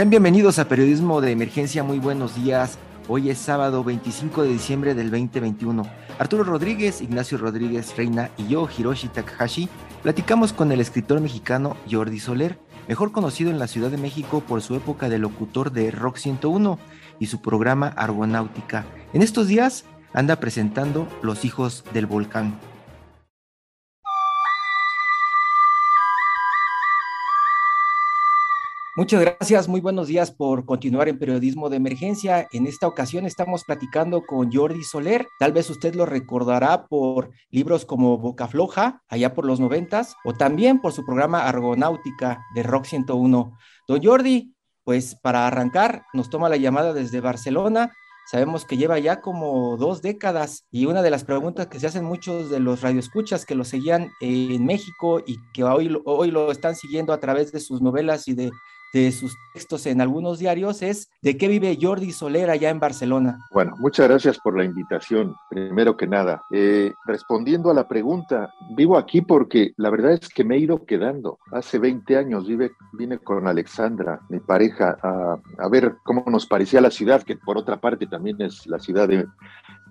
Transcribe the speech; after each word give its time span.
Sean 0.00 0.08
bienvenidos 0.08 0.58
a 0.58 0.66
Periodismo 0.66 1.20
de 1.20 1.30
Emergencia, 1.30 1.82
muy 1.82 1.98
buenos 1.98 2.34
días. 2.34 2.78
Hoy 3.06 3.28
es 3.28 3.36
sábado 3.36 3.84
25 3.84 4.44
de 4.44 4.48
diciembre 4.48 4.94
del 4.94 5.10
2021. 5.10 5.82
Arturo 6.18 6.42
Rodríguez, 6.42 7.02
Ignacio 7.02 7.36
Rodríguez 7.36 7.94
Reina 7.98 8.30
y 8.38 8.48
yo, 8.48 8.66
Hiroshi 8.66 9.08
Takahashi, 9.08 9.68
platicamos 10.02 10.54
con 10.54 10.72
el 10.72 10.80
escritor 10.80 11.20
mexicano 11.20 11.76
Jordi 11.90 12.18
Soler, 12.18 12.58
mejor 12.88 13.12
conocido 13.12 13.50
en 13.50 13.58
la 13.58 13.66
Ciudad 13.66 13.90
de 13.90 13.98
México 13.98 14.40
por 14.40 14.62
su 14.62 14.74
época 14.74 15.10
de 15.10 15.18
locutor 15.18 15.70
de 15.70 15.90
Rock 15.90 16.16
101 16.16 16.78
y 17.18 17.26
su 17.26 17.42
programa 17.42 17.88
Argonáutica. 17.88 18.86
En 19.12 19.20
estos 19.20 19.48
días 19.48 19.84
anda 20.14 20.36
presentando 20.36 21.08
Los 21.20 21.44
Hijos 21.44 21.84
del 21.92 22.06
Volcán. 22.06 22.58
Muchas 29.00 29.22
gracias, 29.22 29.66
muy 29.66 29.80
buenos 29.80 30.08
días 30.08 30.30
por 30.30 30.66
continuar 30.66 31.08
en 31.08 31.18
Periodismo 31.18 31.70
de 31.70 31.78
Emergencia. 31.78 32.46
En 32.52 32.66
esta 32.66 32.86
ocasión 32.86 33.24
estamos 33.24 33.64
platicando 33.64 34.26
con 34.26 34.52
Jordi 34.52 34.84
Soler. 34.84 35.26
Tal 35.38 35.52
vez 35.52 35.70
usted 35.70 35.94
lo 35.94 36.04
recordará 36.04 36.86
por 36.86 37.30
libros 37.48 37.86
como 37.86 38.18
Boca 38.18 38.46
Floja, 38.46 39.02
allá 39.08 39.32
por 39.32 39.46
los 39.46 39.58
noventas, 39.58 40.16
o 40.22 40.34
también 40.34 40.82
por 40.82 40.92
su 40.92 41.06
programa 41.06 41.48
Argonáutica 41.48 42.44
de 42.54 42.62
Rock 42.62 42.84
101. 42.84 43.56
Don 43.88 44.02
Jordi, 44.02 44.54
pues 44.84 45.14
para 45.14 45.46
arrancar, 45.46 46.02
nos 46.12 46.28
toma 46.28 46.50
la 46.50 46.58
llamada 46.58 46.92
desde 46.92 47.22
Barcelona. 47.22 47.94
Sabemos 48.30 48.66
que 48.66 48.76
lleva 48.76 48.98
ya 48.98 49.22
como 49.22 49.78
dos 49.78 50.02
décadas 50.02 50.66
y 50.70 50.84
una 50.84 51.00
de 51.00 51.10
las 51.10 51.24
preguntas 51.24 51.68
que 51.68 51.80
se 51.80 51.86
hacen 51.86 52.04
muchos 52.04 52.50
de 52.50 52.60
los 52.60 52.82
radioescuchas 52.82 53.46
que 53.46 53.54
lo 53.54 53.64
seguían 53.64 54.10
en 54.20 54.66
México 54.66 55.22
y 55.26 55.38
que 55.54 55.64
hoy, 55.64 55.98
hoy 56.04 56.30
lo 56.30 56.52
están 56.52 56.76
siguiendo 56.76 57.14
a 57.14 57.18
través 57.18 57.50
de 57.50 57.60
sus 57.60 57.80
novelas 57.80 58.28
y 58.28 58.34
de 58.34 58.50
de 58.92 59.12
sus 59.12 59.36
textos 59.54 59.86
en 59.86 60.00
algunos 60.00 60.38
diarios 60.38 60.82
es 60.82 61.10
de 61.22 61.36
qué 61.36 61.48
vive 61.48 61.78
Jordi 61.80 62.12
Soler 62.12 62.50
allá 62.50 62.70
en 62.70 62.80
Barcelona. 62.80 63.38
Bueno, 63.52 63.74
muchas 63.78 64.08
gracias 64.08 64.38
por 64.38 64.56
la 64.56 64.64
invitación, 64.64 65.34
primero 65.48 65.96
que 65.96 66.06
nada. 66.06 66.42
Eh, 66.50 66.92
respondiendo 67.06 67.70
a 67.70 67.74
la 67.74 67.86
pregunta, 67.86 68.52
vivo 68.76 68.96
aquí 68.96 69.20
porque 69.20 69.72
la 69.76 69.90
verdad 69.90 70.12
es 70.12 70.28
que 70.28 70.44
me 70.44 70.56
he 70.56 70.58
ido 70.58 70.84
quedando. 70.84 71.38
Hace 71.52 71.78
20 71.78 72.16
años 72.16 72.46
vive, 72.46 72.72
vine 72.92 73.18
con 73.18 73.46
Alexandra, 73.46 74.20
mi 74.28 74.40
pareja, 74.40 74.96
a, 75.02 75.68
ver 75.68 75.96
cómo 76.04 76.24
nos 76.26 76.46
parecía 76.46 76.80
la 76.80 76.90
ciudad, 76.90 77.22
que 77.22 77.36
por 77.36 77.56
otra 77.56 77.80
parte 77.80 78.06
también 78.06 78.40
es 78.40 78.66
la 78.66 78.80
ciudad 78.80 79.06
de, 79.08 79.26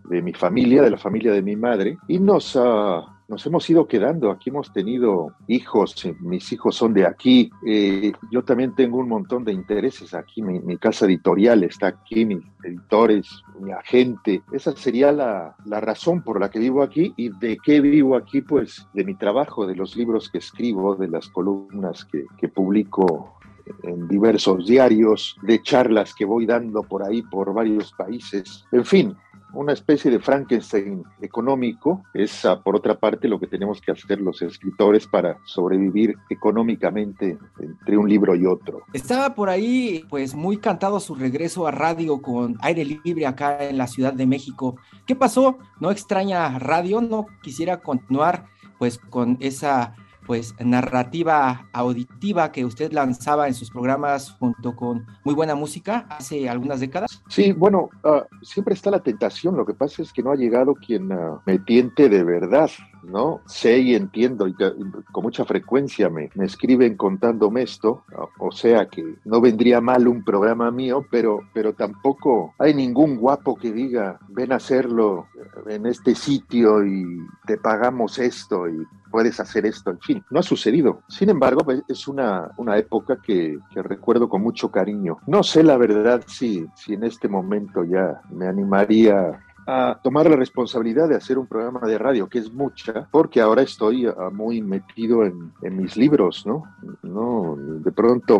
de 0.09 0.21
mi 0.21 0.33
familia, 0.33 0.81
de 0.81 0.91
la 0.91 0.97
familia 0.97 1.31
de 1.31 1.41
mi 1.41 1.55
madre, 1.55 1.97
y 2.07 2.19
nos... 2.19 2.55
Uh, 2.55 3.18
nos 3.29 3.45
hemos 3.45 3.69
ido 3.69 3.87
quedando. 3.87 4.31
Aquí 4.31 4.49
hemos 4.49 4.73
tenido 4.73 5.33
hijos, 5.47 6.03
eh, 6.03 6.15
mis 6.19 6.51
hijos 6.51 6.75
son 6.75 6.93
de 6.93 7.05
aquí. 7.05 7.51
Eh, 7.65 8.11
yo 8.31 8.43
también 8.43 8.73
tengo 8.75 8.97
un 8.97 9.07
montón 9.07 9.45
de 9.45 9.53
intereses 9.53 10.13
aquí. 10.15 10.41
Mi, 10.41 10.77
casa 10.77 11.05
editorial 11.05 11.63
está 11.63 11.87
aquí, 11.87 12.25
mis 12.25 12.43
editores, 12.63 13.27
mi 13.59 13.71
agente. 13.71 14.41
Esa 14.51 14.75
sería 14.75 15.11
la, 15.11 15.55
la, 15.65 15.79
razón 15.79 16.23
por 16.23 16.39
la 16.39 16.49
que 16.49 16.59
vivo 16.59 16.81
aquí. 16.81 17.13
¿Y 17.17 17.29
de 17.29 17.57
qué 17.63 17.79
vivo 17.79 18.15
aquí? 18.17 18.41
Pues 18.41 18.87
de 18.93 19.05
mi 19.05 19.13
trabajo, 19.13 19.67
de 19.67 19.75
los 19.75 19.95
libros 19.95 20.29
que 20.29 20.39
escribo, 20.39 20.95
de 20.95 21.07
las 21.07 21.29
columnas 21.29 22.05
que, 22.05 22.25
que 22.37 22.49
publico 22.49 23.35
en 23.83 24.07
diversos 24.07 24.65
diarios, 24.65 25.37
de 25.43 25.61
charlas 25.61 26.15
que 26.15 26.25
voy 26.25 26.47
dando 26.47 26.81
por 26.81 27.03
ahí, 27.03 27.21
por 27.21 27.53
varios 27.53 27.91
países. 27.93 28.65
En 28.71 28.85
fin, 28.85 29.15
una 29.53 29.73
especie 29.73 30.11
de 30.11 30.19
Frankenstein 30.19 31.03
económico. 31.21 32.03
Es, 32.13 32.47
por 32.63 32.75
otra 32.75 32.99
parte, 32.99 33.27
lo 33.27 33.39
que 33.39 33.47
tenemos 33.47 33.81
que 33.81 33.91
hacer 33.91 34.21
los 34.21 34.41
escritores 34.41 35.07
para 35.07 35.37
sobrevivir 35.45 36.15
económicamente 36.29 37.37
entre 37.59 37.97
un 37.97 38.09
libro 38.09 38.35
y 38.35 38.45
otro. 38.45 38.83
Estaba 38.93 39.35
por 39.35 39.49
ahí, 39.49 40.05
pues, 40.09 40.35
muy 40.35 40.57
cantado 40.57 40.99
su 40.99 41.15
regreso 41.15 41.67
a 41.67 41.71
radio 41.71 42.21
con 42.21 42.57
aire 42.61 42.85
libre 42.85 43.25
acá 43.25 43.67
en 43.67 43.77
la 43.77 43.87
Ciudad 43.87 44.13
de 44.13 44.25
México. 44.25 44.75
¿Qué 45.05 45.15
pasó? 45.15 45.57
¿No 45.79 45.91
extraña 45.91 46.59
radio? 46.59 47.01
¿No 47.01 47.25
quisiera 47.41 47.81
continuar, 47.81 48.45
pues, 48.77 48.97
con 48.97 49.37
esa 49.39 49.95
pues 50.29 50.53
narrativa 50.63 51.67
auditiva 51.73 52.51
que 52.51 52.63
usted 52.63 52.91
lanzaba 52.91 53.47
en 53.47 53.55
sus 53.55 53.71
programas 53.71 54.29
junto 54.37 54.75
con 54.75 55.07
muy 55.23 55.33
buena 55.33 55.55
música 55.55 56.05
hace 56.07 56.47
algunas 56.47 56.79
décadas? 56.79 57.23
Sí, 57.29 57.51
bueno, 57.51 57.89
uh, 58.03 58.21
siempre 58.43 58.75
está 58.75 58.91
la 58.91 58.99
tentación, 58.99 59.57
lo 59.57 59.65
que 59.65 59.73
pasa 59.73 60.03
es 60.03 60.13
que 60.13 60.21
no 60.21 60.29
ha 60.29 60.35
llegado 60.35 60.75
quien 60.75 61.11
uh, 61.11 61.39
me 61.47 61.57
tiente 61.57 62.09
de 62.09 62.23
verdad, 62.23 62.69
¿no? 63.01 63.41
Sé 63.47 63.79
y 63.79 63.95
entiendo 63.95 64.47
y, 64.47 64.53
con 64.53 65.23
mucha 65.23 65.45
frecuencia 65.45 66.11
me, 66.11 66.29
me 66.35 66.45
escriben 66.45 66.95
contándome 66.95 67.63
esto, 67.63 68.03
uh, 68.15 68.45
o 68.45 68.51
sea 68.51 68.85
que 68.85 69.03
no 69.25 69.41
vendría 69.41 69.81
mal 69.81 70.07
un 70.07 70.23
programa 70.23 70.69
mío, 70.69 71.03
pero, 71.09 71.39
pero 71.55 71.73
tampoco 71.73 72.53
hay 72.59 72.75
ningún 72.75 73.17
guapo 73.17 73.55
que 73.55 73.71
diga, 73.71 74.19
ven 74.27 74.51
a 74.51 74.57
hacerlo 74.57 75.25
en 75.67 75.87
este 75.87 76.13
sitio 76.13 76.85
y 76.85 77.17
te 77.47 77.57
pagamos 77.57 78.19
esto 78.19 78.69
y 78.69 78.85
puedes 79.09 79.39
hacer 79.39 79.65
esto, 79.65 79.91
en 79.91 79.99
fin, 79.99 80.25
no 80.29 80.39
ha 80.39 80.43
sucedido. 80.43 81.01
Sin 81.07 81.29
embargo, 81.29 81.61
pues, 81.63 81.81
es 81.87 82.07
una, 82.07 82.51
una 82.57 82.77
época 82.77 83.17
que, 83.21 83.57
que, 83.73 83.81
recuerdo 83.81 84.29
con 84.29 84.41
mucho 84.41 84.71
cariño. 84.71 85.17
No 85.27 85.43
sé 85.43 85.63
la 85.63 85.77
verdad 85.77 86.23
si, 86.27 86.65
si 86.75 86.93
en 86.93 87.03
este 87.03 87.27
momento 87.27 87.83
ya 87.83 88.21
me 88.29 88.47
animaría 88.47 89.39
a 89.69 89.99
tomar 90.01 90.27
la 90.27 90.35
responsabilidad 90.35 91.07
de 91.07 91.15
hacer 91.15 91.37
un 91.37 91.45
programa 91.45 91.81
de 91.81 91.99
radio, 91.99 92.27
que 92.27 92.39
es 92.39 92.51
mucha, 92.51 93.07
porque 93.11 93.39
ahora 93.39 93.61
estoy 93.61 94.07
uh, 94.07 94.31
muy 94.31 94.61
metido 94.61 95.23
en, 95.23 95.51
en, 95.61 95.77
mis 95.77 95.95
libros, 95.95 96.43
¿no? 96.45 96.63
¿no? 97.03 97.55
De 97.55 97.91
pronto 97.91 98.39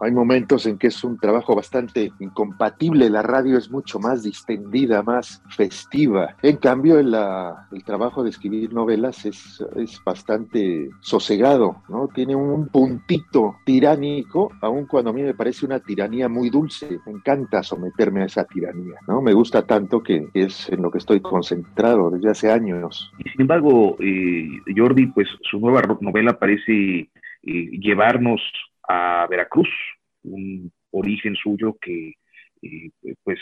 hay 0.00 0.10
momentos 0.10 0.64
en 0.64 0.78
que 0.78 0.86
es 0.86 1.04
un 1.04 1.18
trabajo 1.18 1.54
bastante 1.54 2.12
incompatible, 2.18 3.10
la 3.10 3.20
radio 3.20 3.58
es 3.58 3.70
mucho 3.70 3.98
más 3.98 4.22
distendida, 4.22 5.02
más 5.02 5.42
festiva. 5.50 6.36
En 6.42 6.56
cambio, 6.56 6.98
el, 6.98 7.10
la, 7.10 7.68
el 7.72 7.84
trabajo 7.84 8.22
de 8.22 8.30
escribir 8.30 8.72
novelas 8.72 9.26
es, 9.26 9.62
es 9.76 10.02
bastante 10.02 10.88
sosegado, 11.00 11.82
¿no? 11.90 12.08
Tiene 12.08 12.34
un 12.34 12.68
puntito 12.68 13.56
tiránico, 13.66 14.50
aun 14.62 14.86
cuando 14.86 15.10
a 15.10 15.12
mí 15.12 15.22
me 15.22 15.34
parece 15.34 15.66
una 15.66 15.80
tiranía 15.80 16.28
muy 16.28 16.48
dulce. 16.48 17.00
Me 17.04 17.12
encanta 17.12 17.62
someterme 17.62 18.22
a 18.22 18.26
esa 18.26 18.44
tiranía, 18.44 18.94
¿no? 19.06 19.20
Me 19.20 19.34
gusta 19.34 19.66
tanto 19.66 20.02
que 20.02 20.28
es 20.32 20.69
en 20.74 20.82
lo 20.82 20.90
que 20.90 20.98
estoy 20.98 21.20
concentrado 21.20 22.10
desde 22.10 22.30
hace 22.30 22.50
años. 22.50 23.12
Y 23.18 23.28
sin 23.30 23.42
embargo, 23.42 23.96
eh, 24.00 24.48
Jordi, 24.76 25.06
pues 25.06 25.28
su 25.42 25.58
nueva 25.60 25.82
novela 26.00 26.38
parece 26.38 26.72
eh, 26.72 27.08
llevarnos 27.42 28.40
a 28.88 29.26
Veracruz, 29.28 29.68
un 30.22 30.72
origen 30.90 31.34
suyo 31.36 31.76
que, 31.80 32.14
eh, 32.62 32.90
pues, 33.22 33.38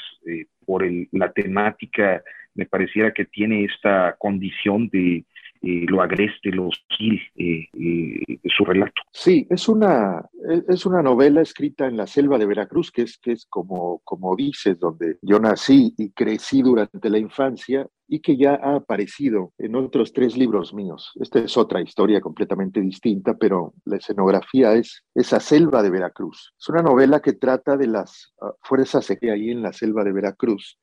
por 0.65 0.85
el, 0.85 1.09
la 1.13 1.33
temática 1.33 2.23
me 2.55 2.67
pareciera 2.67 3.13
que 3.13 3.25
tiene 3.25 3.65
esta 3.65 4.17
condición 4.19 4.89
de 4.89 5.25
eh, 5.63 5.87
lo 5.89 6.03
agreste, 6.03 6.51
lo 6.51 6.69
hostil 6.69 7.21
eh, 7.37 7.67
eh, 7.73 8.39
su 8.57 8.65
relato. 8.65 9.03
Sí, 9.13 9.47
es 9.51 9.69
una, 9.69 10.25
es 10.69 10.87
una 10.87 11.03
novela 11.03 11.43
escrita 11.43 11.87
en 11.87 11.97
la 11.97 12.07
selva 12.07 12.39
de 12.39 12.47
Veracruz, 12.47 12.91
que 12.91 13.03
es, 13.03 13.19
que 13.19 13.33
es 13.33 13.47
como, 13.47 14.01
como 14.05 14.35
dices, 14.37 14.79
donde 14.79 15.19
yo 15.23 15.39
nací 15.39 15.95
y 15.97 16.11
crecí 16.11 16.63
durante 16.63 17.11
la 17.11 17.19
infancia, 17.19 17.87
y 18.09 18.21
que 18.21 18.37
ya 18.37 18.55
ha 18.55 18.77
aparecido 18.77 19.53
en 19.59 19.77
otros 19.77 20.13
tres 20.13 20.37
libros 20.37 20.73
míos. 20.73 21.13
Esta 21.21 21.41
es 21.41 21.57
otra 21.57 21.83
historia 21.83 22.21
completamente 22.21 22.81
distinta, 22.81 23.37
pero 23.37 23.75
la 23.85 23.97
escenografía 23.97 24.73
es 24.73 25.05
esa 25.15 25.39
selva 25.41 25.83
de 25.83 25.91
Veracruz. 25.91 26.55
Es 26.59 26.69
una 26.71 26.83
novela 26.83 27.21
que 27.21 27.35
trata 27.35 27.77
de 27.77 27.87
las 27.87 28.33
uh, 28.41 28.47
fuerzas 28.63 29.13
que 29.21 29.31
hay 29.31 29.51
en 29.51 29.63
la 29.63 29.75
selva 29.75 30.05
de 30.05 30.13
Veracruz 30.13 30.79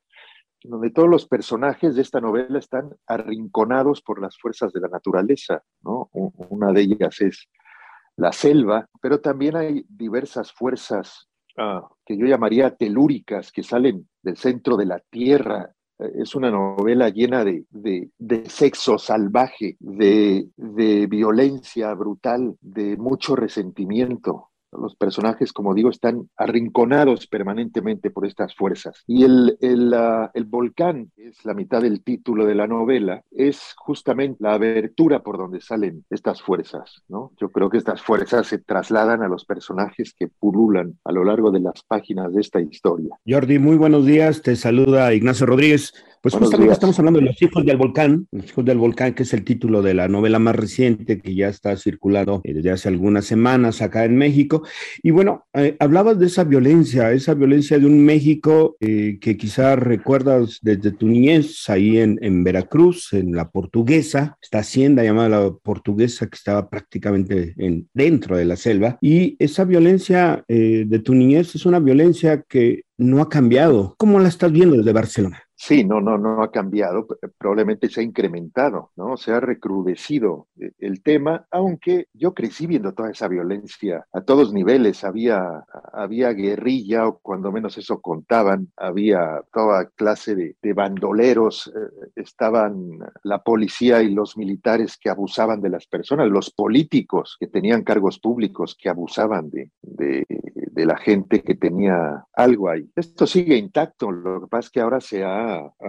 donde 0.62 0.90
todos 0.90 1.08
los 1.08 1.26
personajes 1.26 1.94
de 1.94 2.02
esta 2.02 2.20
novela 2.20 2.58
están 2.58 2.90
arrinconados 3.06 4.02
por 4.02 4.20
las 4.20 4.38
fuerzas 4.38 4.72
de 4.72 4.80
la 4.80 4.88
naturaleza, 4.88 5.62
¿no? 5.82 6.10
Una 6.12 6.72
de 6.72 6.82
ellas 6.82 7.20
es 7.20 7.48
la 8.16 8.32
selva, 8.32 8.88
pero 9.00 9.20
también 9.20 9.56
hay 9.56 9.84
diversas 9.88 10.52
fuerzas 10.52 11.28
uh, 11.58 11.86
que 12.04 12.16
yo 12.16 12.26
llamaría 12.26 12.74
telúricas 12.74 13.52
que 13.52 13.62
salen 13.62 14.08
del 14.22 14.36
centro 14.36 14.76
de 14.76 14.86
la 14.86 15.00
tierra. 15.10 15.70
Es 15.98 16.34
una 16.34 16.50
novela 16.50 17.08
llena 17.08 17.44
de, 17.44 17.64
de, 17.70 18.10
de 18.18 18.48
sexo 18.50 18.98
salvaje, 18.98 19.76
de, 19.78 20.48
de 20.56 21.06
violencia 21.06 21.94
brutal, 21.94 22.56
de 22.60 22.96
mucho 22.96 23.36
resentimiento. 23.36 24.50
Los 24.80 24.96
personajes, 24.96 25.52
como 25.52 25.74
digo, 25.74 25.90
están 25.90 26.28
arrinconados 26.36 27.26
permanentemente 27.26 28.10
por 28.10 28.26
estas 28.26 28.54
fuerzas. 28.54 29.02
Y 29.06 29.24
el, 29.24 29.56
el, 29.60 29.92
uh, 29.92 30.28
el, 30.34 30.44
volcán, 30.44 31.10
es 31.16 31.44
la 31.44 31.54
mitad 31.54 31.82
del 31.82 32.02
título 32.02 32.46
de 32.46 32.54
la 32.54 32.66
novela, 32.66 33.22
es 33.30 33.74
justamente 33.76 34.38
la 34.40 34.54
abertura 34.54 35.22
por 35.22 35.38
donde 35.38 35.60
salen 35.60 36.04
estas 36.10 36.42
fuerzas. 36.42 37.02
¿no? 37.08 37.32
Yo 37.40 37.50
creo 37.50 37.70
que 37.70 37.78
estas 37.78 38.02
fuerzas 38.02 38.46
se 38.46 38.58
trasladan 38.58 39.22
a 39.22 39.28
los 39.28 39.44
personajes 39.44 40.14
que 40.18 40.28
pululan 40.28 40.98
a 41.04 41.12
lo 41.12 41.24
largo 41.24 41.50
de 41.50 41.60
las 41.60 41.82
páginas 41.82 42.32
de 42.34 42.40
esta 42.40 42.60
historia. 42.60 43.16
Jordi, 43.26 43.58
muy 43.58 43.76
buenos 43.76 44.06
días. 44.06 44.42
Te 44.42 44.56
saluda 44.56 45.12
Ignacio 45.14 45.46
Rodríguez. 45.46 45.92
Pues 46.26 46.32
Buenos 46.32 46.48
justamente 46.48 46.70
días. 46.70 46.78
estamos 46.78 46.98
hablando 46.98 47.20
de 47.20 47.26
Los 47.26 47.40
Hijos 47.40 47.64
del 47.64 47.76
Volcán, 47.76 48.26
Los 48.32 48.46
Hijos 48.46 48.64
del 48.64 48.78
Volcán, 48.78 49.14
que 49.14 49.22
es 49.22 49.32
el 49.32 49.44
título 49.44 49.80
de 49.80 49.94
la 49.94 50.08
novela 50.08 50.40
más 50.40 50.56
reciente 50.56 51.20
que 51.20 51.36
ya 51.36 51.46
está 51.46 51.76
circulando 51.76 52.40
desde 52.42 52.68
hace 52.72 52.88
algunas 52.88 53.26
semanas 53.26 53.80
acá 53.80 54.04
en 54.04 54.16
México. 54.16 54.64
Y 55.04 55.12
bueno, 55.12 55.46
eh, 55.54 55.76
hablabas 55.78 56.18
de 56.18 56.26
esa 56.26 56.42
violencia, 56.42 57.12
esa 57.12 57.34
violencia 57.34 57.78
de 57.78 57.86
un 57.86 58.04
México 58.04 58.76
eh, 58.80 59.18
que 59.20 59.36
quizás 59.36 59.78
recuerdas 59.78 60.58
desde 60.62 60.90
tu 60.90 61.06
niñez, 61.06 61.70
ahí 61.70 61.98
en, 61.98 62.18
en, 62.20 62.42
Veracruz, 62.42 63.12
en 63.12 63.30
la 63.30 63.48
portuguesa, 63.48 64.36
esta 64.42 64.58
hacienda 64.58 65.04
llamada 65.04 65.28
la 65.28 65.52
portuguesa 65.52 66.26
que 66.26 66.34
estaba 66.34 66.68
prácticamente 66.68 67.54
en, 67.56 67.88
dentro 67.94 68.36
de 68.36 68.46
la 68.46 68.56
selva. 68.56 68.98
Y 69.00 69.36
esa 69.38 69.64
violencia 69.64 70.44
eh, 70.48 70.86
de 70.88 70.98
tu 70.98 71.14
niñez 71.14 71.54
es 71.54 71.66
una 71.66 71.78
violencia 71.78 72.42
que 72.48 72.82
no 72.98 73.22
ha 73.22 73.28
cambiado. 73.28 73.94
¿Cómo 73.96 74.18
la 74.18 74.26
estás 74.26 74.50
viendo 74.50 74.76
desde 74.76 74.92
Barcelona? 74.92 75.45
Sí, 75.58 75.84
no, 75.84 76.02
no, 76.02 76.18
no 76.18 76.42
ha 76.42 76.50
cambiado, 76.50 77.06
probablemente 77.38 77.88
se 77.88 78.00
ha 78.00 78.04
incrementado, 78.04 78.90
¿no? 78.94 79.16
Se 79.16 79.32
ha 79.32 79.40
recrudecido 79.40 80.48
eh, 80.60 80.72
el 80.78 81.02
tema, 81.02 81.46
aunque 81.50 82.08
yo 82.12 82.34
crecí 82.34 82.66
viendo 82.66 82.92
toda 82.92 83.10
esa 83.10 83.26
violencia 83.26 84.06
a 84.12 84.20
todos 84.20 84.52
niveles, 84.52 85.02
había, 85.02 85.64
había 85.94 86.34
guerrilla, 86.34 87.08
o 87.08 87.18
cuando 87.20 87.52
menos 87.52 87.78
eso 87.78 88.02
contaban, 88.02 88.70
había 88.76 89.42
toda 89.50 89.88
clase 89.88 90.34
de, 90.34 90.72
bandoleros, 90.74 91.72
eh, 91.74 92.10
estaban 92.16 92.98
la 93.22 93.42
policía 93.42 94.02
y 94.02 94.12
los 94.12 94.36
militares 94.36 94.98
que 94.98 95.08
abusaban 95.08 95.62
de 95.62 95.70
las 95.70 95.86
personas, 95.86 96.28
los 96.28 96.50
políticos 96.50 97.38
que 97.40 97.46
tenían 97.46 97.82
cargos 97.82 98.18
públicos 98.18 98.76
que 98.78 98.90
abusaban 98.90 99.48
de, 99.48 99.70
de, 99.80 100.26
de 100.76 100.86
la 100.86 100.98
gente 100.98 101.42
que 101.42 101.54
tenía 101.54 102.26
algo 102.34 102.68
ahí. 102.68 102.90
Esto 102.94 103.26
sigue 103.26 103.56
intacto, 103.56 104.10
lo 104.10 104.42
que 104.42 104.46
pasa 104.48 104.66
es 104.66 104.70
que 104.70 104.80
ahora 104.80 105.00
se 105.00 105.24
ha 105.24 105.45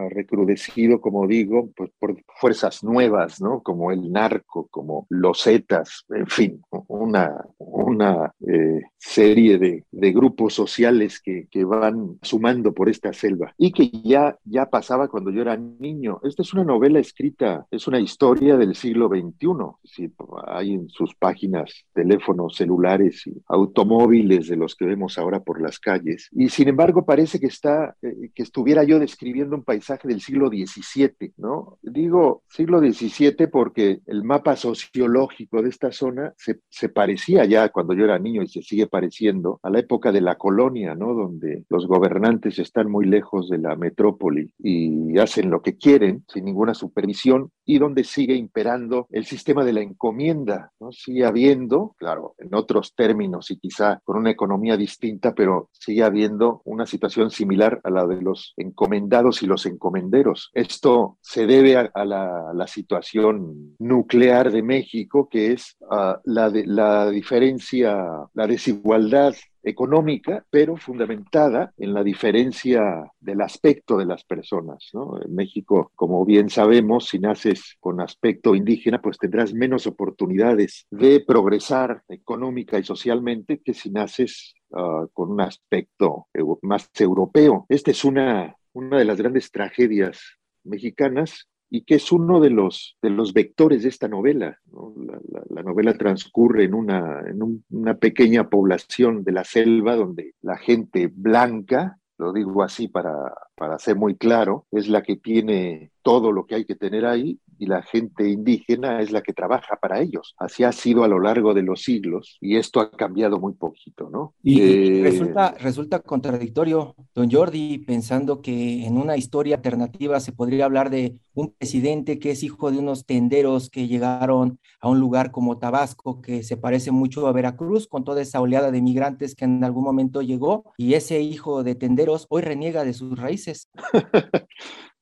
recrudecido, 0.09 1.01
como 1.01 1.27
digo, 1.27 1.69
pues 1.75 1.91
por 1.99 2.15
fuerzas 2.39 2.83
nuevas, 2.83 3.41
¿no? 3.41 3.61
Como 3.61 3.91
el 3.91 4.11
narco, 4.11 4.67
como 4.71 5.05
los 5.09 5.43
Zetas, 5.43 6.05
en 6.09 6.27
fin, 6.27 6.61
una, 6.87 7.45
una 7.57 8.31
eh, 8.47 8.81
serie 8.97 9.57
de, 9.57 9.85
de, 9.91 10.11
grupos 10.11 10.53
sociales 10.53 11.21
que, 11.21 11.47
que, 11.49 11.63
van 11.63 12.17
sumando 12.21 12.73
por 12.73 12.89
esta 12.89 13.13
selva 13.13 13.53
y 13.57 13.71
que 13.71 13.89
ya, 13.89 14.37
ya 14.43 14.67
pasaba 14.67 15.07
cuando 15.07 15.31
yo 15.31 15.41
era 15.41 15.57
niño. 15.57 16.19
Esta 16.23 16.41
es 16.41 16.53
una 16.53 16.63
novela 16.63 16.99
escrita, 16.99 17.65
es 17.71 17.87
una 17.87 17.99
historia 17.99 18.57
del 18.57 18.75
siglo 18.75 19.07
XXI. 19.07 19.47
Sí, 19.83 20.11
hay 20.47 20.73
en 20.73 20.89
sus 20.89 21.15
páginas 21.15 21.85
teléfonos 21.93 22.55
celulares 22.55 23.25
y 23.27 23.41
automóviles 23.47 24.47
de 24.47 24.57
los 24.57 24.75
que 24.75 24.85
vemos 24.85 25.17
ahora 25.17 25.39
por 25.39 25.61
las 25.61 25.79
calles. 25.79 26.29
Y 26.31 26.49
sin 26.49 26.67
embargo 26.67 27.05
parece 27.05 27.39
que 27.39 27.47
está, 27.47 27.95
eh, 28.01 28.31
que 28.33 28.43
estuviera 28.43 28.83
yo 28.83 28.99
describiendo 28.99 29.46
un 29.55 29.63
paisaje 29.63 30.07
del 30.07 30.21
siglo 30.21 30.49
XVII, 30.49 31.33
¿no? 31.37 31.77
Digo 31.81 32.43
siglo 32.47 32.79
XVII 32.79 33.47
porque 33.51 34.01
el 34.05 34.23
mapa 34.23 34.55
sociológico 34.55 35.61
de 35.61 35.69
esta 35.69 35.91
zona 35.91 36.33
se, 36.37 36.59
se, 36.69 36.89
parecía 36.89 37.45
ya 37.45 37.69
cuando 37.69 37.93
yo 37.93 38.05
era 38.05 38.19
niño 38.19 38.41
y 38.43 38.47
se 38.47 38.61
sigue 38.61 38.87
pareciendo 38.87 39.59
a 39.63 39.69
la 39.69 39.79
época 39.79 40.11
de 40.11 40.21
la 40.21 40.35
colonia, 40.35 40.95
¿no? 40.95 41.13
Donde 41.13 41.65
los 41.69 41.87
gobernantes 41.87 42.59
están 42.59 42.89
muy 42.89 43.05
lejos 43.05 43.49
de 43.49 43.57
la 43.57 43.75
metrópoli 43.75 44.53
y 44.59 45.17
hacen 45.19 45.49
lo 45.49 45.61
que 45.61 45.77
quieren 45.77 46.23
sin 46.27 46.45
ninguna 46.45 46.73
supervisión 46.73 47.51
y 47.65 47.79
donde 47.79 48.03
sigue 48.03 48.35
imperando 48.35 49.07
el 49.11 49.25
sistema 49.25 49.63
de 49.63 49.73
la 49.73 49.81
encomienda, 49.81 50.71
¿no? 50.79 50.91
Sigue 50.91 51.25
habiendo, 51.25 51.95
claro, 51.97 52.35
en 52.37 52.53
otros 52.55 52.95
términos 52.95 53.51
y 53.51 53.57
quizá 53.59 54.01
con 54.03 54.17
una 54.17 54.31
economía 54.31 54.77
distinta, 54.77 55.33
pero 55.33 55.69
sigue 55.73 56.03
habiendo 56.03 56.61
una 56.65 56.85
situación 56.85 57.29
similar 57.29 57.81
a 57.83 57.89
la 57.89 58.05
de 58.05 58.21
los 58.21 58.53
encomendados 58.57 59.36
y 59.41 59.47
los 59.47 59.65
encomenderos. 59.65 60.49
Esto 60.53 61.17
se 61.21 61.45
debe 61.45 61.77
a, 61.77 62.05
la, 62.05 62.67
situación 62.67 63.75
nuclear 63.79 64.51
de 64.51 64.61
México, 64.61 65.29
que 65.29 65.53
es 65.53 65.77
uh, 65.81 66.19
la, 66.25 66.51
la 66.53 67.09
diferencia, 67.09 67.97
la 68.33 68.47
desigualdad 68.47 69.33
económica, 69.67 70.45
pero 70.49 70.77
fundamentada 70.77 71.73
en 71.77 71.93
la 71.93 72.03
diferencia 72.03 73.11
del 73.19 73.41
aspecto 73.41 73.97
de 73.97 74.05
las 74.05 74.23
personas. 74.23 74.89
¿no? 74.93 75.21
En 75.21 75.35
México, 75.35 75.91
como 75.95 76.25
bien 76.25 76.49
sabemos, 76.49 77.07
si 77.09 77.19
naces 77.19 77.75
con 77.79 78.01
aspecto 78.01 78.55
indígena, 78.55 79.01
pues 79.01 79.17
tendrás 79.17 79.53
menos 79.53 79.87
oportunidades 79.87 80.85
de 80.89 81.19
progresar 81.19 82.03
económica 82.07 82.79
y 82.79 82.83
socialmente 82.83 83.61
que 83.63 83.73
si 83.73 83.89
naces 83.91 84.55
uh, 84.69 85.07
con 85.13 85.31
un 85.31 85.41
aspecto 85.41 86.27
más 86.61 86.89
europeo. 86.99 87.65
Esta 87.69 87.91
es 87.91 88.05
una 88.05 88.55
una 88.77 88.99
de 88.99 89.05
las 89.05 89.17
grandes 89.17 89.51
tragedias 89.51 90.37
mexicanas 90.63 91.47
y 91.69 91.81
que 91.81 91.95
es 91.95 92.11
uno 92.11 92.39
de 92.39 92.49
los, 92.49 92.97
de 93.01 93.09
los 93.09 93.33
vectores 93.33 93.83
de 93.83 93.89
esta 93.89 94.07
novela. 94.07 94.59
¿no? 94.71 94.93
La, 94.97 95.19
la, 95.29 95.43
la, 95.49 95.63
novela 95.63 95.93
transcurre 95.97 96.63
en, 96.63 96.73
una, 96.73 97.21
en 97.27 97.41
un, 97.43 97.65
una 97.71 97.95
pequeña 97.95 98.49
población 98.49 99.23
de 99.23 99.31
la 99.33 99.43
selva 99.43 99.95
donde 99.95 100.33
la 100.41 100.57
gente 100.57 101.11
blanca, 101.13 101.97
lo 102.17 102.31
digo 102.31 102.63
así 102.63 102.87
para, 102.87 103.33
para 103.55 103.79
ser 103.79 103.95
muy 103.95 104.15
claro, 104.15 104.65
es 104.71 104.87
la 104.87 105.01
que 105.01 105.17
tiene 105.17 105.91
todo 106.03 106.31
lo 106.31 106.45
que 106.45 106.55
hay 106.55 106.65
que 106.65 106.75
tener 106.75 107.05
ahí 107.05 107.39
y 107.59 107.65
la 107.67 107.81
gente 107.81 108.29
indígena 108.29 109.01
es 109.01 109.11
la 109.11 109.21
que 109.21 109.33
trabaja 109.33 109.77
para 109.77 110.01
ellos. 110.01 110.35
Así 110.37 110.63
ha 110.63 110.71
sido 110.71 111.03
a 111.03 111.07
lo 111.07 111.19
largo 111.19 111.53
de 111.53 111.63
los 111.63 111.83
siglos 111.83 112.37
y 112.41 112.57
esto 112.57 112.79
ha 112.79 112.91
cambiado 112.91 113.39
muy 113.39 113.53
poquito, 113.53 114.09
¿no? 114.09 114.33
Y, 114.43 114.61
eh, 114.61 115.01
resulta, 115.03 115.55
resulta 115.59 115.99
contradictorio, 115.99 116.95
don 117.13 117.29
Jordi, 117.31 117.79
pensando 117.79 118.41
que 118.41 118.85
en 118.85 118.97
una 118.97 119.17
historia 119.17 119.55
alternativa 119.57 120.19
se 120.19 120.31
podría 120.31 120.65
hablar 120.65 120.89
de 120.89 121.17
un 121.33 121.53
presidente 121.53 122.19
que 122.19 122.31
es 122.31 122.43
hijo 122.43 122.71
de 122.71 122.79
unos 122.79 123.05
tenderos 123.05 123.69
que 123.69 123.87
llegaron 123.87 124.59
a 124.79 124.89
un 124.89 124.99
lugar 124.99 125.31
como 125.31 125.57
Tabasco, 125.57 126.21
que 126.21 126.43
se 126.43 126.57
parece 126.57 126.91
mucho 126.91 127.27
a 127.27 127.31
Veracruz, 127.31 127.87
con 127.87 128.03
toda 128.03 128.21
esa 128.21 128.41
oleada 128.41 128.71
de 128.71 128.81
migrantes 128.81 129.35
que 129.35 129.45
en 129.45 129.63
algún 129.63 129.83
momento 129.83 130.21
llegó, 130.21 130.73
y 130.77 130.95
ese 130.95 131.21
hijo 131.21 131.63
de 131.63 131.75
tenderos 131.75 132.25
hoy 132.29 132.41
reniega 132.41 132.83
de 132.83 132.93
sus 132.93 133.17
raíces. 133.17 133.69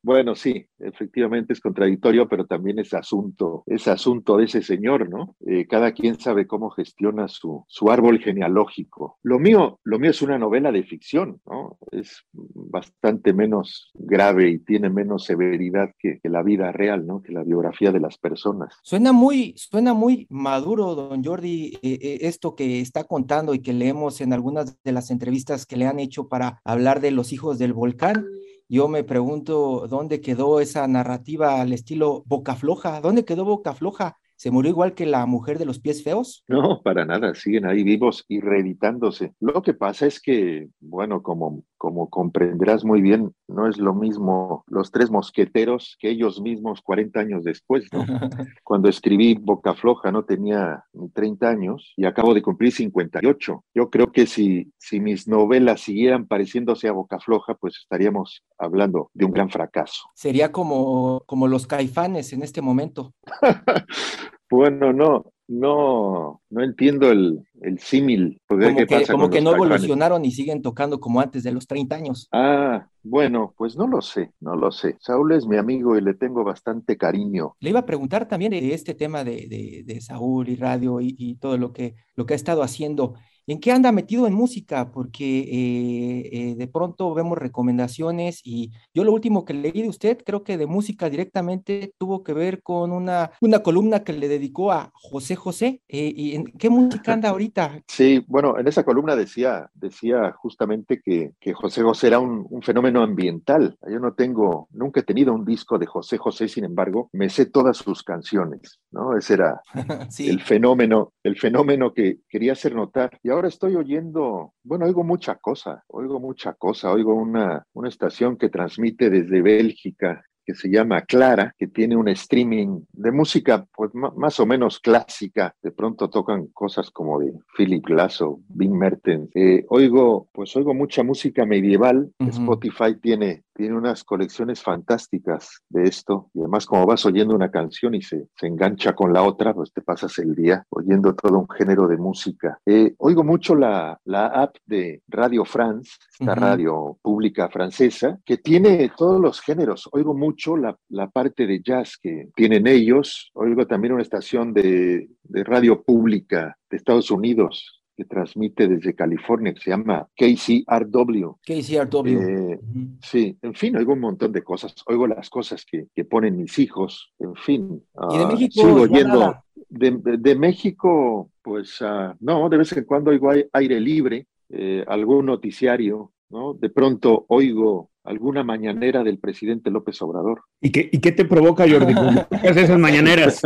Bueno, 0.06 0.36
sí, 0.36 0.68
efectivamente 0.78 1.54
es 1.54 1.60
contradictorio, 1.60 2.30
pero 2.30 2.46
también 2.46 2.78
es 2.78 2.94
asunto, 2.94 3.64
es 3.66 3.88
asunto 3.88 4.38
de 4.38 4.46
ese 4.46 4.62
señor, 4.62 5.10
¿no? 5.10 5.36
Eh, 5.48 5.66
cada 5.66 5.94
quien 5.94 6.20
sabe 6.20 6.46
cómo 6.46 6.70
gestiona 6.70 7.28
su, 7.28 7.66
su 7.68 7.90
árbol 7.90 8.20
genealógico. 8.20 9.18
Lo 9.24 9.40
mío, 9.40 9.80
lo 9.84 9.98
mío 9.98 10.12
es 10.12 10.22
una 10.22 10.38
novela 10.38 10.72
de 10.72 10.84
ficción, 10.84 11.42
¿no? 11.48 11.80
Es 11.92 12.24
bastante 12.34 13.34
menos 13.34 13.90
grave 13.96 14.52
y 14.52 14.60
tiene 14.60 14.92
menos 14.92 15.24
severidad 15.24 15.90
que, 15.98 16.20
la 16.26 16.44
vida 16.44 16.72
real, 16.72 17.08
¿no? 17.08 17.24
Que 17.24 17.34
la 17.34 17.44
biografía 17.44 17.92
de 17.92 18.00
las 18.00 18.20
personas. 18.20 18.78
Suena 18.84 19.12
muy, 19.12 19.56
suena 19.58 19.96
muy 19.96 20.28
maduro, 20.30 20.94
don 20.94 21.24
Jordi, 21.24 21.80
eh, 21.82 21.98
eh, 22.00 22.18
esto 22.22 22.54
que 22.54 22.80
está 22.80 23.06
contando 23.06 23.56
y 23.56 23.60
que 23.60 23.74
leemos 23.74 24.22
en 24.22 24.34
algunas 24.34 24.80
de 24.84 24.92
las 24.92 25.10
entrevistas 25.10 25.66
que 25.66 25.78
le 25.78 25.88
han 25.88 26.00
hecho 26.00 26.28
para 26.28 26.62
hablar 26.64 27.02
de 27.02 27.10
los 27.10 27.34
hijos 27.34 27.58
del 27.58 27.74
volcán 27.74 28.24
yo 28.68 28.88
me 28.88 29.04
pregunto 29.04 29.88
dónde 29.88 30.22
quedó 30.22 30.60
esa 30.60 30.88
narrativa 30.88 31.62
al 31.62 31.74
estilo 31.74 32.24
Boca 32.26 32.56
Floja, 32.56 33.02
¿dónde 33.02 33.26
quedó 33.26 33.46
Boca 33.46 33.74
Floja? 33.74 34.18
¿Se 34.38 34.52
murió 34.52 34.72
igual 34.72 34.94
que 34.96 35.06
la 35.06 35.26
mujer 35.26 35.58
de 35.58 35.66
los 35.66 35.80
pies 35.80 36.04
feos? 36.04 36.44
No, 36.48 36.82
para 36.84 37.06
nada, 37.06 37.34
siguen 37.36 37.66
ahí 37.66 37.84
vivos 37.84 38.26
y 38.28 38.42
reeditándose. 38.42 39.34
Lo 39.40 39.62
que 39.62 39.74
pasa 39.74 40.08
es 40.08 40.20
que, 40.20 40.68
bueno, 40.82 41.24
como, 41.24 41.64
como 41.86 42.10
comprenderás 42.10 42.84
muy 42.84 43.00
bien, 43.00 43.32
no 43.48 43.70
es 43.70 43.78
lo 43.78 43.94
mismo 43.94 44.64
los 44.66 44.90
tres 44.90 45.12
mosqueteros 45.12 45.98
que 46.00 46.10
ellos 46.10 46.42
mismos 46.42 46.82
40 46.82 47.20
años 47.20 47.44
después, 47.44 47.86
¿no? 47.94 48.00
Cuando 48.64 48.90
escribí 48.90 49.36
Boca 49.36 49.76
Floja 49.76 50.12
no 50.12 50.26
tenía 50.26 50.84
ni 50.94 51.10
30 51.10 51.48
años 51.48 51.94
y 51.96 52.06
acabo 52.06 52.34
de 52.34 52.42
cumplir 52.42 52.72
58. 52.72 53.64
Yo 53.76 53.92
creo 53.92 54.12
que 54.12 54.26
si, 54.26 54.74
si 54.80 55.00
mis 55.00 55.28
novelas 55.28 55.82
siguieran 55.82 56.26
pareciéndose 56.26 56.88
a 56.88 56.92
Boca 56.92 57.20
Floja, 57.20 57.54
pues 57.54 57.78
estaríamos 57.78 58.44
hablando 58.58 59.12
de 59.14 59.26
un 59.26 59.32
gran 59.32 59.52
fracaso. 59.52 60.10
Sería 60.16 60.52
como, 60.52 61.22
como 61.28 61.48
los 61.48 61.68
caifanes 61.68 62.34
en 62.34 62.42
este 62.42 62.64
momento. 62.64 63.14
bueno, 64.50 64.92
no, 64.92 65.35
no, 65.48 66.42
no 66.50 66.64
entiendo 66.64 67.12
el, 67.12 67.46
el 67.62 67.80
símil. 67.80 68.42
Como 68.48 68.76
que, 68.76 69.06
como 69.08 69.30
que 69.30 69.42
no 69.42 69.54
evolucionaron 69.54 70.26
y 70.26 70.32
siguen 70.32 70.62
tocando 70.62 71.00
como 71.00 71.22
antes 71.22 71.44
de 71.44 71.52
los 71.52 71.68
30 71.68 71.96
años. 71.96 72.28
Ah, 72.32 72.88
bueno, 73.04 73.54
pues 73.58 73.78
no 73.78 73.88
lo 73.88 74.02
sé, 74.02 74.32
no 74.40 74.56
lo 74.56 74.72
sé. 74.72 74.98
Saúl 75.00 75.34
es 75.34 75.46
mi 75.46 75.58
amigo 75.58 75.98
y 75.98 76.02
le 76.02 76.14
tengo 76.14 76.44
bastante 76.44 76.98
cariño. 76.98 77.56
Le 77.60 77.70
iba 77.70 77.80
a 77.80 77.86
preguntar 77.86 78.28
también 78.28 78.52
de 78.52 78.74
este 78.74 78.94
tema 78.96 79.24
de, 79.24 79.48
de, 79.48 79.84
de 79.86 80.02
Saúl 80.02 80.50
y 80.50 80.56
radio 80.56 81.02
y, 81.02 81.16
y, 81.18 81.36
todo 81.36 81.58
lo 81.58 81.74
que, 81.74 81.96
lo 82.16 82.26
que 82.26 82.34
ha 82.34 82.38
estado 82.38 82.64
haciendo. 82.64 83.16
¿En 83.48 83.60
qué 83.60 83.72
anda 83.72 83.92
metido 83.92 84.26
en 84.26 84.34
música? 84.34 84.92
Porque 84.92 85.40
eh, 85.40 86.30
eh, 86.32 86.56
de 86.56 86.68
pronto 86.68 87.14
vemos 87.14 87.38
recomendaciones 87.38 88.42
y 88.44 88.72
yo 88.94 89.04
lo 89.04 89.12
último 89.12 89.46
que 89.46 89.54
leí 89.54 89.84
de 89.84 89.90
usted, 89.90 90.18
creo 90.26 90.44
que 90.44 90.58
de 90.58 90.66
música 90.66 91.10
directamente 91.10 91.94
tuvo 92.00 92.24
que 92.24 92.34
ver 92.34 92.64
con 92.64 92.92
una, 92.92 93.32
una 93.42 93.60
columna 93.60 94.04
que 94.04 94.14
le 94.14 94.28
dedicó 94.28 94.72
a 94.72 94.92
José 94.94 95.36
José. 95.36 95.82
Eh, 95.88 96.12
¿Y 96.16 96.36
en 96.36 96.46
qué 96.46 96.70
música 96.70 97.14
anda 97.14 97.30
ahorita? 97.30 97.84
Sí, 97.88 98.24
bueno, 98.28 98.58
en 98.58 98.68
esa 98.68 98.84
columna 98.84 99.16
decía, 99.16 99.70
decía 99.76 100.32
justamente 100.32 101.02
que, 101.04 101.34
que 101.40 101.54
José 101.54 101.84
José 101.84 102.08
era 102.08 102.20
un, 102.20 102.48
un, 102.50 102.64
fenómeno 102.64 103.04
ambiental. 103.04 103.78
Yo 103.88 104.00
no 104.00 104.14
tengo, 104.14 104.68
nunca 104.72 105.02
he 105.02 105.04
tenido 105.04 105.34
un 105.34 105.46
disco 105.46 105.78
de 105.78 105.86
José 105.86 106.18
José, 106.18 106.48
sin 106.48 106.66
embargo, 106.66 107.10
me 107.14 107.30
sé 107.30 107.46
todas 107.46 107.78
sus 107.78 108.02
canciones, 108.02 108.80
¿no? 108.92 109.16
Ese 109.16 109.36
era 109.36 109.62
sí. 110.10 110.30
el 110.30 110.42
fenómeno, 110.42 111.14
el 111.24 111.38
fenómeno 111.38 111.94
que 111.94 112.20
quería 112.28 112.54
hacer 112.54 112.74
notar. 112.74 113.20
Y 113.22 113.30
ahora 113.36 113.50
estoy 113.50 113.76
oyendo, 113.76 114.54
bueno, 114.64 114.86
oigo 114.86 115.04
mucha 115.04 115.36
cosa, 115.36 115.84
oigo 115.88 116.20
mucha 116.22 116.54
cosa, 116.54 116.92
oigo 116.92 117.14
una, 117.14 117.66
una 117.74 117.90
estación 117.90 118.38
que 118.38 118.50
transmite 118.50 119.10
desde 119.10 119.42
Bélgica 119.42 120.24
que 120.46 120.56
se 120.56 120.70
llama 120.70 121.02
Clara, 121.02 121.54
que 121.58 121.68
tiene 121.68 121.96
un 121.96 122.08
streaming 122.10 122.82
de 122.92 123.12
música 123.12 123.66
pues 123.76 123.92
más 123.94 124.40
o 124.40 124.46
menos 124.46 124.80
clásica. 124.80 125.54
De 125.62 125.72
pronto 125.72 126.10
tocan 126.10 126.48
cosas 126.48 126.92
como 126.92 127.20
de 127.20 127.34
Philip 127.58 127.86
Glass 127.86 128.22
o 128.22 128.40
Bing 128.48 128.74
Mertens. 128.74 129.30
Eh, 129.34 129.66
oigo, 129.70 130.28
pues 130.32 130.56
oigo 130.56 130.74
mucha 130.74 131.04
música 131.04 131.46
medieval. 131.46 132.12
Uh 132.20 132.26
-huh. 132.26 132.30
Spotify 132.30 132.96
tiene 133.02 133.46
tiene 133.56 133.76
unas 133.76 134.04
colecciones 134.04 134.62
fantásticas 134.62 135.64
de 135.70 135.84
esto 135.84 136.30
y 136.34 136.42
además 136.42 136.66
como 136.66 136.86
vas 136.86 137.06
oyendo 137.06 137.34
una 137.34 137.50
canción 137.50 137.96
y 137.96 138.02
se, 138.02 138.28
se, 138.36 138.48
engancha 138.48 138.94
con 138.94 139.14
la 139.14 139.24
otra, 139.24 139.54
pues 139.54 139.72
te 139.72 139.82
pasas 139.82 140.18
el 140.20 140.36
día 140.36 140.66
oyendo 140.70 141.16
todo 141.16 141.40
un 141.40 141.50
género 141.50 141.88
de 141.88 141.98
música. 141.98 142.60
Eh, 142.66 142.94
oigo 142.98 143.24
mucho 143.24 143.56
la, 143.56 143.98
la, 144.04 144.28
app 144.28 144.58
de 144.66 145.02
Radio 145.08 145.46
France, 145.46 145.92
esta 146.20 146.34
uh 146.34 146.36
-huh. 146.36 146.40
radio 146.40 146.98
pública 147.02 147.48
francesa, 147.48 148.20
que 148.26 148.38
tiene 148.38 148.92
todos 148.96 149.22
los 149.22 149.40
géneros. 149.40 149.88
Oigo 149.94 150.14
mucho 150.36 150.58
la, 150.58 150.78
la, 150.90 151.10
parte 151.10 151.48
de 151.48 151.62
jazz 151.62 151.98
que 151.98 152.30
tienen 152.36 152.68
ellos. 152.68 153.32
Oigo 153.34 153.66
también 153.66 153.94
una 153.94 154.02
estación 154.04 154.54
de, 154.54 155.08
de 155.24 155.44
radio 155.46 155.82
pública 155.82 156.58
de 156.70 156.78
Estados 156.78 157.10
Unidos 157.10 157.82
que 157.96 158.04
transmite 158.04 158.68
desde 158.68 158.94
California, 158.94 159.54
que 159.54 159.62
se 159.62 159.70
llama 159.70 160.06
KCRW. 160.18 161.38
KCRW. 161.42 162.08
Eh, 162.08 162.60
uh 162.62 162.74
-huh. 162.74 162.98
Sí, 163.02 163.38
en 163.42 163.54
fin, 163.54 163.78
oigo 163.78 163.94
un 163.94 164.02
montón 164.02 164.34
de 164.34 164.42
cosas. 164.42 164.76
Oigo 164.88 165.08
las 165.08 165.30
cosas 165.30 165.66
que, 165.66 165.88
que 165.96 166.04
ponen 166.04 166.36
mis 166.36 166.60
hijos, 166.60 167.14
en 167.20 167.36
fin. 167.36 167.82
¿Y 168.12 168.18
de 168.18 168.26
México? 168.26 168.62
Uh, 168.62 168.68
sigo 168.68 168.82
oyendo. 168.82 169.36
De, 169.70 169.92
de, 169.92 170.18
de, 170.18 170.36
México, 170.36 171.32
pues 171.42 171.80
uh, 171.82 172.14
no, 172.20 172.50
de 172.50 172.58
vez 172.58 172.72
en 172.74 172.84
cuando 172.84 173.12
oigo 173.12 173.32
aire 173.54 173.80
libre, 173.80 174.28
eh, 174.50 174.84
algún 174.88 175.26
noticiario, 175.26 176.12
¿no? 176.36 176.54
De 176.54 176.70
pronto 176.70 177.26
oigo 177.30 177.90
alguna 178.04 178.44
mañanera 178.44 179.04
del 179.04 179.18
presidente 179.18 179.72
López 179.72 180.00
Obrador. 180.02 180.44
¿Y 180.62 180.72
qué, 180.72 180.90
y 180.92 181.00
qué 181.00 181.12
te 181.12 181.26
provoca, 181.26 181.66
Jordi? 181.68 181.94
¿Qué 182.42 182.50
haces 182.50 182.66
esas 182.66 182.80
mañaneras? 182.80 183.42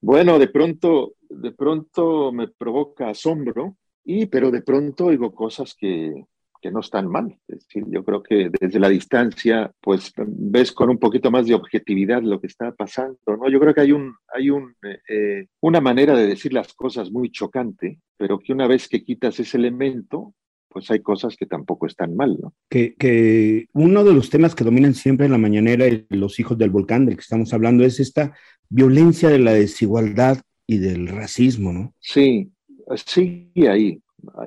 bueno, 0.00 0.38
de 0.38 0.48
pronto 0.48 1.16
de 1.28 1.52
pronto 1.52 2.32
me 2.32 2.48
provoca 2.48 3.10
asombro, 3.10 3.76
y, 4.04 4.26
pero 4.26 4.50
de 4.50 4.62
pronto 4.62 5.06
oigo 5.06 5.34
cosas 5.34 5.74
que, 5.74 6.24
que 6.60 6.70
no 6.70 6.80
están 6.80 7.08
mal. 7.08 7.36
Es 7.48 7.60
decir, 7.60 7.84
yo 7.88 8.04
creo 8.04 8.22
que 8.22 8.50
desde 8.60 8.78
la 8.78 8.88
distancia, 8.88 9.72
pues 9.80 10.12
ves 10.16 10.72
con 10.72 10.90
un 10.90 10.98
poquito 10.98 11.30
más 11.30 11.46
de 11.46 11.54
objetividad 11.54 12.22
lo 12.22 12.40
que 12.40 12.46
está 12.46 12.72
pasando, 12.72 13.18
¿no? 13.26 13.48
Yo 13.48 13.58
creo 13.60 13.74
que 13.74 13.80
hay, 13.80 13.92
un, 13.92 14.14
hay 14.32 14.50
un, 14.50 14.74
eh, 15.08 15.46
una 15.60 15.80
manera 15.80 16.14
de 16.14 16.26
decir 16.26 16.52
las 16.52 16.72
cosas 16.74 17.10
muy 17.10 17.30
chocante, 17.30 18.00
pero 18.16 18.38
que 18.38 18.52
una 18.52 18.66
vez 18.66 18.88
que 18.88 19.02
quitas 19.02 19.38
ese 19.40 19.56
elemento, 19.56 20.34
pues 20.76 20.90
hay 20.90 21.00
cosas 21.00 21.38
que 21.38 21.46
tampoco 21.46 21.86
están 21.86 22.14
mal, 22.14 22.36
¿no? 22.38 22.52
Que, 22.68 22.96
que 22.96 23.66
uno 23.72 24.04
de 24.04 24.12
los 24.12 24.28
temas 24.28 24.54
que 24.54 24.62
dominan 24.62 24.92
siempre 24.92 25.24
en 25.24 25.32
la 25.32 25.38
mañanera 25.38 25.88
y 25.88 26.04
los 26.10 26.38
hijos 26.38 26.58
del 26.58 26.68
volcán 26.68 27.06
del 27.06 27.14
que 27.14 27.22
estamos 27.22 27.54
hablando 27.54 27.82
es 27.82 27.98
esta 27.98 28.34
violencia 28.68 29.30
de 29.30 29.38
la 29.38 29.54
desigualdad 29.54 30.36
y 30.66 30.76
del 30.76 31.08
racismo, 31.08 31.72
¿no? 31.72 31.94
Sí, 31.98 32.50
sí, 32.94 33.50
ahí. 33.66 33.98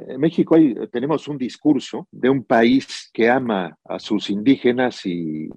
En 0.07 0.19
México 0.19 0.53
hay, 0.53 0.75
tenemos 0.91 1.27
un 1.27 1.39
discurso 1.39 2.07
de 2.11 2.29
un 2.29 2.43
país 2.43 3.09
que 3.11 3.27
ama 3.27 3.75
a 3.83 3.97
sus 3.97 4.29
indígenas 4.29 5.07
y, 5.07 5.49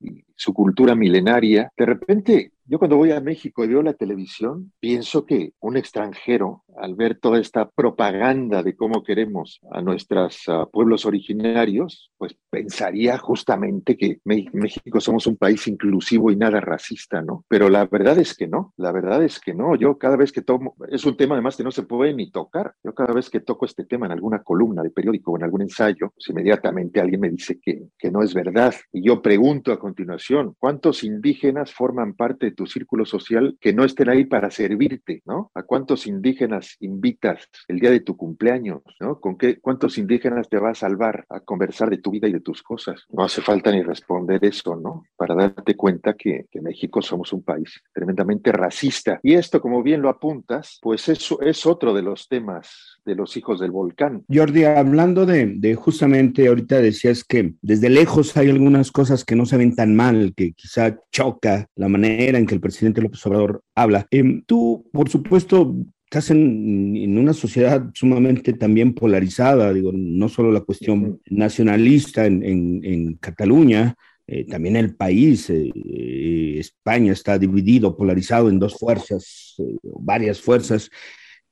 y 0.00 0.24
su 0.36 0.54
cultura 0.54 0.94
milenaria. 0.94 1.72
De 1.76 1.86
repente 1.86 2.52
yo 2.66 2.78
cuando 2.78 2.96
voy 2.96 3.12
a 3.12 3.20
México 3.20 3.64
y 3.64 3.68
veo 3.68 3.82
la 3.82 3.92
televisión, 3.92 4.72
pienso 4.80 5.26
que 5.26 5.52
un 5.60 5.76
extranjero, 5.76 6.64
al 6.76 6.94
ver 6.94 7.18
toda 7.18 7.38
esta 7.38 7.68
propaganda 7.68 8.62
de 8.62 8.74
cómo 8.74 9.02
queremos 9.02 9.60
a 9.70 9.82
nuestros 9.82 10.48
uh, 10.48 10.70
pueblos 10.70 11.04
originarios, 11.04 12.10
pues 12.16 12.36
pensaría 12.48 13.18
justamente 13.18 13.96
que 13.96 14.18
México 14.24 15.00
somos 15.00 15.26
un 15.26 15.36
país 15.36 15.66
inclusivo 15.68 16.30
y 16.30 16.36
nada 16.36 16.60
racista, 16.60 17.20
¿no? 17.20 17.44
Pero 17.48 17.68
la 17.68 17.86
verdad 17.86 18.18
es 18.18 18.34
que 18.34 18.48
no, 18.48 18.72
la 18.76 18.92
verdad 18.92 19.22
es 19.22 19.40
que 19.40 19.54
no. 19.54 19.76
Yo 19.76 19.98
cada 19.98 20.16
vez 20.16 20.32
que 20.32 20.42
tomo, 20.42 20.74
es 20.88 21.04
un 21.04 21.16
tema 21.16 21.34
además 21.34 21.56
que 21.56 21.64
no 21.64 21.70
se 21.70 21.82
puede 21.82 22.14
ni 22.14 22.30
tocar. 22.30 22.74
Yo 22.82 22.94
cada 22.94 23.12
vez 23.12 23.28
que 23.28 23.40
toco 23.40 23.66
este 23.66 23.84
tema 23.84 24.06
en 24.06 24.12
alguna 24.12 24.42
columna 24.42 24.82
de 24.82 24.90
periódico 24.90 25.32
o 25.32 25.36
en 25.36 25.44
algún 25.44 25.62
ensayo, 25.62 26.12
pues 26.14 26.28
inmediatamente 26.30 27.00
alguien 27.00 27.20
me 27.20 27.30
dice 27.30 27.60
que, 27.60 27.88
que 27.98 28.10
no 28.10 28.22
es 28.22 28.32
verdad. 28.32 28.74
Y 28.92 29.06
yo 29.06 29.20
pregunto 29.20 29.70
a 29.72 29.78
continuación, 29.78 30.54
¿cuántos 30.58 31.04
indígenas 31.04 31.72
forman 31.72 32.14
parte 32.14 32.53
tu 32.54 32.66
círculo 32.66 33.04
social 33.04 33.56
que 33.60 33.72
no 33.72 33.84
estén 33.84 34.08
ahí 34.08 34.24
para 34.24 34.50
servirte, 34.50 35.22
¿no? 35.26 35.50
¿A 35.54 35.62
cuántos 35.62 36.06
indígenas 36.06 36.76
invitas 36.80 37.48
el 37.68 37.80
día 37.80 37.90
de 37.90 38.00
tu 38.00 38.16
cumpleaños, 38.16 38.82
¿no? 39.00 39.20
¿Con 39.20 39.36
qué, 39.36 39.60
cuántos 39.60 39.98
indígenas 39.98 40.48
te 40.48 40.58
va 40.58 40.70
a 40.70 40.74
salvar 40.74 41.26
a 41.28 41.40
conversar 41.40 41.90
de 41.90 41.98
tu 41.98 42.10
vida 42.10 42.28
y 42.28 42.32
de 42.32 42.40
tus 42.40 42.62
cosas? 42.62 43.04
No 43.10 43.24
hace 43.24 43.42
falta 43.42 43.70
ni 43.70 43.82
responder 43.82 44.44
eso, 44.44 44.76
¿no? 44.76 45.04
Para 45.16 45.34
darte 45.34 45.76
cuenta 45.76 46.14
que, 46.14 46.46
que 46.50 46.60
México 46.60 47.02
somos 47.02 47.32
un 47.32 47.42
país 47.42 47.82
tremendamente 47.92 48.52
racista. 48.52 49.20
Y 49.22 49.34
esto, 49.34 49.60
como 49.60 49.82
bien 49.82 50.02
lo 50.02 50.08
apuntas, 50.08 50.78
pues 50.80 51.08
eso 51.08 51.40
es 51.40 51.66
otro 51.66 51.92
de 51.92 52.02
los 52.02 52.28
temas 52.28 52.93
de 53.04 53.14
los 53.14 53.36
hijos 53.36 53.60
del 53.60 53.70
volcán. 53.70 54.24
Jordi, 54.32 54.64
hablando 54.64 55.26
de, 55.26 55.46
de, 55.56 55.74
justamente, 55.74 56.48
ahorita 56.48 56.80
decías 56.80 57.24
que 57.24 57.54
desde 57.62 57.90
lejos 57.90 58.36
hay 58.36 58.50
algunas 58.50 58.90
cosas 58.90 59.24
que 59.24 59.36
no 59.36 59.46
se 59.46 59.56
ven 59.56 59.74
tan 59.74 59.94
mal, 59.94 60.32
que 60.36 60.52
quizá 60.52 60.98
choca 61.12 61.68
la 61.76 61.88
manera 61.88 62.38
en 62.38 62.46
que 62.46 62.54
el 62.54 62.60
presidente 62.60 63.02
López 63.02 63.24
Obrador 63.26 63.62
habla. 63.74 64.06
Eh, 64.10 64.42
tú, 64.46 64.88
por 64.92 65.08
supuesto, 65.08 65.74
estás 66.04 66.30
en, 66.30 66.96
en, 66.96 67.18
una 67.18 67.32
sociedad 67.32 67.90
sumamente 67.92 68.52
también 68.52 68.94
polarizada, 68.94 69.72
digo, 69.72 69.90
no 69.92 70.28
solo 70.28 70.52
la 70.52 70.60
cuestión 70.60 71.20
nacionalista 71.26 72.26
en, 72.26 72.42
en, 72.42 72.80
en 72.84 73.14
Cataluña, 73.14 73.96
eh, 74.26 74.46
también 74.46 74.76
el 74.76 74.94
país, 74.94 75.50
eh, 75.50 75.70
eh, 75.74 76.56
España 76.58 77.12
está 77.12 77.38
dividido, 77.38 77.96
polarizado 77.96 78.48
en 78.48 78.58
dos 78.58 78.78
fuerzas, 78.78 79.54
eh, 79.58 79.76
varias 79.82 80.40
fuerzas. 80.40 80.90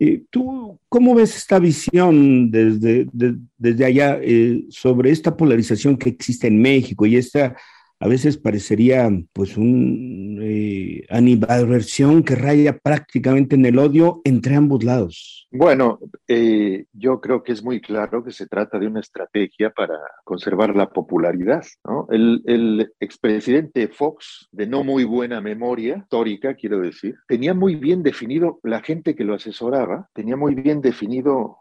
Eh, 0.04 0.24
¿Tú 0.30 0.80
cómo 0.88 1.14
ves 1.14 1.36
esta 1.36 1.60
visión 1.60 2.50
desde, 2.50 3.06
de, 3.12 3.36
desde 3.56 3.84
allá 3.84 4.18
eh, 4.20 4.64
sobre 4.68 5.12
esta 5.12 5.36
polarización 5.36 5.96
que 5.96 6.08
existe 6.08 6.48
en 6.48 6.60
México 6.60 7.06
y 7.06 7.14
esta 7.14 7.54
a 8.02 8.08
veces 8.08 8.36
parecería 8.36 9.08
pues 9.32 9.56
un 9.56 10.40
eh, 10.42 11.06
animadversión 11.08 12.24
que 12.24 12.34
raya 12.34 12.76
prácticamente 12.76 13.54
en 13.54 13.64
el 13.64 13.78
odio 13.78 14.20
entre 14.24 14.56
ambos 14.56 14.82
lados. 14.82 15.46
Bueno, 15.52 16.00
eh, 16.26 16.86
yo 16.92 17.20
creo 17.20 17.44
que 17.44 17.52
es 17.52 17.62
muy 17.62 17.80
claro 17.80 18.24
que 18.24 18.32
se 18.32 18.48
trata 18.48 18.80
de 18.80 18.88
una 18.88 18.98
estrategia 18.98 19.70
para 19.70 19.94
conservar 20.24 20.74
la 20.74 20.90
popularidad. 20.90 21.62
¿no? 21.84 22.08
El, 22.10 22.42
el 22.46 22.92
expresidente 22.98 23.86
Fox, 23.86 24.48
de 24.50 24.66
no 24.66 24.82
muy 24.82 25.04
buena 25.04 25.40
memoria 25.40 25.98
histórica, 25.98 26.54
quiero 26.54 26.80
decir, 26.80 27.14
tenía 27.28 27.54
muy 27.54 27.76
bien 27.76 28.02
definido 28.02 28.58
la 28.64 28.80
gente 28.80 29.14
que 29.14 29.22
lo 29.22 29.34
asesoraba, 29.34 30.08
tenía 30.12 30.36
muy 30.36 30.56
bien 30.56 30.80
definido 30.80 31.58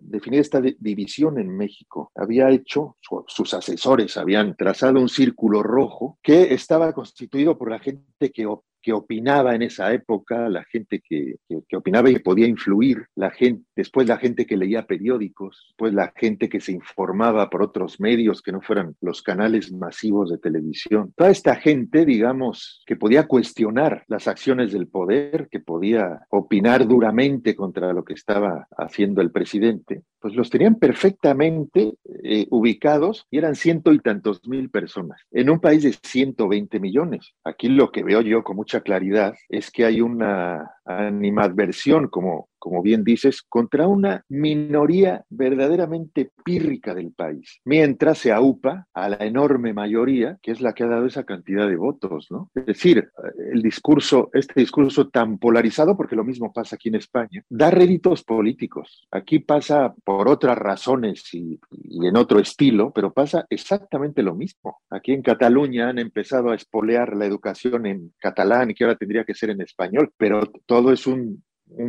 definir 0.00 0.40
esta 0.40 0.60
división 0.60 1.38
en 1.38 1.56
México. 1.56 2.12
Había 2.14 2.50
hecho, 2.50 2.96
sus 3.26 3.54
asesores 3.54 4.16
habían 4.16 4.56
trazado 4.56 5.00
un 5.00 5.08
círculo 5.08 5.62
rojo 5.62 6.18
que 6.22 6.54
estaba 6.54 6.92
constituido 6.92 7.56
por 7.58 7.70
la 7.70 7.78
gente 7.78 8.30
que 8.32 8.46
que 8.82 8.92
opinaba 8.92 9.54
en 9.54 9.62
esa 9.62 9.92
época, 9.92 10.48
la 10.48 10.64
gente 10.64 11.00
que, 11.00 11.36
que, 11.68 11.76
opinaba 11.76 12.10
y 12.10 12.18
podía 12.18 12.46
influir, 12.46 13.06
la 13.14 13.30
gente, 13.30 13.64
después 13.76 14.08
la 14.08 14.18
gente 14.18 14.46
que 14.46 14.56
leía 14.56 14.86
periódicos, 14.86 15.66
después 15.68 15.94
la 15.94 16.12
gente 16.16 16.48
que 16.48 16.60
se 16.60 16.72
informaba 16.72 17.50
por 17.50 17.62
otros 17.62 18.00
medios 18.00 18.42
que 18.42 18.52
no 18.52 18.60
fueran 18.60 18.96
los 19.00 19.22
canales 19.22 19.72
masivos 19.72 20.30
de 20.30 20.38
televisión. 20.38 21.12
Toda 21.16 21.30
esta 21.30 21.56
gente, 21.56 22.04
digamos, 22.04 22.82
que 22.86 22.96
podía 22.96 23.26
cuestionar 23.26 24.04
las 24.08 24.28
acciones 24.28 24.72
del 24.72 24.88
poder, 24.88 25.48
que 25.50 25.60
podía 25.60 26.20
opinar 26.30 26.86
duramente 26.86 27.54
contra 27.54 27.92
lo 27.92 28.04
que 28.04 28.14
estaba 28.14 28.66
haciendo 28.76 29.20
el 29.20 29.30
presidente, 29.30 30.02
pues 30.20 30.34
los 30.34 30.50
tenían 30.50 30.76
perfectamente 30.76 31.94
eh, 32.22 32.46
ubicados 32.50 33.26
y 33.30 33.38
eran 33.38 33.54
ciento 33.54 33.92
y 33.92 34.00
tantos 34.00 34.46
mil 34.46 34.70
personas 34.70 35.20
en 35.30 35.50
un 35.50 35.60
país 35.60 35.82
de 35.82 35.92
120 35.92 36.80
millones. 36.80 37.34
Aquí 37.44 37.68
lo 37.68 37.90
que 37.92 38.02
veo 38.02 38.20
yo 38.20 38.42
con 38.42 38.56
mucha 38.56 38.80
claridad 38.80 39.34
es 39.48 39.70
que 39.70 39.84
hay 39.84 40.00
una 40.00 40.72
animadversión, 40.84 42.08
como, 42.08 42.48
como 42.58 42.82
bien 42.82 43.04
dices, 43.04 43.42
contra 43.42 43.86
una 43.86 44.24
minoría 44.28 45.24
verdaderamente 45.28 46.30
pírrica 46.44 46.94
del 46.94 47.12
país, 47.12 47.60
mientras 47.64 48.18
se 48.18 48.32
aupa 48.32 48.86
a 48.94 49.08
la 49.08 49.24
enorme 49.24 49.72
mayoría, 49.72 50.38
que 50.42 50.50
es 50.50 50.60
la 50.60 50.72
que 50.72 50.84
ha 50.84 50.88
dado 50.88 51.06
esa 51.06 51.24
cantidad 51.24 51.68
de 51.68 51.76
votos, 51.76 52.28
¿no? 52.30 52.50
Es 52.54 52.66
decir, 52.66 53.08
el 53.52 53.62
discurso, 53.62 54.30
este 54.32 54.60
discurso 54.60 55.08
tan 55.08 55.38
polarizado, 55.38 55.96
porque 55.96 56.16
lo 56.16 56.24
mismo 56.24 56.52
pasa 56.52 56.76
aquí 56.76 56.88
en 56.88 56.96
España, 56.96 57.44
da 57.48 57.70
réditos 57.70 58.24
políticos. 58.24 59.06
Aquí 59.10 59.38
pasa 59.38 59.94
por 60.04 60.28
otras 60.28 60.56
razones 60.58 61.32
y, 61.32 61.58
en 61.72 62.16
otro 62.16 62.38
estilo, 62.40 62.92
pero 62.92 63.12
pasa 63.12 63.46
exactamente 63.50 64.22
lo 64.22 64.34
mismo. 64.34 64.78
Aquí 64.90 65.12
en 65.12 65.22
Cataluña 65.22 65.88
han 65.88 65.98
empezado 65.98 66.50
a 66.50 66.54
espolear 66.54 67.16
la 67.16 67.26
educación 67.26 67.86
en 67.86 68.12
catalán 68.18 68.70
y 68.70 68.74
que 68.74 68.84
ahora 68.84 68.96
tendría 68.96 69.24
que 69.24 69.34
ser 69.34 69.50
en 69.50 69.60
español, 69.60 70.12
pero 70.16 70.42
todo 70.66 70.92
es 70.92 71.06
un, 71.06 71.42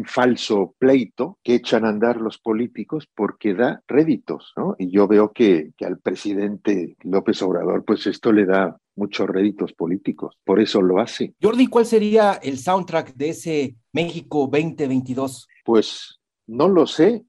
falso 0.06 0.76
pleito 0.78 1.38
que 1.44 1.56
echan 1.56 1.86
a 1.86 1.90
andar 1.90 2.18
los 2.18 2.38
políticos 2.38 3.08
porque 3.16 3.54
da 3.54 3.82
réditos, 3.88 4.54
¿no? 4.56 4.76
Y 4.78 4.92
yo 4.92 5.08
veo 5.08 5.32
que, 5.32 5.72
que, 5.78 5.86
al 5.86 6.00
presidente 6.00 6.96
López 7.04 7.42
Obrador, 7.42 7.84
pues 7.86 8.08
esto 8.08 8.32
le 8.32 8.46
da 8.46 8.78
muchos 8.96 9.28
réditos 9.28 9.74
políticos, 9.74 10.38
por 10.44 10.60
eso 10.60 10.82
lo 10.82 11.00
hace. 11.00 11.34
Jordi, 11.42 11.68
¿cuál 11.68 11.86
sería 11.86 12.34
el 12.34 12.58
soundtrack 12.58 13.14
de 13.16 13.30
ese 13.30 13.76
México 13.94 14.50
2022? 14.52 15.48
Pues 15.64 16.20
no 16.48 16.68
lo 16.68 16.86
sé, 16.86 17.24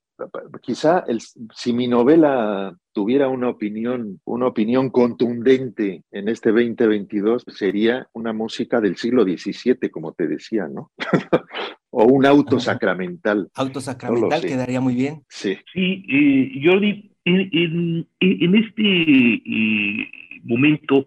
quizá 0.61 1.05
el, 1.07 1.21
si 1.55 1.73
mi 1.73 1.89
novela 1.89 2.77
tuviera 2.93 3.29
una 3.29 3.49
opinión, 3.49 4.21
una 4.25 4.47
opinión 4.47 4.91
contundente 4.91 6.05
en 6.11 6.29
este 6.29 6.51
2022, 6.51 7.45
sería 7.49 8.09
una 8.13 8.33
música 8.33 8.81
del 8.81 8.97
siglo 8.97 9.25
XVII, 9.25 9.91
como 9.91 10.13
te 10.13 10.27
decía, 10.27 10.69
¿no? 10.69 10.91
o 11.91 12.05
un 12.05 12.27
auto 12.27 12.59
sacramental. 12.59 13.51
Auto 13.55 13.81
sacramental 13.81 14.43
quedaría 14.43 14.81
muy 14.81 14.95
bien. 14.95 15.23
Sí. 15.29 15.57
Sí, 15.73 16.05
eh, 16.09 16.61
Jordi, 16.65 17.11
en, 17.25 18.07
en, 18.21 18.55
este 18.55 18.83
eh, 18.83 20.11
momento 20.45 21.07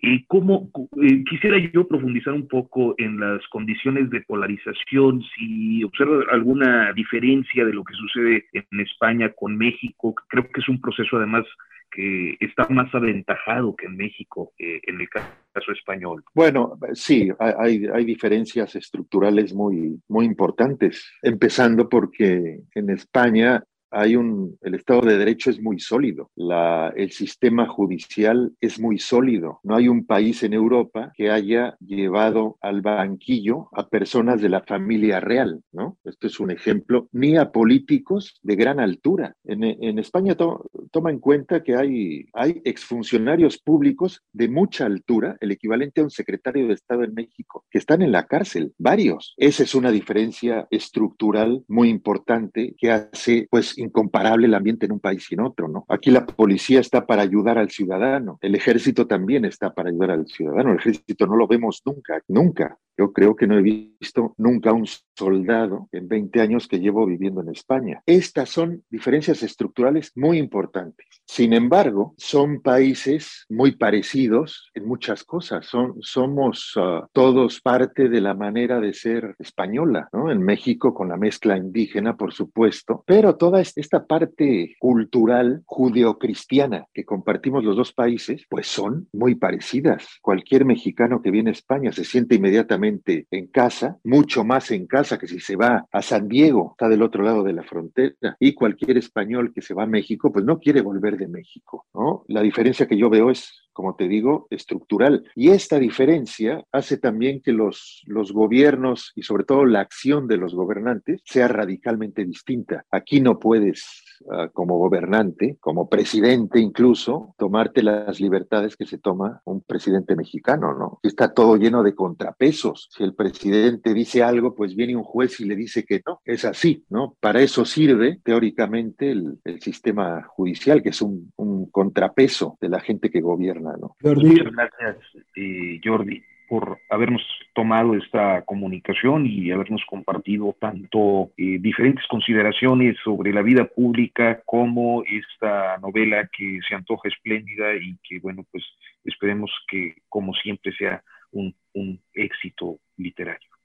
eh, 0.00 0.24
¿cómo, 0.28 0.70
eh, 1.02 1.24
quisiera 1.28 1.58
yo 1.58 1.88
profundizar 1.88 2.32
un 2.32 2.46
poco 2.46 2.94
en 2.98 3.18
las 3.18 3.46
condiciones 3.48 4.10
de 4.10 4.20
polarización, 4.20 5.22
si 5.34 5.82
observa 5.82 6.24
alguna 6.30 6.92
diferencia 6.92 7.64
de 7.64 7.72
lo 7.72 7.82
que 7.82 7.94
sucede 7.94 8.44
en 8.52 8.80
España 8.80 9.32
con 9.34 9.56
México, 9.56 10.14
creo 10.28 10.44
que 10.44 10.60
es 10.60 10.68
un 10.68 10.80
proceso 10.80 11.16
además 11.16 11.44
que 11.90 12.36
está 12.38 12.68
más 12.68 12.94
aventajado 12.94 13.74
que 13.74 13.86
en 13.86 13.96
México 13.96 14.52
eh, 14.58 14.80
en 14.86 15.00
el 15.00 15.08
caso 15.08 15.72
español. 15.72 16.22
Bueno, 16.34 16.78
sí, 16.92 17.30
hay, 17.38 17.86
hay 17.86 18.04
diferencias 18.04 18.76
estructurales 18.76 19.52
muy, 19.52 20.00
muy 20.06 20.26
importantes, 20.26 21.12
empezando 21.22 21.88
porque 21.88 22.60
en 22.74 22.90
España 22.90 23.64
hay 23.90 24.16
un, 24.16 24.56
el 24.62 24.74
Estado 24.74 25.02
de 25.02 25.18
Derecho 25.18 25.50
es 25.50 25.60
muy 25.60 25.78
sólido, 25.78 26.30
la, 26.36 26.92
el 26.96 27.10
sistema 27.10 27.66
judicial 27.66 28.52
es 28.60 28.78
muy 28.80 28.98
sólido. 28.98 29.60
No 29.62 29.76
hay 29.76 29.88
un 29.88 30.04
país 30.04 30.42
en 30.42 30.52
Europa 30.52 31.12
que 31.14 31.30
haya 31.30 31.76
llevado 31.80 32.56
al 32.60 32.80
banquillo 32.82 33.68
a 33.72 33.88
personas 33.88 34.40
de 34.40 34.48
la 34.48 34.62
familia 34.62 35.20
real, 35.20 35.62
¿no? 35.72 35.96
Esto 36.04 36.26
es 36.26 36.40
un 36.40 36.50
ejemplo, 36.50 37.08
ni 37.12 37.36
a 37.36 37.50
políticos 37.50 38.38
de 38.42 38.56
gran 38.56 38.80
altura. 38.80 39.34
En, 39.44 39.64
en 39.64 39.98
España 39.98 40.36
toma 40.36 41.10
en 41.10 41.18
cuenta 41.18 41.62
que 41.62 41.76
hay, 41.76 42.26
hay 42.32 42.60
exfuncionarios 42.64 43.58
públicos 43.58 44.22
de 44.32 44.48
mucha 44.48 44.86
altura, 44.86 45.36
el 45.40 45.52
equivalente 45.52 46.00
a 46.00 46.04
un 46.04 46.10
secretario 46.10 46.66
de 46.66 46.74
Estado 46.74 47.04
en 47.04 47.14
México, 47.14 47.64
que 47.70 47.78
están 47.78 48.02
en 48.02 48.12
la 48.12 48.26
cárcel, 48.26 48.72
varios. 48.78 49.34
Esa 49.36 49.62
es 49.62 49.74
una 49.74 49.90
diferencia 49.90 50.66
estructural 50.70 51.64
muy 51.68 51.88
importante 51.88 52.74
que 52.76 52.90
hace, 52.90 53.46
pues, 53.50 53.77
incomparable 53.78 54.46
el 54.46 54.54
ambiente 54.54 54.86
en 54.86 54.92
un 54.92 55.00
país 55.00 55.26
y 55.30 55.34
en 55.34 55.40
otro, 55.40 55.68
¿no? 55.68 55.84
Aquí 55.88 56.10
la 56.10 56.26
policía 56.26 56.80
está 56.80 57.06
para 57.06 57.22
ayudar 57.22 57.58
al 57.58 57.70
ciudadano, 57.70 58.38
el 58.40 58.54
ejército 58.54 59.06
también 59.06 59.44
está 59.44 59.72
para 59.74 59.90
ayudar 59.90 60.10
al 60.10 60.26
ciudadano, 60.26 60.72
el 60.72 60.78
ejército 60.78 61.26
no 61.26 61.36
lo 61.36 61.46
vemos 61.46 61.82
nunca, 61.84 62.20
nunca. 62.28 62.78
Yo 62.98 63.12
creo 63.12 63.36
que 63.36 63.46
no 63.46 63.56
he 63.56 63.62
visto 63.62 64.34
nunca 64.38 64.72
un 64.72 64.84
soldado 65.16 65.88
en 65.92 66.08
20 66.08 66.40
años 66.40 66.66
que 66.66 66.80
llevo 66.80 67.06
viviendo 67.06 67.40
en 67.42 67.50
España. 67.50 68.02
Estas 68.06 68.48
son 68.48 68.82
diferencias 68.90 69.44
estructurales 69.44 70.10
muy 70.16 70.38
importantes. 70.38 71.06
Sin 71.24 71.52
embargo, 71.52 72.14
son 72.16 72.60
países 72.60 73.46
muy 73.48 73.76
parecidos 73.76 74.70
en 74.74 74.86
muchas 74.86 75.22
cosas. 75.22 75.66
Son, 75.66 75.94
somos 76.00 76.72
ah, 76.76 77.06
todos 77.12 77.60
parte 77.60 78.08
de 78.08 78.20
la 78.20 78.34
manera 78.34 78.80
de 78.80 78.92
ser 78.92 79.36
española, 79.38 80.08
¿no? 80.12 80.32
En 80.32 80.42
México 80.42 80.92
con 80.92 81.08
la 81.08 81.16
mezcla 81.16 81.56
indígena, 81.56 82.16
por 82.16 82.32
supuesto, 82.32 83.04
pero 83.06 83.36
toda 83.36 83.60
esta 83.76 84.06
parte 84.06 84.76
cultural 84.78 85.62
judeocristiana 85.66 86.86
que 86.92 87.04
compartimos 87.04 87.64
los 87.64 87.76
dos 87.76 87.92
países, 87.92 88.44
pues 88.48 88.66
son 88.66 89.08
muy 89.12 89.34
parecidas. 89.34 90.06
Cualquier 90.22 90.64
mexicano 90.64 91.22
que 91.22 91.30
viene 91.30 91.50
a 91.50 91.52
España 91.52 91.92
se 91.92 92.04
siente 92.04 92.36
inmediatamente 92.36 93.26
en 93.30 93.46
casa, 93.48 93.98
mucho 94.04 94.44
más 94.44 94.70
en 94.70 94.86
casa 94.86 95.18
que 95.18 95.28
si 95.28 95.40
se 95.40 95.56
va 95.56 95.86
a 95.92 96.02
San 96.02 96.28
Diego, 96.28 96.72
está 96.72 96.88
del 96.88 97.02
otro 97.02 97.22
lado 97.22 97.42
de 97.42 97.52
la 97.52 97.62
frontera, 97.62 98.36
y 98.38 98.54
cualquier 98.54 98.98
español 98.98 99.52
que 99.54 99.62
se 99.62 99.74
va 99.74 99.84
a 99.84 99.86
México, 99.86 100.32
pues 100.32 100.44
no 100.44 100.58
quiere 100.58 100.80
volver 100.80 101.16
de 101.16 101.28
México. 101.28 101.86
La 102.28 102.42
diferencia 102.42 102.86
que 102.86 102.96
yo 102.96 103.10
veo 103.10 103.30
es 103.30 103.67
como 103.78 103.94
te 103.94 104.08
digo, 104.08 104.48
estructural. 104.50 105.22
Y 105.36 105.50
esta 105.50 105.78
diferencia 105.78 106.64
hace 106.72 106.98
también 106.98 107.40
que 107.40 107.52
los, 107.52 108.02
los 108.06 108.32
gobiernos 108.32 109.12
y 109.14 109.22
sobre 109.22 109.44
todo 109.44 109.64
la 109.66 109.78
acción 109.78 110.26
de 110.26 110.36
los 110.36 110.52
gobernantes 110.52 111.20
sea 111.24 111.46
radicalmente 111.46 112.24
distinta. 112.24 112.84
Aquí 112.90 113.20
no 113.20 113.38
puedes 113.38 114.02
Ah, 114.30 114.48
como 114.52 114.78
gobernante, 114.78 115.56
como 115.60 115.88
presidente 115.88 116.58
incluso, 116.60 117.34
tomarte 117.38 117.82
las 117.82 118.20
libertades 118.20 118.76
que 118.76 118.86
se 118.86 118.98
toma 118.98 119.40
un 119.44 119.60
presidente 119.60 120.16
mexicano, 120.16 120.74
¿no? 120.74 120.98
Está 121.02 121.32
todo 121.32 121.56
lleno 121.56 121.82
de 121.82 121.94
contrapesos. 121.94 122.88
Si 122.90 123.04
el 123.04 123.14
presidente 123.14 123.94
dice 123.94 124.22
algo, 124.22 124.54
pues 124.54 124.74
viene 124.74 124.96
un 124.96 125.04
juez 125.04 125.38
y 125.40 125.44
le 125.44 125.54
dice 125.54 125.84
que 125.84 126.02
no. 126.04 126.20
Es 126.24 126.44
así, 126.44 126.84
¿no? 126.90 127.16
Para 127.20 127.42
eso 127.42 127.64
sirve 127.64 128.20
teóricamente 128.24 129.10
el, 129.10 129.38
sistema 129.60 130.22
judicial, 130.24 130.82
que 130.82 130.90
es 130.90 131.02
un, 131.02 131.32
un, 131.36 131.66
contrapeso 131.70 132.56
de 132.60 132.68
la 132.68 132.80
gente 132.80 133.10
que 133.10 133.20
gobierna, 133.20 133.67
Muchas 134.02 134.52
gracias, 134.52 134.96
eh, 135.36 135.80
Jordi 135.84 136.22
por 136.48 136.80
habernos 136.88 137.22
tomado 137.54 137.94
esta 137.94 138.42
comunicación 138.42 139.26
y 139.26 139.52
habernos 139.52 139.82
compartido 139.86 140.56
tanto 140.58 141.30
eh, 141.36 141.58
diferentes 141.60 142.06
consideraciones 142.08 142.96
sobre 143.04 143.32
la 143.32 143.42
vida 143.42 143.66
pública 143.66 144.40
como 144.46 145.04
esta 145.04 145.76
novela 145.78 146.28
que 146.34 146.58
se 146.66 146.74
antoja 146.74 147.08
espléndida 147.08 147.76
y 147.76 147.98
que, 148.02 148.18
bueno, 148.20 148.46
pues 148.50 148.64
esperemos 149.04 149.50
que, 149.68 149.96
como 150.08 150.32
siempre, 150.32 150.72
sea 150.72 151.02
un, 151.32 151.54
un 151.74 152.00
éxito. 152.14 152.78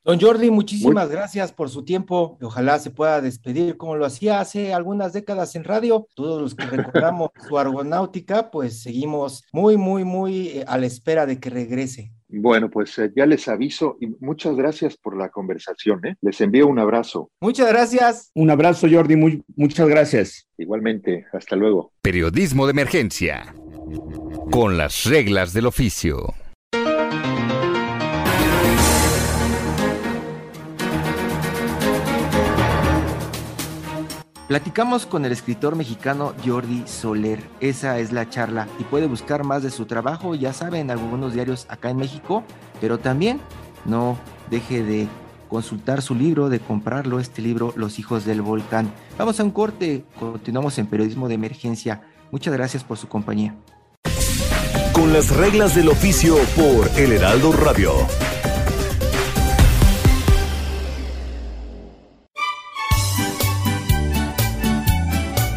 Don 0.06 0.20
Jordi, 0.20 0.52
muchísimas 0.52 1.10
gracias 1.10 1.54
por 1.54 1.70
su 1.70 1.86
tiempo. 1.86 2.38
Ojalá 2.42 2.78
se 2.78 2.92
pueda 2.92 3.22
despedir 3.22 3.78
como 3.78 3.96
lo 3.96 4.06
hacía 4.06 4.42
hace 4.42 4.74
algunas 4.74 5.14
décadas 5.14 5.56
en 5.56 5.64
radio. 5.64 6.08
Todos 6.14 6.42
los 6.42 6.56
que 6.56 6.66
recordamos 6.66 7.30
su 7.48 7.58
argonáutica, 7.58 8.52
pues 8.52 8.82
seguimos 8.82 9.46
muy, 9.54 9.78
muy, 9.78 10.04
muy 10.04 10.48
eh, 10.50 10.66
a 10.68 10.78
la 10.78 10.88
espera 10.88 11.26
de 11.26 11.40
que 11.40 11.50
regrese. 11.50 12.12
Bueno, 12.28 12.70
pues 12.70 12.98
eh, 13.00 13.14
ya 13.16 13.26
les 13.26 13.48
aviso 13.48 13.96
y 14.02 14.08
muchas 14.20 14.58
gracias 14.58 14.98
por 14.98 15.16
la 15.16 15.30
conversación. 15.30 16.06
¿eh? 16.06 16.18
Les 16.20 16.42
envío 16.42 16.68
un 16.68 16.80
abrazo. 16.80 17.32
Muchas 17.40 17.70
gracias. 17.70 18.30
Un 18.36 18.50
abrazo, 18.50 18.88
Jordi. 18.92 19.16
Muy, 19.16 19.42
muchas 19.56 19.88
gracias. 19.88 20.50
Igualmente. 20.58 21.28
Hasta 21.32 21.56
luego. 21.56 21.94
Periodismo 22.02 22.66
de 22.66 22.72
emergencia. 22.72 23.56
Con 24.52 24.78
las 24.78 25.06
reglas 25.06 25.54
del 25.54 25.68
oficio. 25.68 26.34
Platicamos 34.48 35.06
con 35.06 35.24
el 35.24 35.32
escritor 35.32 35.78
mexicano 35.78 36.34
Jordi 36.46 36.84
Soler. 36.86 37.42
Esa 37.62 38.00
es 38.00 38.12
la 38.12 38.30
charla 38.30 38.68
y 38.78 38.84
puede 38.84 39.08
buscar 39.08 39.46
más 39.46 39.64
de 39.64 39.72
su 39.72 39.86
trabajo, 39.86 40.36
ya 40.36 40.52
saben, 40.52 40.82
en 40.82 40.92
algunos 40.92 41.34
diarios 41.34 41.66
acá 41.70 41.90
en 41.90 41.98
México, 41.98 42.44
pero 42.82 43.00
también 43.00 43.40
no 43.86 44.18
deje 44.50 44.84
de 44.84 45.08
consultar 45.48 46.02
su 46.02 46.14
libro, 46.14 46.50
de 46.50 46.60
comprarlo, 46.60 47.22
este 47.22 47.42
libro, 47.42 47.74
Los 47.78 48.00
hijos 48.00 48.26
del 48.26 48.42
volcán. 48.42 48.92
Vamos 49.18 49.40
a 49.40 49.44
un 49.44 49.52
corte, 49.52 50.04
continuamos 50.20 50.78
en 50.78 50.88
periodismo 50.88 51.30
de 51.30 51.36
emergencia. 51.36 52.02
Muchas 52.30 52.54
gracias 52.54 52.84
por 52.84 52.98
su 52.98 53.08
compañía. 53.08 53.56
Con 54.92 55.14
las 55.14 55.30
reglas 55.30 55.74
del 55.74 55.88
oficio 55.88 56.36
por 56.56 56.90
El 57.00 57.14
Heraldo 57.14 57.54
Radio. 57.54 57.94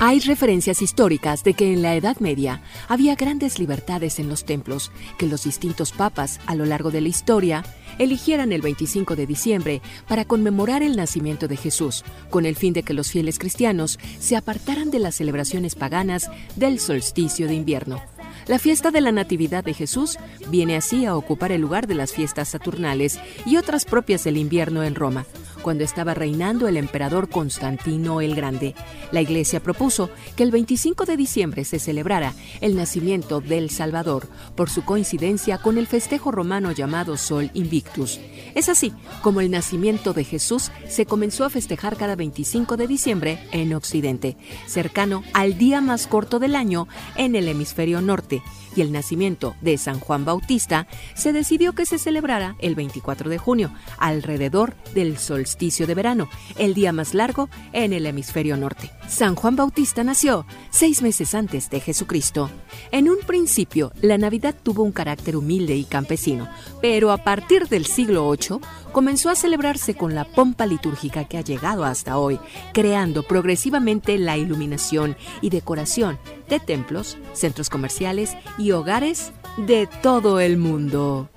Hay 0.09 0.21
referencias 0.21 0.83
históricas 0.83 1.42
de 1.42 1.55
que 1.55 1.73
en 1.73 1.83
la 1.83 1.97
Edad 1.97 2.19
Media 2.21 2.62
había 2.87 3.16
grandes 3.16 3.59
libertades 3.59 4.21
en 4.21 4.29
los 4.29 4.45
templos, 4.45 4.92
que 5.19 5.27
los 5.27 5.42
distintos 5.42 5.90
papas 5.90 6.38
a 6.47 6.55
lo 6.55 6.64
largo 6.64 6.92
de 6.92 7.01
la 7.01 7.09
historia 7.09 7.64
eligieran 7.99 8.53
el 8.53 8.62
25 8.62 9.16
de 9.16 9.27
diciembre 9.27 9.83
para 10.07 10.25
conmemorar 10.25 10.85
el 10.85 10.95
nacimiento 10.95 11.49
de 11.49 11.57
Jesús, 11.57 12.05
con 12.31 12.47
el 12.47 12.55
fin 12.55 12.73
de 12.73 12.85
que 12.85 12.95
los 12.95 13.11
fieles 13.11 13.40
cristianos 13.40 13.99
se 14.21 14.37
apartaran 14.37 14.92
de 14.92 15.01
las 15.01 15.16
celebraciones 15.16 15.75
paganas 15.75 16.31
del 16.55 16.79
solsticio 16.79 17.49
de 17.49 17.55
invierno. 17.55 18.01
La 18.47 18.61
fiesta 18.61 18.92
de 18.92 19.01
la 19.01 19.11
Natividad 19.11 19.64
de 19.64 19.75
Jesús 19.75 20.19
viene 20.51 20.77
así 20.77 21.05
a 21.05 21.16
ocupar 21.16 21.51
el 21.51 21.62
lugar 21.62 21.88
de 21.88 21.97
las 21.97 22.12
fiestas 22.12 22.51
saturnales 22.51 23.19
y 23.45 23.57
otras 23.57 23.85
propias 23.85 24.23
del 24.23 24.37
invierno 24.37 24.85
en 24.85 24.95
Roma, 24.95 25.27
cuando 25.66 25.83
estaba 25.83 26.14
reinando 26.14 26.68
el 26.68 26.76
emperador 26.76 27.29
Constantino 27.29 28.20
el 28.20 28.37
Grande. 28.37 28.76
La 29.11 29.20
Iglesia 29.20 29.59
propuso 29.59 30.11
que 30.37 30.44
el 30.44 30.52
25 30.52 31.07
de 31.07 31.16
diciembre 31.16 31.64
se 31.64 31.81
celebrara 31.81 32.35
el 32.61 32.76
nacimiento 32.76 33.40
del 33.40 33.70
Salvador 33.70 34.29
por 34.55 34.70
su 34.70 34.85
coincidencia 34.85 35.59
con 35.59 35.76
el 35.76 35.88
festejo 35.88 36.31
romano 36.31 36.70
llamado 36.70 37.16
Sol 37.16 37.50
Invictus. 37.52 38.20
Es 38.55 38.68
así 38.68 38.92
como 39.22 39.40
el 39.40 39.50
nacimiento 39.50 40.12
de 40.12 40.22
Jesús 40.22 40.70
se 40.87 41.05
comenzó 41.05 41.44
a 41.44 41.50
festejar 41.50 41.96
cada 41.96 42.14
25 42.14 42.76
de 42.76 42.87
diciembre 42.87 43.40
en 43.50 43.74
Occidente, 43.74 44.37
cercano 44.68 45.24
al 45.33 45.59
día 45.59 45.81
más 45.81 46.07
corto 46.07 46.38
del 46.38 46.55
año 46.55 46.87
en 47.16 47.35
el 47.35 47.48
hemisferio 47.48 48.00
norte 48.00 48.40
y 48.76 48.82
el 48.82 48.92
nacimiento 48.92 49.56
de 49.60 49.78
San 49.78 49.98
Juan 50.00 50.24
Bautista, 50.24 50.86
se 51.14 51.32
decidió 51.32 51.72
que 51.72 51.86
se 51.86 51.98
celebrara 51.98 52.56
el 52.58 52.74
24 52.74 53.30
de 53.30 53.38
junio, 53.38 53.72
alrededor 53.98 54.74
del 54.94 55.18
solsticio 55.18 55.86
de 55.86 55.94
verano, 55.94 56.28
el 56.58 56.74
día 56.74 56.92
más 56.92 57.14
largo 57.14 57.48
en 57.72 57.92
el 57.92 58.06
hemisferio 58.06 58.56
norte. 58.56 58.90
San 59.08 59.34
Juan 59.34 59.56
Bautista 59.56 60.04
nació 60.04 60.46
seis 60.70 61.02
meses 61.02 61.34
antes 61.34 61.70
de 61.70 61.80
Jesucristo. 61.80 62.50
En 62.90 63.08
un 63.08 63.18
principio, 63.26 63.92
la 64.02 64.18
Navidad 64.18 64.54
tuvo 64.62 64.82
un 64.82 64.92
carácter 64.92 65.36
humilde 65.36 65.76
y 65.76 65.84
campesino, 65.84 66.48
pero 66.80 67.12
a 67.12 67.18
partir 67.18 67.68
del 67.68 67.86
siglo 67.86 68.30
VIII 68.30 68.60
comenzó 68.92 69.30
a 69.30 69.36
celebrarse 69.36 69.94
con 69.94 70.14
la 70.14 70.24
pompa 70.24 70.66
litúrgica 70.66 71.24
que 71.24 71.38
ha 71.38 71.42
llegado 71.42 71.84
hasta 71.84 72.18
hoy, 72.18 72.38
creando 72.72 73.22
progresivamente 73.22 74.18
la 74.18 74.36
iluminación 74.36 75.16
y 75.40 75.50
decoración 75.50 76.18
de 76.48 76.61
templos, 76.61 77.18
centros 77.32 77.70
comerciales 77.70 78.37
y 78.59 78.72
hogares 78.72 79.32
de 79.56 79.88
todo 80.02 80.40
el 80.40 80.56
mundo. 80.56 81.28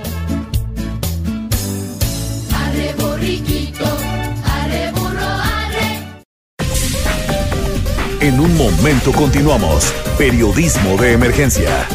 En 8.21 8.39
un 8.39 8.55
momento 8.57 9.13
continuamos. 9.13 9.93
Periodismo 10.17 10.97
de 10.97 11.13
emergencia. 11.13 11.87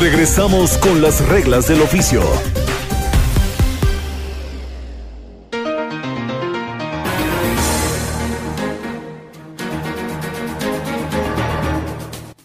Regresamos 0.00 0.78
con 0.78 1.02
las 1.02 1.26
reglas 1.28 1.66
del 1.66 1.82
oficio. 1.82 2.22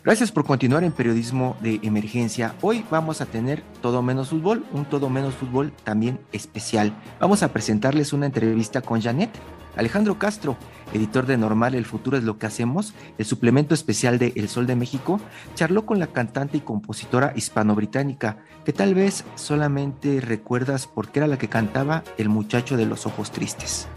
Gracias 0.02 0.32
por 0.32 0.46
continuar 0.46 0.86
en 0.86 0.94
periodismo 0.94 1.58
de 1.60 1.82
emergencia. 1.84 2.56
Hoy 2.62 2.86
vamos 2.90 3.20
a 3.20 3.26
tener 3.26 3.62
todo 3.82 4.02
menos 4.02 4.30
fútbol, 4.30 4.66
un 4.72 4.86
todo 4.86 5.10
menos 5.10 5.36
fútbol 5.36 5.74
también 5.84 6.22
especial. 6.32 6.94
Vamos 7.20 7.44
a 7.44 7.52
presentarles 7.52 8.14
una 8.14 8.28
entrevista 8.28 8.82
con 8.82 9.02
Janet. 9.02 9.30
Alejandro 9.76 10.18
Castro, 10.18 10.56
editor 10.94 11.26
de 11.26 11.38
Normal, 11.38 11.76
El 11.76 11.86
futuro 11.86 12.18
es 12.18 12.24
lo 12.24 12.38
que 12.38 12.46
hacemos, 12.46 12.94
el 13.18 13.26
suplemento 13.26 13.74
especial 13.74 14.20
de 14.20 14.32
El 14.38 14.48
Sol 14.48 14.68
de 14.68 14.78
México, 14.78 15.20
charló 15.56 15.86
con 15.86 16.00
la 16.00 16.08
cantante 16.08 16.58
y 16.58 16.62
compositora 16.62 17.34
hispano-británica, 17.36 18.38
que 18.64 18.74
tal 18.74 18.96
vez 18.96 19.26
solamente 19.36 20.22
recuerdas 20.22 20.88
porque 20.88 21.20
era 21.20 21.28
la 21.28 21.38
que 21.38 21.50
cantaba 21.50 22.04
El 22.18 22.30
muchacho 22.30 22.78
de 22.78 22.86
los 22.86 23.06
ojos 23.06 23.32
tristes. 23.32 23.88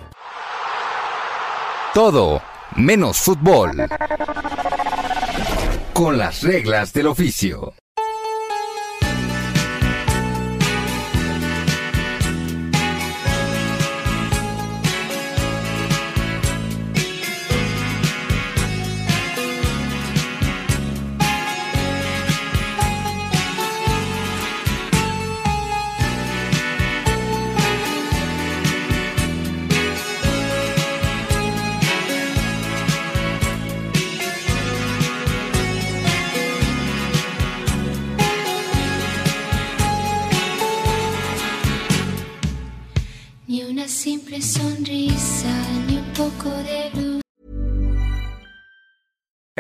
Todo 1.95 2.43
menos 2.77 3.19
fútbol 3.19 3.71
con 5.93 6.19
las 6.19 6.43
reglas 6.43 6.93
del 6.93 7.07
oficio. 7.07 7.75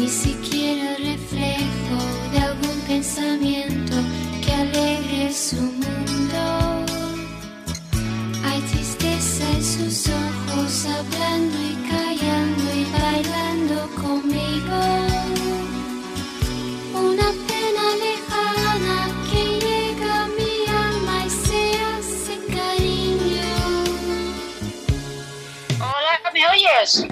ni 0.00 0.08
siquiera 0.08 0.96
reflejo 0.96 2.09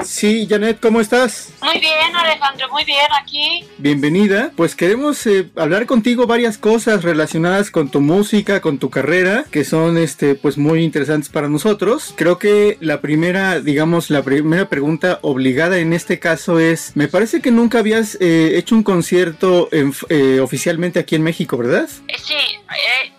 Sí, 0.05 0.47
Janet, 0.51 0.81
¿cómo 0.81 1.01
estás? 1.01 1.51
Muy 1.63 1.79
bien, 1.79 2.15
Alejandro, 2.17 2.69
muy 2.71 2.85
bien, 2.85 3.07
aquí. 3.21 3.65
Bienvenida. 3.79 4.51
Pues 4.57 4.75
queremos 4.75 5.25
eh, 5.27 5.49
hablar 5.57 5.87
contigo 5.87 6.27
varias 6.27 6.59
cosas 6.59 7.05
relacionadas 7.05 7.71
con 7.71 7.89
tu 7.89 8.01
música, 8.01 8.61
con 8.61 8.79
tu 8.79 8.91
carrera, 8.91 9.45
que 9.53 9.65
son 9.65 9.97
este 9.97 10.35
pues 10.35 10.59
muy 10.59 10.83
interesantes 10.83 11.29
para 11.31 11.49
nosotros. 11.49 12.13
Creo 12.17 12.39
que 12.39 12.77
la 12.81 13.01
primera, 13.01 13.61
digamos, 13.61 14.11
la 14.11 14.23
primera 14.25 14.69
pregunta 14.69 15.21
obligada 15.23 15.79
en 15.79 15.93
este 15.93 16.19
caso 16.19 16.59
es, 16.59 16.97
me 16.97 17.07
parece 17.07 17.41
que 17.41 17.53
nunca 17.53 17.79
habías 17.79 18.17
eh, 18.21 18.59
hecho 18.59 18.75
un 18.75 18.83
concierto 18.83 19.69
en- 19.71 19.95
eh, 20.09 20.41
oficialmente 20.41 20.99
aquí 20.99 21.15
en 21.15 21.23
México, 21.23 21.57
¿verdad? 21.57 21.89
Sí, 22.17 22.35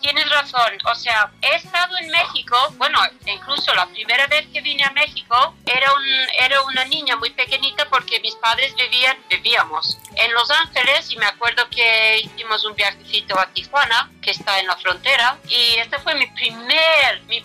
tienes 0.01 0.29
razón. 0.29 0.71
O 0.91 0.95
sea, 0.95 1.31
he 1.41 1.55
estado 1.55 1.95
en 2.01 2.09
México, 2.11 2.55
bueno, 2.77 2.99
incluso 3.25 3.73
la 3.75 3.85
primera 3.87 4.27
vez 4.27 4.45
que 4.51 4.59
vine 4.61 4.83
a 4.83 4.91
México 4.91 5.35
era, 5.65 5.91
un, 5.93 6.45
era 6.45 6.48
una 6.57 6.85
niña 6.85 7.15
muy 7.15 7.29
pequeñita 7.31 7.87
porque 7.89 8.19
mis 8.19 8.35
padres 8.35 8.75
vivían, 8.75 9.17
vivíamos 9.29 9.97
en 10.15 10.33
Los 10.33 10.49
Ángeles 10.51 11.11
y 11.11 11.17
me 11.17 11.25
acuerdo 11.25 11.69
que 11.69 12.19
hicimos 12.19 12.65
un 12.65 12.75
viajecito 12.75 13.39
a 13.39 13.47
Tijuana, 13.47 14.11
que 14.21 14.31
está 14.31 14.59
en 14.59 14.67
la 14.67 14.77
frontera, 14.77 15.37
y 15.47 15.75
este 15.77 15.99
fue 15.99 16.15
mi 16.15 16.27
primer, 16.27 17.21
mi 17.27 17.38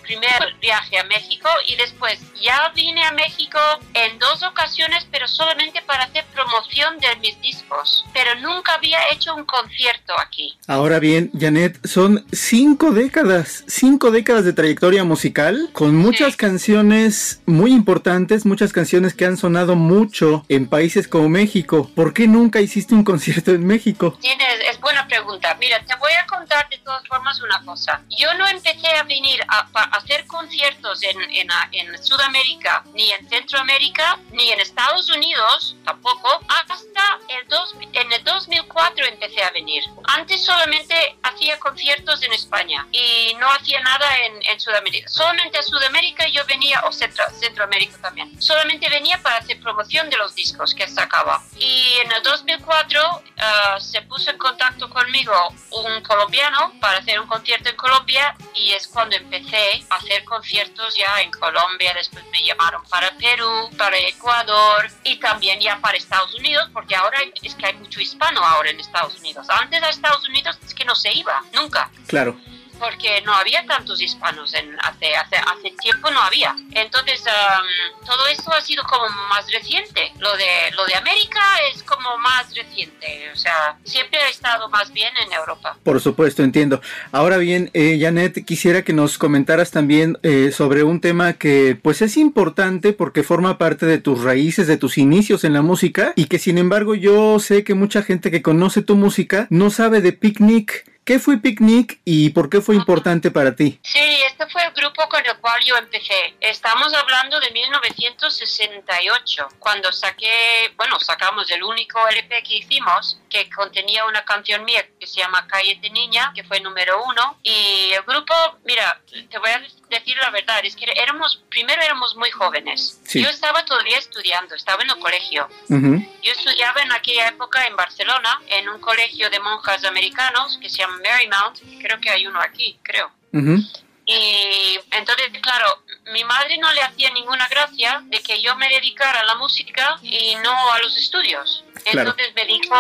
viaje 0.75 0.99
a 0.99 1.05
México 1.05 1.49
y 1.69 1.77
después 1.77 2.19
ya 2.43 2.73
vine 2.75 3.05
a 3.05 3.13
México 3.13 3.59
en 3.95 4.19
dos 4.19 4.43
ocasiones, 4.43 5.07
pero 5.11 5.29
solamente 5.29 5.81
para 5.83 6.05
hacer 6.05 6.25
promoción 6.35 6.99
de 6.99 7.15
mis 7.21 7.41
discos, 7.41 8.05
pero 8.13 8.35
nunca 8.41 8.75
había 8.75 8.99
hecho 9.13 9.35
un 9.37 9.45
concierto 9.45 10.13
aquí. 10.19 10.59
Ahora 10.67 10.99
bien, 10.99 11.31
Janet, 11.39 11.79
son 11.87 12.27
cinco 12.33 12.91
décadas, 12.91 13.63
cinco 13.69 14.11
décadas 14.11 14.45
de 14.45 14.53
trayectoria 14.53 15.05
musical, 15.05 15.71
con 15.73 15.95
muchas 15.95 16.37
canciones 16.37 17.41
muy 17.47 17.71
importantes, 17.73 18.45
muchas 18.45 18.73
canciones 18.73 19.15
que 19.15 19.27
han 19.27 19.37
sonado 19.37 19.77
mucho 19.77 20.45
en 20.49 20.67
países 20.67 21.07
como 21.07 21.29
México. 21.29 21.89
¿Por 21.95 22.13
qué 22.13 22.27
nunca 22.27 22.61
hiciste 22.61 22.95
un 22.95 23.05
concierto 23.05 23.53
en 23.53 23.65
México? 23.65 24.19
Tienes, 24.21 24.59
es 24.71 24.81
buena 24.81 25.07
pregunta. 25.07 25.57
Mira, 25.61 25.79
te 25.85 25.95
voy 25.97 26.13
a 26.21 26.27
contar 26.27 26.69
de 26.69 26.79
todas 26.79 27.07
formas 27.07 27.41
una 27.41 27.65
cosa. 27.65 28.03
Yo 28.19 28.35
no 28.35 28.47
empecé 28.49 28.89
a 28.89 29.05
venir 29.05 29.41
a, 29.47 29.69
a 29.73 29.83
hacer 29.99 30.27
conciertos 30.27 30.64
en, 30.69 31.21
en, 31.31 31.51
a- 31.51 31.69
en 31.73 32.03
Sudamérica, 32.03 32.85
ni 32.95 33.11
en 33.13 33.29
Centroamérica, 33.29 34.19
ni 34.31 34.51
en 34.51 34.61
Estados 34.61 35.09
Unidos, 35.11 35.77
tampoco, 35.85 36.41
hasta 36.49 37.19
el 37.29 37.47
dos, 37.49 37.75
en 37.93 38.13
el 38.13 38.25
2004 38.25 39.05
empecé 39.07 39.43
a 39.43 39.51
venir. 39.51 39.83
Antes 40.05 40.45
solamente 40.45 41.17
hacía 41.23 41.59
conciertos 41.59 42.23
en 42.23 42.33
España 42.33 42.87
y 42.93 43.35
no 43.39 43.51
hacía 43.51 43.81
nada 43.81 44.17
en, 44.19 44.43
en 44.45 44.61
Sudamérica. 44.61 45.09
Solamente 45.09 45.59
a 45.59 45.63
Sudamérica 45.63 46.27
yo 46.29 46.45
venía, 46.47 46.81
o 46.87 46.93
Centro, 46.93 47.25
Centroamérica 47.39 47.99
también. 48.01 48.41
Solamente 48.41 48.89
venía 48.89 49.21
para 49.23 49.37
hacer 49.39 49.61
promoción 49.61 50.09
de 50.11 50.17
los 50.17 50.35
discos 50.35 50.75
que 50.75 50.89
sacaba. 50.89 51.43
Y 51.59 51.95
en 52.05 52.13
el 52.13 52.23
2004 52.23 53.23
ah, 53.39 53.79
se 53.81 54.03
puso 54.03 54.31
en 54.31 54.39
contacto 54.39 54.89
conmigo 54.89 55.35
un 55.71 56.03
colombiano 56.03 56.73
para 56.81 56.99
hacer 56.99 57.19
un 57.21 57.27
concierto 57.27 57.69
en 57.69 57.77
Colombia 57.77 58.37
y 58.55 58.73
es 58.73 58.89
cuando 58.89 59.17
empecé 59.17 59.85
a 59.91 59.97
hacer 59.97 60.25
conciertos 60.25 60.44
ya 60.51 61.23
en 61.23 61.31
Colombia. 61.31 61.93
Después 61.95 62.25
me 62.31 62.43
llamaron 62.43 62.83
para 62.85 63.11
Perú, 63.17 63.71
para 63.77 63.99
Ecuador 63.99 64.91
y 65.05 65.17
también 65.17 65.61
ya 65.61 65.79
para 65.81 65.97
Estados 65.97 66.35
Unidos 66.35 66.69
porque 66.73 66.95
ahora 66.95 67.19
es 67.43 67.55
que 67.55 67.67
hay 67.67 67.75
mucho 67.75 68.01
hispano 68.01 68.45
ahora 68.45 68.71
en 68.71 68.81
Estados 68.81 69.19
Unidos. 69.19 69.47
Antes 69.49 69.83
a 69.83 69.89
Estados 69.89 70.29
Unidos 70.29 70.59
es 70.65 70.75
que 70.75 70.85
no 70.85 70.95
se 70.95 71.13
iba, 71.13 71.43
nunca 71.53 71.91
Claro. 72.07 72.37
Porque 72.85 73.23
no 73.25 73.33
había 73.35 73.65
tantos 73.67 74.01
hispanos 74.01 74.53
en, 74.55 74.77
hace, 74.81 75.17
hace, 75.17 75.37
hace 75.37 75.71
tiempo 75.81 76.11
no 76.11 76.21
había 76.21 76.55
entonces 76.73 77.23
am, 77.27 77.65
todo 78.05 78.27
esto 78.29 78.53
ha 78.53 78.61
sido 78.61 78.83
como 78.85 79.09
más 79.29 79.51
reciente 79.51 80.13
lo 80.19 80.37
de 80.37 80.71
lo 80.77 80.85
de 80.87 80.95
América 80.95 81.41
es 81.73 81.83
como 81.83 82.17
más 82.19 82.55
reciente 82.55 83.31
o 83.33 83.37
sea 83.37 83.77
siempre 83.85 84.19
ha 84.19 84.29
estado 84.29 84.69
más 84.69 84.93
bien 84.93 85.13
en 85.25 85.33
Europa 85.33 85.77
Por 85.83 86.01
supuesto, 86.01 86.43
entiendo. 86.43 86.81
Ahora 87.13 87.37
bien, 87.37 87.71
eh, 87.75 87.99
Janet, 88.01 88.45
quisiera 88.45 88.83
que 88.83 88.93
nos 88.93 89.19
comentaras 89.19 89.71
también 89.71 90.19
eh, 90.23 90.51
sobre 90.53 90.83
un 90.83 91.01
tema 91.01 91.35
que 91.35 91.79
pues 91.81 92.03
es 92.03 92.17
importante 92.17 92.93
porque 92.93 93.23
forma 93.23 93.59
parte 93.59 93.87
de 93.87 93.99
tus 93.99 94.23
raíces, 94.23 94.67
de 94.67 94.77
tus 94.77 94.99
inicios 94.99 95.45
en 95.45 95.53
la 95.53 95.63
música 95.63 96.13
y 96.17 96.27
que 96.27 96.39
sin 96.39 96.59
embargo 96.59 96.95
yo 96.95 97.39
sé 97.39 97.65
que 97.65 97.75
mucha 97.75 98.03
gente 98.03 98.31
que 98.31 98.43
conoce 98.43 98.83
tu 98.83 98.97
música 98.97 99.47
no 99.51 99.71
sabe 99.71 100.01
de 100.01 100.13
Picnic. 100.13 100.85
¿Qué 101.05 101.19
fue 101.19 101.37
Picnic 101.37 102.01
y 102.07 102.31
por 102.31 102.49
qué 102.49 102.63
fue 102.63 102.77
importante 102.77 103.31
para 103.31 103.55
ti? 103.55 103.79
Sí, 103.83 104.23
este 104.27 104.47
fue 104.47 104.65
el 104.65 104.73
grupo 104.73 105.07
con 105.11 105.21
el 105.27 105.37
cual 105.37 105.63
yo 105.63 105.77
empecé. 105.77 106.35
Estamos 106.41 106.95
hablando 106.95 107.39
de 107.41 107.51
1968, 107.51 109.49
cuando 109.59 109.93
saqué, 109.93 110.73
bueno, 110.79 110.99
sacamos 110.99 111.51
el 111.51 111.63
único 111.63 111.99
LP 112.09 112.43
que 112.45 112.57
hicimos, 112.57 113.21
que 113.29 113.51
contenía 113.51 114.07
una 114.07 114.25
canción 114.25 114.65
mía 114.65 114.83
que 115.05 115.11
se 115.11 115.21
llama 115.21 115.47
Cállate 115.47 115.91
Niña, 115.91 116.33
que 116.35 116.45
fue 116.45 116.61
número 116.61 117.03
uno. 117.05 117.39
Y 117.43 117.93
el 117.93 118.03
grupo, 118.03 118.35
mira, 118.65 119.01
te 119.31 119.39
voy 119.39 119.51
a 119.51 119.63
decir 119.91 120.17
la 120.17 120.31
verdad, 120.31 120.65
es 120.65 120.75
que 120.75 120.87
éramos, 120.97 121.43
primero 121.51 121.83
éramos 121.83 122.17
muy 122.17 122.31
jóvenes. 122.31 123.01
Sí. 123.07 123.23
Yo 123.23 123.29
estaba 123.29 123.65
todavía 123.67 123.99
estudiando, 123.99 124.55
estaba 124.55 124.83
en 124.83 124.91
el 124.91 124.99
colegio. 124.99 125.49
Ujú. 125.69 126.07
Yo 126.23 126.33
estudiaba 126.33 126.81
en 126.81 126.93
aquella 126.93 127.29
época 127.29 127.67
en 127.67 127.77
Barcelona, 127.77 128.41
en 128.49 128.69
un 128.69 128.81
colegio 128.81 129.29
de 129.29 129.41
monjas 129.41 129.85
americanos 129.85 130.59
que 130.61 130.71
se 130.71 130.79
llama 130.79 130.99
Marymount. 131.05 131.59
Creo 131.83 132.01
que 132.01 132.11
hay 132.11 132.27
uno 132.27 132.41
aquí, 132.41 132.79
creo. 132.83 133.11
Ujú. 133.33 133.59
Y 134.07 134.79
entonces, 134.91 135.31
claro, 135.41 135.83
mi 136.13 136.25
madre 136.25 136.57
no 136.59 136.73
le 136.73 136.83
hacía 136.83 137.11
ninguna 137.11 137.47
gracia 137.49 138.03
de 138.05 138.21
que 138.21 138.41
yo 138.41 138.55
me 138.57 138.69
dedicara 138.69 139.21
a 139.21 139.25
la 139.25 139.35
música 139.35 139.99
y 140.03 140.35
no 140.37 140.73
a 140.73 140.79
los 140.81 140.97
estudios. 140.97 141.65
Claro. 141.85 142.11
Entonces 142.11 142.35
me 142.35 142.45
dijo, 142.47 142.75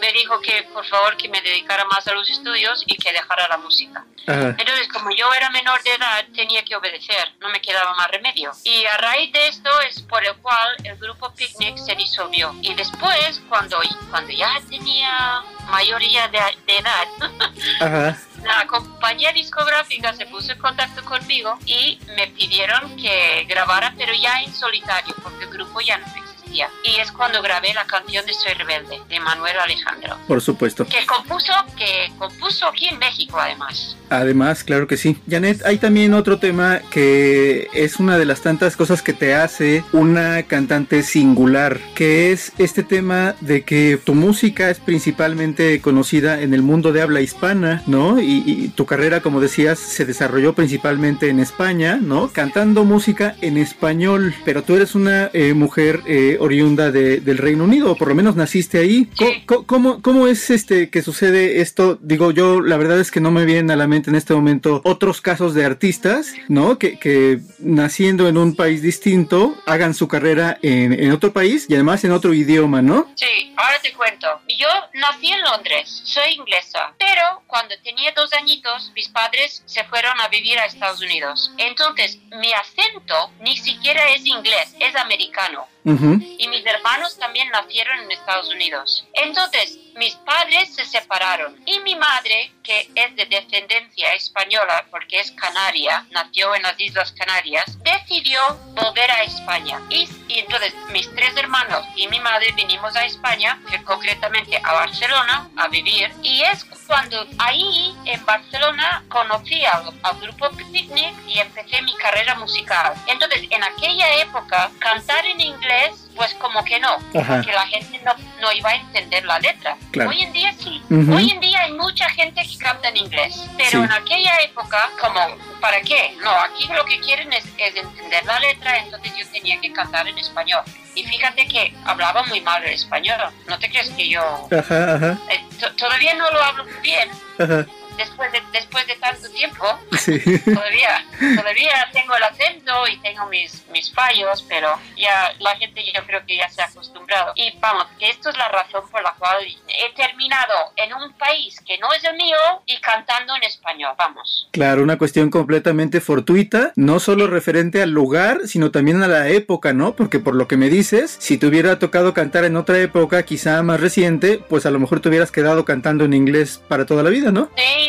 me 0.00 0.12
dijo 0.12 0.40
que 0.40 0.62
por 0.72 0.84
favor 0.86 1.16
que 1.16 1.28
me 1.28 1.40
dedicara 1.40 1.84
más 1.86 2.06
a 2.06 2.12
los 2.12 2.28
estudios 2.30 2.82
y 2.86 2.96
que 2.96 3.12
dejara 3.12 3.48
la 3.48 3.58
música. 3.58 4.04
Ajá. 4.26 4.54
Entonces, 4.58 4.88
como 4.92 5.10
yo 5.10 5.32
era 5.34 5.50
menor 5.50 5.82
de 5.82 5.94
edad, 5.94 6.24
tenía 6.34 6.64
que 6.64 6.76
obedecer, 6.76 7.32
no 7.40 7.48
me 7.48 7.60
quedaba 7.60 7.94
más 7.94 8.08
remedio. 8.10 8.52
Y 8.64 8.84
a 8.86 8.96
raíz 8.96 9.32
de 9.32 9.48
esto 9.48 9.70
es 9.82 10.00
por 10.02 10.24
el 10.24 10.34
cual 10.36 10.76
el 10.84 10.96
grupo 10.96 11.32
Picnic 11.34 11.76
se 11.78 11.94
disolvió. 11.94 12.54
Y 12.62 12.74
después, 12.74 13.40
cuando, 13.48 13.78
cuando 14.10 14.32
ya 14.32 14.60
tenía 14.68 15.42
mayoría 15.68 16.28
de, 16.28 16.40
de 16.66 16.78
edad, 16.78 17.08
Ajá. 17.80 18.18
la 18.42 18.66
compañía 18.66 19.32
discográfica 19.32 20.12
se 20.14 20.26
puso 20.26 20.52
en 20.52 20.58
contacto 20.58 21.04
conmigo 21.04 21.58
y 21.66 21.98
me 22.16 22.28
pidieron 22.28 22.96
que 22.96 23.44
grabara, 23.48 23.92
pero 23.96 24.12
ya 24.14 24.42
en 24.42 24.52
solitario, 24.54 25.14
porque 25.22 25.44
el 25.44 25.50
grupo 25.50 25.80
ya 25.80 25.98
no 25.98 26.06
existía. 26.06 26.35
Y 26.52 27.00
es 27.00 27.12
cuando 27.12 27.42
grabé 27.42 27.74
la 27.74 27.84
canción 27.84 28.24
de 28.24 28.32
Soy 28.32 28.54
Rebelde, 28.54 29.00
de 29.08 29.20
Manuel 29.20 29.58
Alejandro, 29.58 30.16
Por 30.26 30.40
supuesto. 30.40 30.86
que 30.86 31.04
compuso, 31.04 31.52
que 31.76 32.10
compuso 32.18 32.66
aquí 32.66 32.88
en 32.88 32.98
México 32.98 33.38
además. 33.38 33.96
Además, 34.08 34.62
claro 34.64 34.86
que 34.86 34.96
sí. 34.96 35.18
Janet, 35.28 35.64
hay 35.66 35.78
también 35.78 36.14
otro 36.14 36.38
tema 36.38 36.80
que 36.90 37.68
es 37.74 37.96
una 37.96 38.16
de 38.18 38.24
las 38.24 38.40
tantas 38.40 38.76
cosas 38.76 39.02
que 39.02 39.12
te 39.12 39.34
hace 39.34 39.84
una 39.92 40.44
cantante 40.44 41.02
singular, 41.02 41.78
que 41.94 42.32
es 42.32 42.52
este 42.58 42.82
tema 42.82 43.34
de 43.40 43.62
que 43.64 43.98
tu 44.02 44.14
música 44.14 44.70
es 44.70 44.78
principalmente 44.78 45.80
conocida 45.80 46.40
en 46.40 46.54
el 46.54 46.62
mundo 46.62 46.92
de 46.92 47.02
habla 47.02 47.20
hispana, 47.20 47.82
¿no? 47.86 48.20
Y, 48.20 48.42
y 48.46 48.68
tu 48.68 48.86
carrera, 48.86 49.20
como 49.20 49.40
decías, 49.40 49.78
se 49.78 50.04
desarrolló 50.06 50.54
principalmente 50.54 51.28
en 51.28 51.40
España, 51.40 51.98
¿no? 52.00 52.28
Cantando 52.28 52.84
música 52.84 53.34
en 53.40 53.56
español, 53.58 54.34
pero 54.44 54.62
tú 54.62 54.76
eres 54.76 54.94
una 54.94 55.30
eh, 55.32 55.52
mujer 55.52 56.00
eh, 56.06 56.35
oriunda 56.38 56.90
de- 56.90 57.20
del 57.20 57.38
Reino 57.38 57.64
Unido, 57.64 57.92
o 57.92 57.96
por 57.96 58.08
lo 58.08 58.14
menos 58.14 58.36
naciste 58.36 58.78
ahí. 58.78 59.08
Co- 59.16 59.32
co- 59.46 59.66
¿Cómo, 59.66 60.02
cómo 60.02 60.26
es 60.28 60.50
este 60.50 60.90
que 60.90 61.02
sucede 61.02 61.60
esto? 61.60 61.98
Digo, 62.00 62.30
yo 62.30 62.60
la 62.60 62.76
verdad 62.76 63.00
es 63.00 63.10
que 63.10 63.20
no 63.20 63.30
me 63.30 63.44
vienen 63.44 63.70
a 63.70 63.76
la 63.76 63.86
mente 63.86 64.10
en 64.10 64.16
este 64.16 64.34
momento 64.34 64.80
otros 64.84 65.20
casos 65.20 65.54
de 65.54 65.64
artistas, 65.64 66.32
¿no? 66.48 66.78
Que, 66.78 66.98
que 66.98 67.40
naciendo 67.58 68.28
en 68.28 68.36
un 68.38 68.54
país 68.56 68.82
distinto 68.82 69.56
hagan 69.66 69.94
su 69.94 70.08
carrera 70.08 70.58
en, 70.62 70.92
en 70.92 71.12
otro 71.12 71.32
país 71.32 71.66
y 71.68 71.74
además 71.74 72.04
en 72.04 72.12
otro 72.12 72.32
idioma, 72.34 72.82
¿no? 72.82 73.10
Sí, 73.16 73.52
ahora 73.56 73.78
te 73.82 73.92
cuento. 73.92 74.26
Yo 74.58 74.68
nací 74.94 75.28
en 75.28 75.40
Londres, 75.42 76.02
soy 76.04 76.34
inglesa, 76.34 76.94
pero 76.98 77.42
cuando 77.46 77.74
tenía 77.82 78.12
dos 78.16 78.32
añitos, 78.32 78.92
mis 78.94 79.08
padres 79.08 79.62
se 79.66 79.84
fueron 79.84 80.18
a 80.20 80.28
vivir 80.28 80.58
a 80.58 80.66
Estados 80.66 81.00
Unidos. 81.02 81.52
Entonces, 81.58 82.18
mi 82.40 82.52
acento 82.52 83.30
ni 83.42 83.56
siquiera 83.56 84.10
es 84.14 84.24
inglés, 84.26 84.74
es 84.80 84.94
americano. 84.96 85.66
Y 85.86 86.48
mis 86.48 86.66
hermanos 86.66 87.16
también 87.16 87.48
nacieron 87.50 88.00
en 88.00 88.10
Estados 88.10 88.52
Unidos. 88.52 89.06
Entonces, 89.12 89.78
mis 89.96 90.14
padres 90.16 90.74
se 90.74 90.84
separaron 90.84 91.56
y 91.64 91.78
mi 91.80 91.94
madre, 91.94 92.52
que 92.62 92.90
es 92.94 93.16
de 93.16 93.26
descendencia 93.26 94.12
española 94.12 94.84
porque 94.90 95.20
es 95.20 95.30
canaria, 95.32 96.06
nació 96.10 96.54
en 96.54 96.62
las 96.62 96.78
Islas 96.78 97.12
Canarias, 97.12 97.64
decidió 97.82 98.40
volver 98.74 99.10
a 99.10 99.22
España. 99.22 99.80
Y, 99.88 100.08
y 100.28 100.40
entonces 100.40 100.74
mis 100.92 101.12
tres 101.14 101.34
hermanos 101.36 101.86
y 101.96 102.08
mi 102.08 102.20
madre 102.20 102.52
vinimos 102.52 102.94
a 102.96 103.04
España, 103.04 103.58
que 103.70 103.82
concretamente 103.82 104.60
a 104.62 104.72
Barcelona, 104.72 105.48
a 105.56 105.68
vivir. 105.68 106.12
Y 106.22 106.42
es 106.42 106.64
cuando 106.86 107.26
ahí 107.38 107.96
en 108.04 108.24
Barcelona 108.24 109.04
conocí 109.08 109.64
al, 109.64 109.92
al 110.02 110.20
grupo 110.20 110.50
Picnic 110.50 111.14
y 111.26 111.38
empecé 111.38 111.80
mi 111.82 111.94
carrera 111.96 112.34
musical. 112.34 112.94
Entonces 113.06 113.42
en 113.50 113.64
aquella 113.64 114.14
época 114.16 114.70
cantar 114.78 115.24
en 115.26 115.40
inglés 115.40 116.05
pues 116.16 116.34
como 116.34 116.64
que 116.64 116.80
no, 116.80 116.94
Ajá. 117.14 117.36
porque 117.36 117.52
la 117.52 117.66
gente 117.66 118.00
no, 118.04 118.12
no 118.40 118.52
iba 118.52 118.70
a 118.70 118.74
entender 118.76 119.24
la 119.24 119.38
letra. 119.38 119.76
Claro. 119.92 120.10
Hoy 120.10 120.22
en 120.22 120.32
día 120.32 120.52
sí. 120.58 120.82
Hoy 120.90 121.30
en 121.30 121.40
día 121.40 121.60
hay 121.60 121.72
mucha 121.72 122.08
gente 122.10 122.42
que 122.42 122.58
canta 122.58 122.88
en 122.88 122.96
inglés, 122.96 123.40
pero 123.56 123.70
Sí. 123.70 123.76
en 123.76 123.92
aquella 123.92 124.36
época, 124.40 124.90
como, 125.00 125.20
¿para 125.60 125.80
qué? 125.82 126.16
No, 126.22 126.30
aquí 126.30 126.66
lo 126.74 126.84
que 126.84 126.98
quieren 127.00 127.32
es, 127.32 127.44
es 127.58 127.76
entender 127.76 128.24
la 128.24 128.40
letra, 128.40 128.78
entonces 128.78 129.12
yo 129.16 129.26
tenía 129.28 129.60
que 129.60 129.72
cantar 129.72 130.08
en 130.08 130.18
español. 130.18 130.62
Y 130.94 131.04
fíjate 131.04 131.46
que 131.46 131.74
hablaba 131.84 132.22
muy 132.24 132.40
mal 132.40 132.64
el 132.64 132.72
español. 132.72 133.18
No 133.46 133.58
te 133.58 133.68
crees 133.68 133.90
que 133.90 134.08
yo 134.08 134.48
Ajá, 134.50 134.94
ajá, 134.94 135.18
eh, 135.30 135.44
to- 135.60 135.72
todavía 135.76 136.14
no 136.14 136.30
lo 136.30 136.42
hablo 136.42 136.64
bien 136.82 137.10
ajá. 137.38 137.66
Después 137.96 138.30
de, 138.32 138.42
después 138.52 138.86
de 138.86 138.94
tanto 138.96 139.28
tiempo. 139.30 139.64
Sí. 139.96 140.20
Todavía, 140.44 141.04
todavía 141.36 141.88
tengo 141.92 142.14
el 142.14 142.22
acento 142.22 142.86
y 142.86 142.96
tengo 142.98 143.26
mis, 143.26 143.64
mis 143.72 143.92
fallos, 143.92 144.44
pero 144.48 144.78
ya 144.96 145.32
la 145.40 145.56
gente 145.56 145.82
yo 145.92 146.04
creo 146.06 146.24
que 146.24 146.36
ya 146.36 146.48
se 146.48 146.62
ha 146.62 146.66
acostumbrado. 146.66 147.32
Y 147.34 147.50
vamos, 147.58 147.86
que 147.98 148.08
esto 148.08 148.30
es 148.30 148.36
la 148.36 148.46
razón 148.48 148.88
por 148.90 149.02
la 149.02 149.12
cual 149.18 149.44
he 149.66 149.94
terminado 149.96 150.72
en 150.76 150.92
un 150.94 151.12
país 151.14 151.60
que 151.66 151.78
no 151.78 151.92
es 151.92 152.04
el 152.04 152.14
mío 152.16 152.36
y 152.66 152.78
cantando 152.80 153.34
en 153.34 153.42
español, 153.44 153.94
vamos. 153.98 154.48
Claro, 154.52 154.82
una 154.82 154.98
cuestión 154.98 155.30
completamente 155.30 156.00
fortuita, 156.00 156.72
no 156.76 157.00
solo 157.00 157.26
referente 157.26 157.82
al 157.82 157.90
lugar, 157.90 158.40
sino 158.46 158.70
también 158.70 159.02
a 159.02 159.08
la 159.08 159.28
época, 159.28 159.72
¿no? 159.72 159.96
Porque 159.96 160.20
por 160.20 160.34
lo 160.34 160.46
que 160.46 160.56
me 160.56 160.68
dices, 160.68 161.16
si 161.18 161.38
te 161.38 161.46
hubiera 161.46 161.78
tocado 161.78 162.14
cantar 162.14 162.44
en 162.44 162.56
otra 162.56 162.78
época, 162.78 163.24
quizá 163.24 163.62
más 163.62 163.80
reciente, 163.80 164.38
pues 164.48 164.66
a 164.66 164.70
lo 164.70 164.78
mejor 164.78 165.00
te 165.00 165.08
hubieras 165.08 165.32
quedado 165.32 165.64
cantando 165.64 166.04
en 166.04 166.14
inglés 166.14 166.60
para 166.68 166.86
toda 166.86 167.02
la 167.02 167.10
vida, 167.10 167.32
¿no? 167.32 167.50
Sí, 167.56 167.85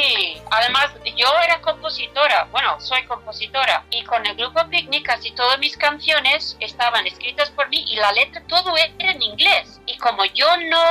además 0.51 0.91
yo 1.15 1.27
era 1.43 1.61
compositora, 1.61 2.47
bueno, 2.51 2.79
soy 2.79 3.03
compositora 3.03 3.83
y 3.89 4.03
con 4.03 4.25
el 4.25 4.35
grupo 4.35 4.67
Picnic 4.69 5.05
casi 5.05 5.31
todas 5.31 5.59
mis 5.59 5.77
canciones 5.77 6.57
estaban 6.59 7.05
escritas 7.07 7.49
por 7.51 7.69
mí 7.69 7.85
y 7.87 7.95
la 7.95 8.11
letra 8.11 8.41
todo 8.47 8.75
era 8.75 9.11
en 9.11 9.21
inglés. 9.21 9.79
Y 9.85 9.97
como 9.97 10.25
yo 10.25 10.45
no, 10.69 10.83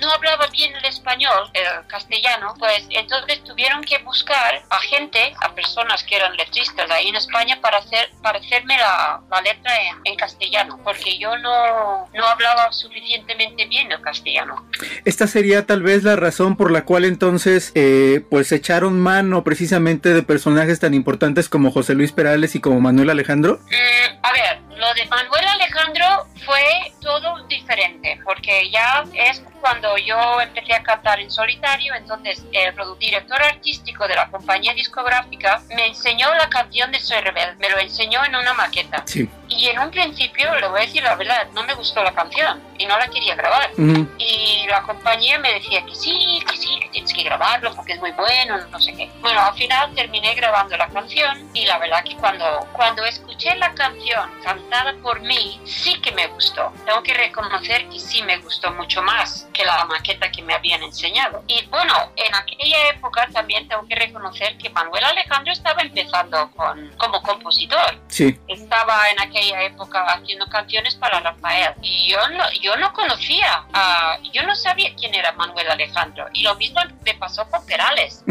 no 0.00 0.10
hablaba 0.10 0.48
bien 0.48 0.74
el 0.74 0.84
español, 0.84 1.50
el 1.54 1.86
castellano, 1.86 2.54
pues 2.58 2.84
entonces 2.90 3.44
tuvieron 3.44 3.82
que 3.82 3.98
buscar 3.98 4.62
a 4.68 4.80
gente, 4.80 5.34
a 5.40 5.54
personas 5.54 6.02
que 6.02 6.16
eran 6.16 6.36
letristas 6.36 6.90
ahí 6.90 7.08
en 7.08 7.16
España 7.16 7.58
para 7.60 7.78
hacer 7.78 8.10
para 8.22 8.38
hacerme 8.38 8.76
la, 8.76 9.20
la 9.30 9.40
letra 9.40 9.72
en, 9.82 9.96
en 10.04 10.16
castellano, 10.16 10.80
porque 10.82 11.16
yo 11.18 11.36
no, 11.38 12.08
no 12.12 12.26
hablaba 12.26 12.72
suficientemente 12.72 13.66
bien 13.66 13.90
el 13.92 14.00
castellano. 14.00 14.66
Esta 15.04 15.26
sería 15.26 15.66
tal 15.66 15.82
vez 15.82 16.02
la 16.02 16.16
razón 16.16 16.56
por 16.56 16.70
la 16.70 16.84
cual 16.84 17.04
entonces 17.04 17.72
eh, 17.74 18.22
pues 18.30 18.49
echaron 18.52 18.98
mano 19.00 19.44
precisamente 19.44 20.12
de 20.12 20.22
personajes 20.22 20.80
tan 20.80 20.94
importantes 20.94 21.48
como 21.48 21.70
José 21.70 21.94
Luis 21.94 22.12
Perales 22.12 22.54
y 22.54 22.60
como 22.60 22.80
Manuel 22.80 23.10
Alejandro. 23.10 23.60
Mm, 23.66 24.24
a 24.24 24.32
ver, 24.32 24.58
lo 24.76 24.94
de 24.94 25.06
Manuel 25.06 25.46
Alejandro 25.46 26.26
fue 26.44 26.92
todo 27.00 27.46
diferente, 27.46 28.18
porque 28.24 28.70
ya 28.70 29.04
es 29.14 29.42
cuando 29.60 29.96
yo 29.98 30.40
empecé 30.40 30.74
a 30.74 30.82
cantar 30.82 31.20
en 31.20 31.30
solitario, 31.30 31.94
entonces 31.94 32.42
el 32.52 32.74
director 32.98 33.40
artístico 33.42 34.08
de 34.08 34.14
la 34.14 34.28
compañía 34.30 34.72
discográfica 34.74 35.62
me 35.76 35.88
enseñó 35.88 36.32
la 36.34 36.48
canción 36.48 36.90
de 36.90 36.98
Soy 36.98 37.20
Rebelde, 37.20 37.56
me 37.58 37.68
lo 37.68 37.78
enseñó 37.78 38.24
en 38.24 38.34
una 38.34 38.54
maqueta. 38.54 39.02
Sí. 39.06 39.28
Y 39.48 39.66
en 39.66 39.78
un 39.80 39.90
principio, 39.90 40.54
le 40.58 40.68
voy 40.68 40.80
a 40.80 40.86
decir 40.86 41.02
la 41.02 41.14
verdad, 41.14 41.48
no 41.52 41.62
me 41.64 41.74
gustó 41.74 42.02
la 42.02 42.12
canción 42.12 42.60
y 42.78 42.86
no 42.86 42.98
la 42.98 43.08
quería 43.08 43.34
grabar. 43.34 43.70
Ujú. 43.76 44.08
Y 44.18 44.66
la 44.68 44.82
compañía 44.82 45.38
me 45.38 45.52
decía 45.52 45.84
que 45.84 45.94
sí, 45.94 46.40
que 46.48 46.56
sí, 46.56 46.69
tienes 46.90 47.12
que 47.12 47.22
grabarlo 47.22 47.74
porque 47.74 47.94
es 47.94 48.00
muy 48.00 48.12
bueno, 48.12 48.58
no 48.70 48.80
sé 48.80 48.92
qué. 48.94 49.10
Bueno, 49.20 49.40
al 49.40 49.54
final 49.54 49.94
terminé 49.94 50.34
grabando 50.34 50.76
la 50.76 50.88
canción 50.88 51.48
y 51.54 51.66
la 51.66 51.78
verdad 51.78 52.04
que 52.04 52.16
cuando, 52.16 52.66
cuando 52.72 53.04
escuché 53.04 53.54
la 53.56 53.72
canción 53.74 54.30
cantada 54.42 54.94
por 55.02 55.20
mí, 55.20 55.60
sí 55.64 56.00
que 56.00 56.12
me 56.12 56.26
gustó. 56.28 56.72
Tengo 56.84 57.02
que 57.02 57.14
reconocer 57.14 57.88
que 57.88 57.98
sí 57.98 58.22
me 58.22 58.38
gustó 58.38 58.72
mucho 58.72 59.02
más 59.02 59.46
que 59.52 59.64
la 59.64 59.84
maqueta 59.86 60.30
que 60.30 60.42
me 60.42 60.54
habían 60.54 60.82
enseñado. 60.82 61.42
Y 61.46 61.64
bueno, 61.66 61.94
en 62.16 62.34
aquella 62.34 62.88
época 62.90 63.26
también 63.32 63.68
tengo 63.68 63.86
que 63.86 63.94
reconocer 63.94 64.56
que 64.58 64.70
Manuel 64.70 65.04
Alejandro 65.04 65.52
estaba 65.52 65.82
empezando 65.82 66.50
con, 66.56 66.90
como 66.96 67.22
compositor 67.22 68.00
Sí. 68.08 68.38
estaba 68.48 69.10
en 69.10 69.20
aquella 69.20 69.62
época 69.62 70.04
haciendo 70.04 70.46
canciones 70.48 70.94
para 70.96 71.20
Rafael 71.20 71.74
y 71.82 72.08
yo 72.10 72.18
no, 72.30 72.44
yo 72.60 72.76
no 72.76 72.92
conocía, 72.92 73.64
a, 73.72 74.18
yo 74.32 74.42
no 74.42 74.54
sabía 74.54 74.94
quién 74.96 75.14
era 75.14 75.32
Manuel 75.32 75.70
Alejandro 75.70 76.26
y 76.32 76.42
lo 76.42 76.54
mismo 76.56 76.79
me 77.04 77.14
pasó 77.14 77.46
con 77.50 77.64
Perales. 77.66 78.24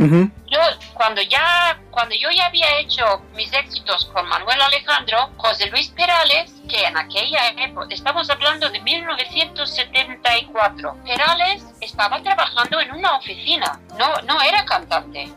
Yo 0.50 0.60
cuando 0.94 1.22
ya 1.22 1.80
cuando 1.92 2.16
yo 2.16 2.30
ya 2.32 2.46
había 2.46 2.80
hecho 2.80 3.22
mis 3.34 3.52
éxitos 3.54 4.06
con 4.06 4.26
Manuel 4.28 4.62
Alejandro, 4.62 5.30
José 5.38 5.68
Luis 5.68 5.90
Perales, 5.90 6.52
que 6.70 6.86
en 6.86 6.98
aquella 6.98 7.50
época 7.58 7.88
estamos 7.90 8.30
hablando 8.30 8.70
de 8.70 8.80
1974, 8.80 10.96
Perales 11.04 11.66
estaba 11.82 12.22
trabajando 12.22 12.80
en 12.80 12.92
una 12.92 13.18
oficina, 13.18 13.80
no 13.98 14.14
no 14.24 14.42
era 14.42 14.64
cantante. 14.66 15.30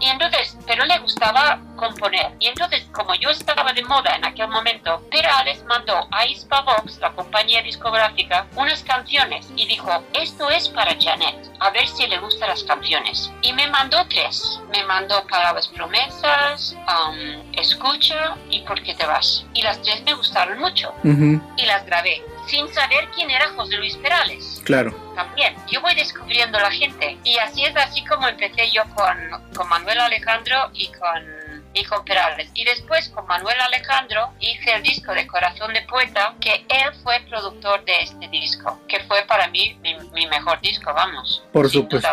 Y 0.00 0.06
entonces, 0.06 0.56
pero 0.66 0.84
le 0.84 0.98
gustaba 0.98 1.60
componer. 1.76 2.32
Y 2.38 2.48
entonces, 2.48 2.86
como 2.92 3.14
yo 3.14 3.30
estaba 3.30 3.72
de 3.72 3.82
moda 3.84 4.16
en 4.16 4.24
aquel 4.24 4.48
momento, 4.48 5.00
Perales 5.10 5.64
mandó 5.64 6.06
a 6.10 6.26
Hispavox, 6.26 6.98
la 6.98 7.12
compañía 7.12 7.62
discográfica, 7.62 8.46
unas 8.56 8.82
canciones 8.82 9.46
y 9.56 9.66
dijo, 9.66 9.90
esto 10.12 10.50
es 10.50 10.68
para 10.68 10.96
Janet, 11.00 11.50
a 11.60 11.70
ver 11.70 11.86
si 11.88 12.06
le 12.06 12.18
gustan 12.18 12.50
las 12.50 12.64
canciones. 12.64 13.30
Y 13.42 13.52
me 13.52 13.68
mandó 13.68 14.04
tres. 14.08 14.43
Me 14.70 14.82
mandó 14.84 15.26
Palabras 15.26 15.68
Promesas, 15.68 16.74
um, 16.88 17.52
Escucha 17.58 18.36
y 18.50 18.60
¿Por 18.60 18.82
qué 18.82 18.94
te 18.94 19.06
vas? 19.06 19.44
Y 19.54 19.62
las 19.62 19.80
tres 19.82 20.02
me 20.04 20.14
gustaron 20.14 20.58
mucho. 20.58 20.92
Y 21.56 21.66
las 21.66 21.84
grabé, 21.86 22.22
sin 22.46 22.72
saber 22.72 23.08
quién 23.14 23.30
era 23.30 23.48
José 23.50 23.76
Luis 23.76 23.96
Perales 23.96 24.60
Claro. 24.64 24.92
también. 25.14 25.54
Yo 25.70 25.80
voy 25.80 25.94
descubriendo 25.94 26.58
la 26.58 26.70
gente. 26.70 27.18
Y 27.24 27.38
así 27.38 27.64
es 27.64 27.76
así 27.76 28.04
como 28.04 28.26
empecé 28.28 28.70
yo 28.70 28.82
con, 28.94 29.16
con 29.54 29.68
Manuel 29.68 30.00
Alejandro 30.00 30.70
y 30.74 30.88
con, 30.88 31.62
y 31.74 31.84
con 31.84 32.04
Perales. 32.04 32.50
Y 32.54 32.64
después 32.64 33.08
con 33.10 33.26
Manuel 33.26 33.60
Alejandro 33.60 34.32
hice 34.40 34.74
el 34.74 34.82
disco 34.82 35.12
de 35.12 35.26
Corazón 35.26 35.72
de 35.72 35.82
Poeta, 35.82 36.34
que 36.40 36.64
él 36.68 36.92
fue 37.02 37.20
productor 37.28 37.84
de 37.84 38.00
este 38.02 38.28
disco, 38.28 38.80
que 38.88 39.00
fue 39.00 39.22
para 39.26 39.48
mí 39.48 39.78
mi, 39.82 39.94
mi 40.12 40.26
mejor 40.26 40.60
disco, 40.60 40.92
vamos. 40.94 41.42
Por 41.52 41.68
supuesto. 41.70 42.08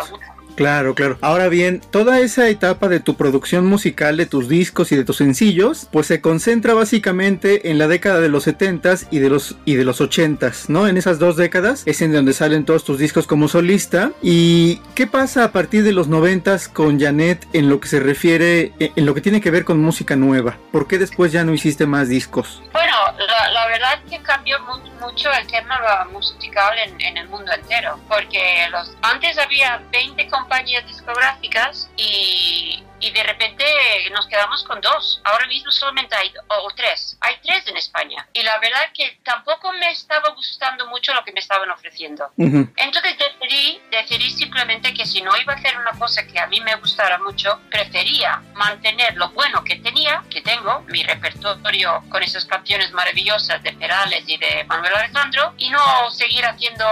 Claro, 0.54 0.94
claro. 0.94 1.18
Ahora 1.20 1.48
bien, 1.48 1.80
toda 1.90 2.20
esa 2.20 2.48
etapa 2.48 2.88
de 2.88 3.00
tu 3.00 3.16
producción 3.16 3.66
musical, 3.66 4.16
de 4.16 4.26
tus 4.26 4.48
discos 4.48 4.92
y 4.92 4.96
de 4.96 5.04
tus 5.04 5.16
sencillos, 5.16 5.88
pues 5.90 6.06
se 6.06 6.20
concentra 6.20 6.74
básicamente 6.74 7.70
en 7.70 7.78
la 7.78 7.88
década 7.88 8.20
de 8.20 8.28
los 8.28 8.46
70s 8.46 9.06
y 9.10 9.18
de 9.18 9.30
los 9.30 9.56
y 9.64 9.74
de 9.74 9.84
los 9.84 10.00
80s, 10.00 10.68
¿no? 10.68 10.86
En 10.88 10.96
esas 10.96 11.18
dos 11.18 11.36
décadas 11.36 11.82
es 11.86 12.02
en 12.02 12.12
donde 12.12 12.32
salen 12.32 12.64
todos 12.64 12.84
tus 12.84 12.98
discos 12.98 13.26
como 13.26 13.48
solista. 13.48 14.12
¿Y 14.22 14.80
qué 14.94 15.06
pasa 15.06 15.44
a 15.44 15.52
partir 15.52 15.82
de 15.84 15.92
los 15.92 16.08
90s 16.08 16.68
con 16.72 17.00
Janet 17.00 17.46
en 17.52 17.68
lo 17.68 17.80
que 17.80 17.88
se 17.88 18.00
refiere 18.00 18.72
en 18.78 18.92
en 18.94 19.06
lo 19.06 19.14
que 19.14 19.20
tiene 19.22 19.40
que 19.40 19.50
ver 19.50 19.64
con 19.64 19.80
música 19.80 20.16
nueva? 20.16 20.58
¿Por 20.70 20.86
qué 20.86 20.98
después 20.98 21.32
ya 21.32 21.44
no 21.44 21.54
hiciste 21.54 21.86
más 21.86 22.08
discos? 22.08 22.62
Bueno, 22.72 22.92
la, 23.18 23.50
la 23.52 23.66
verdad 23.68 23.88
es 24.04 24.10
que 24.10 24.22
cambió 24.22 24.58
mu- 24.60 24.91
mucho 25.12 25.30
el 25.32 25.46
tema 25.46 26.06
musical 26.10 26.78
en, 26.78 27.00
en 27.00 27.16
el 27.18 27.28
mundo 27.28 27.52
entero, 27.52 28.00
porque 28.08 28.66
los, 28.70 28.90
antes 29.02 29.38
había 29.38 29.82
20 29.92 30.26
compañías 30.28 30.86
discográficas 30.86 31.90
y, 31.96 32.82
y 33.02 33.10
de 33.10 33.22
repente 33.24 33.64
nos 34.12 34.26
quedamos 34.26 34.62
con 34.64 34.80
dos. 34.80 35.20
Ahora 35.24 35.46
mismo 35.46 35.70
solamente 35.72 36.16
hay 36.16 36.32
o, 36.48 36.66
o 36.66 36.70
tres. 36.70 37.18
Hay 37.20 37.36
tres 37.42 37.66
en 37.66 37.76
España. 37.76 38.26
Y 38.32 38.42
la 38.42 38.58
verdad 38.58 38.90
que 38.94 39.18
tampoco 39.24 39.72
me 39.72 39.90
estaba 39.90 40.30
gustando 40.30 40.86
mucho 40.86 41.12
lo 41.12 41.24
que 41.24 41.32
me 41.32 41.40
estaban 41.40 41.68
ofreciendo. 41.70 42.30
Ujú. 42.36 42.72
Entonces 42.76 43.16
decidí, 43.18 43.82
decidí 43.90 44.30
simplemente 44.30 44.94
que 44.94 45.04
si 45.04 45.20
no 45.20 45.36
iba 45.36 45.52
a 45.52 45.56
hacer 45.56 45.76
una 45.76 45.92
cosa 45.98 46.26
que 46.26 46.38
a 46.38 46.46
mí 46.46 46.60
me 46.60 46.76
gustara 46.76 47.18
mucho, 47.18 47.60
prefería 47.70 48.40
mantener 48.54 49.16
lo 49.16 49.30
bueno 49.30 49.64
que 49.64 49.76
tenía, 49.76 50.22
que 50.30 50.40
tengo, 50.40 50.80
mi 50.88 51.02
repertorio 51.02 52.04
con 52.08 52.22
esas 52.22 52.44
canciones 52.44 52.92
maravillosas 52.92 53.62
de 53.62 53.72
Perales 53.72 54.22
y 54.28 54.36
de 54.36 54.64
Manuel 54.64 54.94
Alejandro, 54.94 55.54
y 55.58 55.70
no 55.70 56.10
seguir 56.10 56.46
haciendo, 56.46 56.84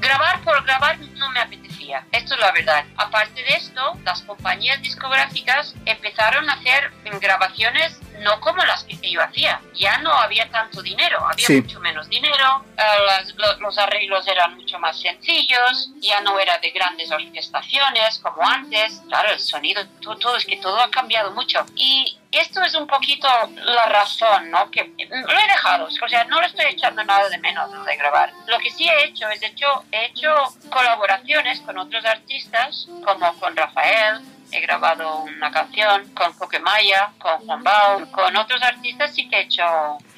grabar 0.00 0.42
por 0.42 0.62
grabar 0.64 0.98
no 0.98 1.30
me 1.30 1.40
apetecía. 1.40 1.73
Esto 2.12 2.34
es 2.34 2.40
la 2.40 2.52
verdad. 2.52 2.84
Aparte 2.96 3.42
de 3.42 3.54
esto, 3.54 3.92
las 4.04 4.22
compañías 4.22 4.80
discográficas 4.82 5.74
empezaron 5.84 6.48
a 6.48 6.54
hacer 6.54 6.90
grabaciones 7.20 7.98
no 8.20 8.40
como 8.40 8.64
las 8.64 8.84
que 8.84 9.10
yo 9.10 9.22
hacía. 9.22 9.60
Ya 9.74 9.98
no 9.98 10.12
había 10.12 10.48
tanto 10.50 10.82
dinero, 10.82 11.18
había 11.28 11.46
Sí. 11.46 11.60
mucho 11.60 11.80
menos 11.80 12.08
dinero, 12.08 12.64
eh, 12.76 13.32
los 13.58 13.78
arreglos 13.78 14.26
eran 14.28 14.54
mucho 14.56 14.78
más 14.78 14.98
sencillos, 15.00 15.90
ya 16.00 16.20
no 16.20 16.38
era 16.38 16.58
de 16.58 16.70
grandes 16.70 17.10
orquestaciones 17.10 18.18
como 18.20 18.46
antes. 18.48 19.02
Claro, 19.08 19.30
el 19.32 19.40
sonido, 19.40 19.86
todo, 20.00 20.16
todo 20.16 20.36
es 20.36 20.46
que 20.46 20.56
todo 20.56 20.80
ha 20.80 20.90
cambiado 20.90 21.32
mucho. 21.32 21.64
Y 21.74 22.18
esto 22.38 22.62
es 22.62 22.74
un 22.74 22.86
poquito 22.86 23.28
la 23.64 23.86
razón, 23.86 24.50
¿no? 24.50 24.70
Que 24.70 24.92
lo 25.08 25.38
he 25.38 25.46
dejado, 25.46 25.86
o 25.86 26.08
sea, 26.08 26.24
no 26.24 26.40
lo 26.40 26.46
estoy 26.46 26.66
echando 26.66 27.04
nada 27.04 27.28
de 27.28 27.38
menos 27.38 27.70
de 27.84 27.96
grabar. 27.96 28.32
Lo 28.46 28.58
que 28.58 28.70
sí 28.70 28.88
he 28.88 29.04
hecho 29.04 29.28
es 29.28 29.42
hecho, 29.42 29.84
he 29.92 30.06
hecho 30.06 30.32
colaboraciones 30.70 31.60
con 31.60 31.78
otros 31.78 32.04
artistas, 32.04 32.88
como 33.04 33.32
con 33.38 33.56
Rafael, 33.56 34.20
he 34.52 34.60
grabado 34.60 35.22
una 35.22 35.50
canción 35.50 36.08
con 36.14 36.32
Coquemaya, 36.34 37.12
con 37.18 37.38
Juan 37.46 37.62
Bau, 37.62 38.10
con 38.10 38.36
otros 38.36 38.62
artistas 38.62 39.14
sí 39.14 39.28
que 39.28 39.38
he 39.38 39.42
hecho 39.42 39.64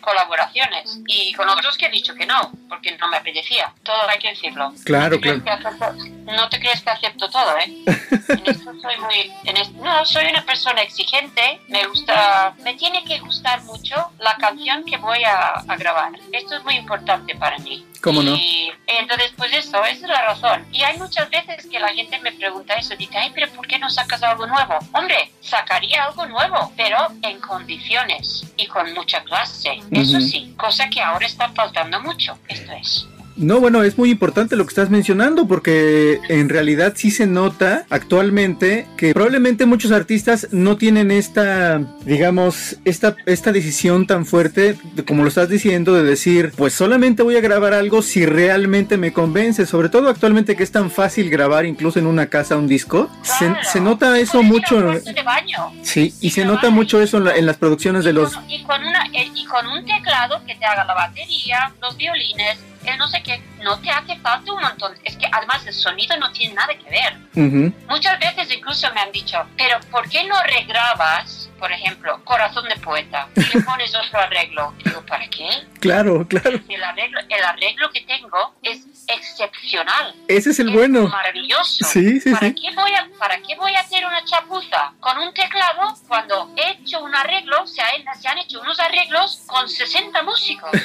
colaboraciones 0.06 1.00
y 1.08 1.32
con 1.34 1.48
otros 1.48 1.76
que 1.76 1.86
he 1.86 1.90
dicho 1.90 2.14
que 2.14 2.26
no, 2.26 2.50
porque 2.68 2.96
no 2.96 3.08
me 3.08 3.16
apetecía. 3.16 3.72
Todo 3.82 4.08
hay 4.08 4.18
que 4.18 4.28
decirlo. 4.30 4.72
Claro, 4.84 5.16
no 5.16 5.20
te 5.20 5.20
crees 5.20 5.42
que 5.42 5.50
acepto- 5.50 5.94
no 6.24 6.48
te 6.48 6.60
crees 6.60 6.82
que 6.82 6.90
acepto 6.90 7.28
todo, 7.28 7.58
¿eh? 7.58 7.66
En 8.28 8.42
esto 8.46 8.72
soy 8.80 8.96
muy... 8.98 9.32
en 9.44 9.56
es- 9.56 9.72
no, 9.72 10.04
soy 10.06 10.26
una 10.26 10.44
persona 10.44 10.82
exigente, 10.82 11.60
me 11.68 11.86
gusta... 11.86 12.54
Me 12.62 12.74
tiene 12.74 13.04
que 13.04 13.18
gustar 13.18 13.62
mucho 13.64 13.94
la 14.18 14.36
canción 14.36 14.84
que 14.84 14.96
voy 14.96 15.22
a, 15.24 15.48
a 15.66 15.76
grabar. 15.76 16.12
Esto 16.32 16.56
es 16.56 16.64
muy 16.64 16.74
importante 16.76 17.34
para 17.36 17.58
mí. 17.58 17.84
¿Cómo 18.02 18.22
no? 18.22 18.34
Y 18.36 18.70
entonces, 18.86 19.32
pues 19.36 19.52
eso, 19.52 19.84
esa 19.84 19.90
es 19.92 20.00
la 20.02 20.22
razón. 20.22 20.66
Y 20.72 20.82
hay 20.82 20.96
muchas 20.98 21.28
veces 21.30 21.66
que 21.66 21.80
la 21.80 21.88
gente 21.88 22.18
me 22.20 22.30
pregunta 22.32 22.74
eso, 22.74 22.94
dice, 22.96 23.16
ay, 23.18 23.32
pero 23.34 23.50
¿por 23.52 23.66
qué 23.66 23.78
no 23.78 23.90
sacas 23.90 24.22
algo 24.22 24.46
nuevo? 24.46 24.78
Hombre, 24.92 25.32
sacaría 25.40 26.04
algo 26.04 26.24
nuevo, 26.26 26.72
pero 26.76 26.98
en 27.22 27.40
condiciones 27.40 28.44
y 28.56 28.66
con 28.66 28.92
mucha 28.94 29.22
clase. 29.24 29.80
Eso 30.00 30.20
sí, 30.20 30.54
cosa 30.56 30.88
que 30.90 31.00
ahora 31.00 31.26
está 31.26 31.48
faltando 31.50 32.00
mucho. 32.00 32.38
Esto 32.48 32.72
es. 32.72 33.06
No, 33.36 33.60
bueno, 33.60 33.82
es 33.82 33.98
muy 33.98 34.10
importante 34.10 34.56
lo 34.56 34.64
que 34.64 34.70
estás 34.70 34.88
mencionando 34.90 35.46
porque 35.46 36.18
en 36.28 36.48
realidad 36.48 36.94
sí 36.96 37.10
se 37.10 37.26
nota 37.26 37.84
actualmente 37.90 38.86
que 38.96 39.12
probablemente 39.12 39.66
muchos 39.66 39.92
artistas 39.92 40.48
no 40.52 40.76
tienen 40.78 41.10
esta, 41.10 41.80
digamos, 42.04 42.76
esta, 42.84 43.14
esta 43.26 43.52
decisión 43.52 44.06
tan 44.06 44.24
fuerte, 44.24 44.76
de, 44.94 45.04
como 45.04 45.22
lo 45.22 45.28
estás 45.28 45.48
diciendo, 45.48 45.92
de 45.94 46.02
decir, 46.02 46.52
pues 46.56 46.72
solamente 46.72 47.22
voy 47.22 47.36
a 47.36 47.40
grabar 47.40 47.74
algo 47.74 48.00
si 48.02 48.24
realmente 48.24 48.96
me 48.96 49.12
convence, 49.12 49.66
sobre 49.66 49.88
todo 49.90 50.08
actualmente 50.08 50.56
que 50.56 50.62
es 50.62 50.72
tan 50.72 50.90
fácil 50.90 51.28
grabar 51.28 51.66
incluso 51.66 51.98
en 51.98 52.06
una 52.06 52.26
casa 52.26 52.56
un 52.56 52.66
disco. 52.68 53.10
Se, 53.22 53.52
se 53.70 53.80
nota 53.80 54.18
eso 54.18 54.42
mucho. 54.42 54.80
de 54.80 55.22
baño. 55.22 55.72
Sí, 55.82 56.14
y 56.20 56.30
se 56.30 56.44
nota 56.44 56.70
mucho 56.70 57.02
eso 57.02 57.18
en, 57.18 57.24
la- 57.24 57.36
en 57.36 57.44
las 57.46 57.56
producciones 57.58 58.04
de 58.04 58.12
los... 58.14 58.32
Y 58.48 58.62
con, 58.62 58.80
una, 58.82 59.04
eh, 59.12 59.28
y 59.34 59.44
con 59.44 59.66
un 59.66 59.84
teclado 59.84 60.40
que 60.46 60.54
te 60.54 60.64
haga 60.64 60.84
la 60.84 60.94
batería, 60.94 61.72
los 61.82 61.96
violines, 61.96 62.58
el 62.90 62.98
no 62.98 63.08
sé 63.08 63.22
qué, 63.22 63.42
no 63.62 63.78
te 63.80 63.90
hace 63.90 64.16
falta 64.16 64.52
un 64.52 64.60
montón. 64.60 64.94
Es 65.04 65.16
que 65.16 65.26
además 65.30 65.66
el 65.66 65.74
sonido 65.74 66.16
no 66.16 66.30
tiene 66.32 66.54
nada 66.54 66.74
que 66.74 66.90
ver. 66.90 67.16
Ujú. 67.34 67.72
Muchas 67.88 68.18
veces 68.18 68.50
incluso 68.52 68.92
me 68.94 69.00
han 69.00 69.12
dicho, 69.12 69.38
pero 69.56 69.78
¿por 69.90 70.08
qué 70.08 70.24
no 70.24 70.40
regrabas, 70.42 71.50
por 71.58 71.72
ejemplo, 71.72 72.20
Corazón 72.24 72.68
de 72.68 72.76
Poeta 72.76 73.28
y 73.34 73.56
le 73.56 73.64
pones 73.64 73.94
otro 73.94 74.20
arreglo? 74.20 74.74
Digo, 74.84 75.04
¿para 75.06 75.28
qué? 75.28 75.48
Claro, 75.80 76.26
claro. 76.26 76.60
El 76.68 76.82
arreglo, 76.82 77.20
el 77.28 77.44
arreglo 77.44 77.90
que 77.90 78.02
tengo 78.02 78.54
es 78.62 78.86
excepcional. 79.08 80.14
Ese 80.28 80.50
es 80.50 80.58
el 80.58 80.70
bueno. 80.70 81.08
Maravilloso. 81.08 81.84
Sí, 81.84 82.20
sí, 82.20 82.30
¿Para 82.32 82.48
sí. 82.48 82.54
qué 82.54 82.74
voy 82.74 82.92
a, 82.92 83.08
¿Para 83.18 83.38
qué 83.42 83.54
voy 83.56 83.74
a 83.74 83.80
hacer 83.80 84.04
una 84.06 84.24
chapuza 84.24 84.92
con 85.00 85.18
un 85.18 85.32
teclado 85.34 85.94
cuando 86.08 86.50
he 86.56 86.70
hecho 86.72 87.02
un 87.02 87.14
arreglo, 87.14 87.66
se, 87.66 87.80
ha- 87.82 88.14
se 88.20 88.28
han 88.28 88.38
hecho 88.38 88.60
unos 88.60 88.78
arreglos 88.80 89.42
con 89.46 89.68
60 89.68 90.22
músicos? 90.22 90.70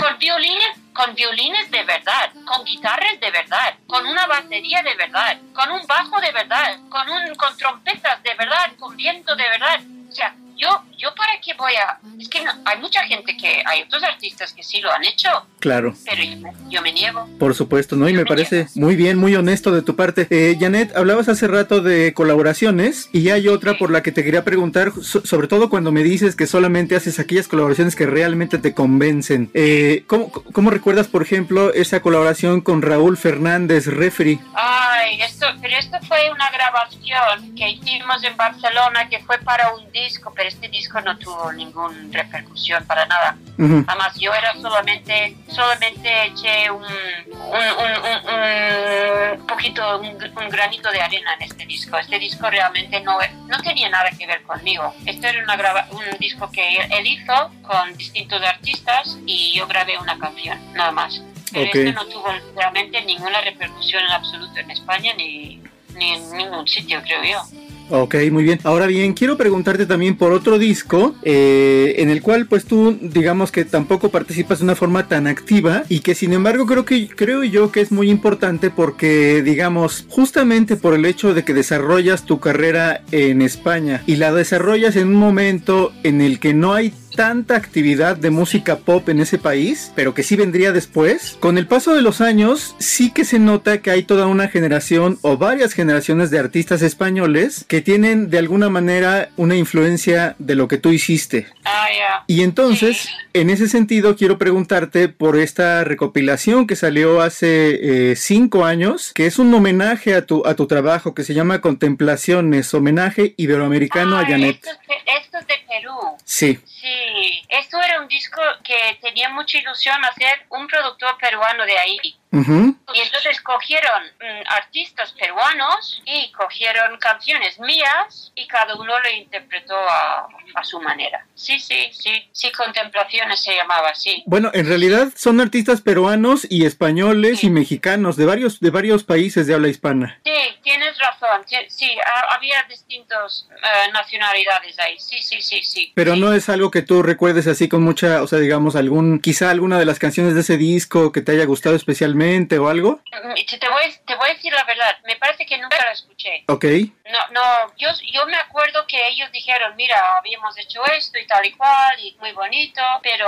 con 0.00 0.18
violines, 0.18 0.68
con 0.92 1.14
violines 1.14 1.70
de 1.70 1.82
verdad, 1.84 2.30
con 2.46 2.64
guitarras 2.64 3.18
de 3.20 3.30
verdad, 3.30 3.74
con 3.86 4.06
una 4.06 4.26
batería 4.26 4.82
de 4.82 4.94
verdad, 4.94 5.38
con 5.52 5.70
un 5.72 5.84
bajo 5.86 6.20
de 6.20 6.30
verdad, 6.32 6.78
con 6.88 7.08
un 7.10 7.34
con 7.34 7.56
trompetas 7.56 8.22
de 8.22 8.34
verdad, 8.34 8.72
con 8.78 8.96
viento 8.96 9.34
de 9.34 9.48
verdad. 9.48 9.80
O 10.08 10.12
sea, 10.12 10.34
yo 10.56 10.68
yo 10.96 11.14
para 11.16 11.32
qué 11.44 11.52
voy 11.54 11.72
a 11.74 11.98
es 12.18 12.28
que 12.28 12.42
no- 12.42 12.52
hay 12.64 12.78
mucha 12.80 13.02
gente 13.04 13.36
que 13.36 13.62
hay 13.66 13.82
otros 13.82 14.02
artistas 14.04 14.52
que 14.54 14.62
sí 14.62 14.80
lo 14.80 14.90
han 14.90 15.04
hecho, 15.04 15.28
Claro. 15.58 15.94
pero 16.04 16.22
yo, 16.22 16.36
me- 16.38 16.52
yo 16.70 16.80
me 16.82 16.92
niego. 16.92 17.28
Por 17.38 17.54
supuesto, 17.54 17.94
¿no? 17.96 18.08
Y 18.08 18.14
me 18.14 18.24
parece 18.24 18.68
muy 18.74 18.96
bien, 18.96 19.18
muy 19.18 19.34
honesto 19.34 19.70
de 19.72 19.82
tu 19.82 19.96
parte. 19.96 20.26
Eh, 20.30 20.56
Janet, 20.58 20.96
hablabas 20.96 21.28
hace 21.28 21.46
rato 21.48 21.80
de 21.82 22.14
colaboraciones 22.14 23.08
y 23.12 23.30
hay 23.30 23.48
otra 23.48 23.74
por 23.78 23.90
la 23.90 24.02
que 24.02 24.12
te 24.12 24.24
quería 24.24 24.44
preguntar, 24.44 24.92
so- 25.02 25.24
sobre 25.26 25.48
todo 25.48 25.68
cuando 25.68 25.92
me 25.92 26.02
dices 26.02 26.36
que 26.36 26.46
solamente 26.46 26.96
haces 26.96 27.18
aquellas 27.18 27.48
colaboraciones 27.48 27.96
que 27.96 28.06
realmente 28.06 28.58
te 28.58 28.72
convencen. 28.74 29.50
Eh, 29.54 30.04
¿cómo, 30.06 30.30
cómo 30.30 30.70
recuerdas, 30.70 31.08
por 31.08 31.22
ejemplo, 31.22 31.72
esa 31.74 32.00
colaboración 32.00 32.60
con 32.60 32.80
Raúl 32.82 33.16
Fernández, 33.16 33.86
referee? 33.86 34.38
Ay, 34.54 35.20
esto, 35.22 35.46
pero 35.60 35.76
esto 35.76 35.98
fue 36.08 36.30
una 36.30 36.50
grabación 36.50 37.54
que 37.56 37.68
hicimos 37.68 38.22
en 38.24 38.36
Barcelona 38.36 39.08
que 39.08 39.18
fue 39.20 39.38
para 39.38 39.72
un 39.74 39.90
disco, 39.92 40.32
pero 40.34 40.43
este 40.46 40.68
disco 40.68 41.00
no 41.00 41.16
tuvo 41.18 41.52
ninguna 41.52 41.94
repercusión 42.10 42.84
para 42.86 43.06
nada. 43.06 43.36
Ujú. 43.58 43.84
Además, 43.86 44.14
yo 44.18 44.32
era 44.34 44.52
solamente, 44.60 45.36
solamente 45.48 46.26
eché 46.26 46.70
un, 46.70 46.82
un, 46.82 46.90
un- 47.32 48.34
un- 48.34 49.40
un 49.40 49.46
poquito, 49.46 49.98
un, 50.00 50.48
granito 50.50 50.90
de 50.90 51.00
arena 51.00 51.34
en 51.34 51.42
este 51.42 51.66
disco. 51.66 51.96
Este 51.98 52.18
disco 52.18 52.48
realmente 52.50 53.00
no, 53.00 53.18
no 53.46 53.58
tenía 53.62 53.88
nada 53.88 54.10
que 54.10 54.26
ver 54.26 54.42
conmigo. 54.42 54.94
Esto 55.06 55.26
era 55.28 55.42
una 55.42 55.56
grava- 55.56 55.86
un 55.90 56.04
disco 56.18 56.50
que 56.50 56.76
él 56.76 57.06
hizo 57.06 57.50
con 57.62 57.96
distintos 57.96 58.42
artistas 58.42 59.18
y 59.26 59.52
yo 59.56 59.66
grabé 59.66 59.98
una 59.98 60.18
canción, 60.18 60.58
nada 60.74 60.90
más. 60.92 61.20
Pero 61.52 61.66
Ok. 61.68 61.74
este 61.76 61.92
no 61.92 62.04
tuvo 62.06 62.28
realmente 62.56 63.00
ninguna 63.02 63.40
repercusión 63.40 64.02
en 64.04 64.10
absoluto 64.12 64.58
en 64.58 64.70
España 64.72 65.12
ni, 65.16 65.62
ni 65.94 66.12
en 66.14 66.36
ningún 66.36 66.66
sitio, 66.66 67.00
creo 67.02 67.22
yo. 67.22 67.42
Ok, 67.90 68.16
muy 68.30 68.44
bien. 68.44 68.60
Ahora 68.64 68.86
bien, 68.86 69.12
quiero 69.12 69.36
preguntarte 69.36 69.84
también 69.84 70.16
por 70.16 70.32
otro 70.32 70.58
disco 70.58 71.14
eh, 71.22 71.96
en 71.98 72.08
el 72.08 72.22
cual 72.22 72.46
pues 72.46 72.64
tú 72.64 72.98
digamos 73.00 73.52
que 73.52 73.64
tampoco 73.64 74.08
participas 74.08 74.58
de 74.58 74.64
una 74.64 74.74
forma 74.74 75.06
tan 75.06 75.26
activa 75.26 75.84
y 75.88 76.00
que 76.00 76.14
sin 76.14 76.32
embargo 76.32 76.64
creo 76.64 76.84
que 76.86 77.08
creo 77.08 77.44
yo 77.44 77.70
que 77.70 77.82
es 77.82 77.92
muy 77.92 78.10
importante 78.10 78.70
porque 78.70 79.42
digamos 79.42 80.06
justamente 80.08 80.76
por 80.76 80.94
el 80.94 81.04
hecho 81.04 81.34
de 81.34 81.44
que 81.44 81.52
desarrollas 81.52 82.24
tu 82.24 82.40
carrera 82.40 83.02
en 83.12 83.42
España 83.42 84.02
y 84.06 84.16
la 84.16 84.32
desarrollas 84.32 84.96
en 84.96 85.08
un 85.08 85.16
momento 85.16 85.92
en 86.02 86.22
el 86.22 86.40
que 86.40 86.54
no 86.54 86.72
hay 86.72 86.94
tanta 87.14 87.56
actividad 87.56 88.16
de 88.16 88.30
música 88.30 88.76
pop 88.78 89.08
en 89.08 89.20
ese 89.20 89.38
país, 89.38 89.92
pero 89.94 90.14
que 90.14 90.22
sí 90.22 90.36
vendría 90.36 90.72
después. 90.72 91.36
Con 91.40 91.58
el 91.58 91.66
paso 91.66 91.94
de 91.94 92.02
los 92.02 92.20
años, 92.20 92.74
sí 92.78 93.10
que 93.10 93.24
se 93.24 93.38
nota 93.38 93.78
que 93.82 93.90
hay 93.90 94.02
toda 94.02 94.26
una 94.26 94.48
generación 94.48 95.18
o 95.22 95.36
varias 95.36 95.72
generaciones 95.72 96.30
de 96.30 96.38
artistas 96.38 96.82
españoles 96.82 97.64
que 97.68 97.80
tienen 97.80 98.30
de 98.30 98.38
alguna 98.38 98.68
manera 98.68 99.30
una 99.36 99.56
influencia 99.56 100.36
de 100.38 100.54
lo 100.54 100.68
que 100.68 100.78
tú 100.78 100.90
hiciste. 100.90 101.46
Ah, 101.64 101.86
ya. 101.96 102.24
Y 102.26 102.42
entonces, 102.42 103.08
en 103.32 103.50
ese 103.50 103.68
sentido, 103.68 104.16
quiero 104.16 104.38
preguntarte 104.38 105.08
por 105.08 105.38
esta 105.38 105.84
recopilación 105.84 106.66
que 106.66 106.76
salió 106.76 107.20
hace 107.20 108.10
eh, 108.10 108.16
cinco 108.16 108.64
años, 108.64 109.12
que 109.14 109.26
es 109.26 109.38
un 109.38 109.52
homenaje 109.54 110.14
a 110.14 110.26
tu, 110.26 110.44
a 110.46 110.54
tu 110.54 110.66
trabajo, 110.66 111.14
que 111.14 111.24
se 111.24 111.34
llama 111.34 111.60
Contemplaciones, 111.60 112.72
homenaje 112.74 113.34
iberoamericano 113.36 114.16
a 114.18 114.24
Janet. 114.26 114.56
Esto, 114.56 114.70
es 114.70 114.88
de- 114.88 115.12
esto 115.22 115.38
es 115.38 115.46
de 115.46 115.54
Perú. 115.68 115.92
Sí. 116.24 116.58
Sí, 116.84 117.42
esto 117.48 117.80
era 117.80 117.98
un 117.98 118.08
disco 118.08 118.42
que 118.62 118.98
tenía 119.00 119.30
mucha 119.30 119.56
ilusión 119.56 120.04
hacer 120.04 120.44
un 120.50 120.66
productor 120.66 121.16
peruano 121.16 121.64
de 121.64 121.78
ahí. 121.78 121.98
Ujú. 122.34 122.76
Y 122.94 123.00
entonces 123.00 123.40
cogieron 123.42 124.02
mm, 124.20 124.42
artistas 124.48 125.12
peruanos 125.12 126.02
y 126.06 126.30
cogieron 126.32 126.98
canciones 126.98 127.58
mías 127.60 128.32
y 128.34 128.46
cada 128.46 128.74
uno 128.76 128.98
lo 128.98 129.10
interpretó 129.10 129.74
a, 129.76 130.26
a 130.54 130.64
su 130.64 130.80
manera. 130.80 131.26
Sí, 131.34 131.58
sí, 131.58 131.90
sí, 131.92 132.28
sí, 132.32 132.50
Contemplaciones 132.52 133.42
se 133.42 133.54
llamaba 133.54 133.90
así. 133.90 134.22
Bueno, 134.26 134.50
en 134.54 134.66
realidad 134.66 135.08
son 135.16 135.40
artistas 135.40 135.80
peruanos 135.80 136.46
y 136.48 136.64
españoles 136.64 137.44
y 137.44 137.50
mexicanos 137.50 138.16
de 138.16 138.24
varios 138.26 138.60
de 138.60 138.70
varios 138.70 139.04
países 139.04 139.46
de 139.46 139.54
habla 139.54 139.68
hispana. 139.68 140.20
Sí, 140.24 140.32
tienes 140.62 140.96
razón, 140.98 141.42
sí, 141.46 141.56
sí, 141.68 141.90
ha- 142.04 142.34
había 142.34 142.62
distintas 142.68 143.48
nacionalidades 143.92 144.78
ahí, 144.78 144.96
sí, 144.98 145.20
sí, 145.20 145.40
sí, 145.42 145.62
sí. 145.62 145.92
Pero 145.94 146.16
no 146.16 146.32
es 146.32 146.48
algo 146.48 146.70
que 146.70 146.82
tú 146.82 147.02
recuerdes 147.02 147.46
así 147.46 147.68
con 147.68 147.82
mucha, 147.82 148.22
o 148.22 148.26
sea, 148.26 148.38
digamos 148.38 148.76
algún 148.76 149.18
quizá 149.20 149.50
alguna 149.50 149.78
de 149.78 149.84
las 149.84 149.98
canciones 149.98 150.34
de 150.34 150.40
ese 150.40 150.56
disco 150.56 151.12
que 151.12 151.20
te 151.20 151.32
haya 151.32 151.44
gustado 151.44 151.76
especialmente 151.76 152.23
recientemente 152.24 152.58
o 152.58 152.68
algo? 152.68 153.00
Te 153.10 153.68
voy, 153.68 153.82
te 154.06 154.14
voy 154.16 154.30
a 154.30 154.34
decir 154.34 154.52
la 154.52 154.64
verdad, 154.64 154.96
me 155.06 155.16
parece 155.16 155.46
que 155.46 155.58
nunca 155.58 155.84
lo 155.84 155.92
escuché. 155.92 156.44
Ok. 156.48 156.64
No, 157.10 157.18
no, 157.32 157.72
yo, 157.76 157.88
yo 158.12 158.26
me 158.26 158.36
acuerdo 158.36 158.86
que 158.86 159.08
ellos 159.08 159.30
dijeron, 159.32 159.74
mira, 159.76 160.18
habíamos 160.18 160.56
hecho 160.58 160.84
esto 160.86 161.18
y 161.18 161.26
tal 161.26 161.44
y 161.46 161.52
cual, 161.52 161.98
y 162.00 162.16
muy 162.20 162.32
bonito, 162.32 162.82
pero, 163.02 163.26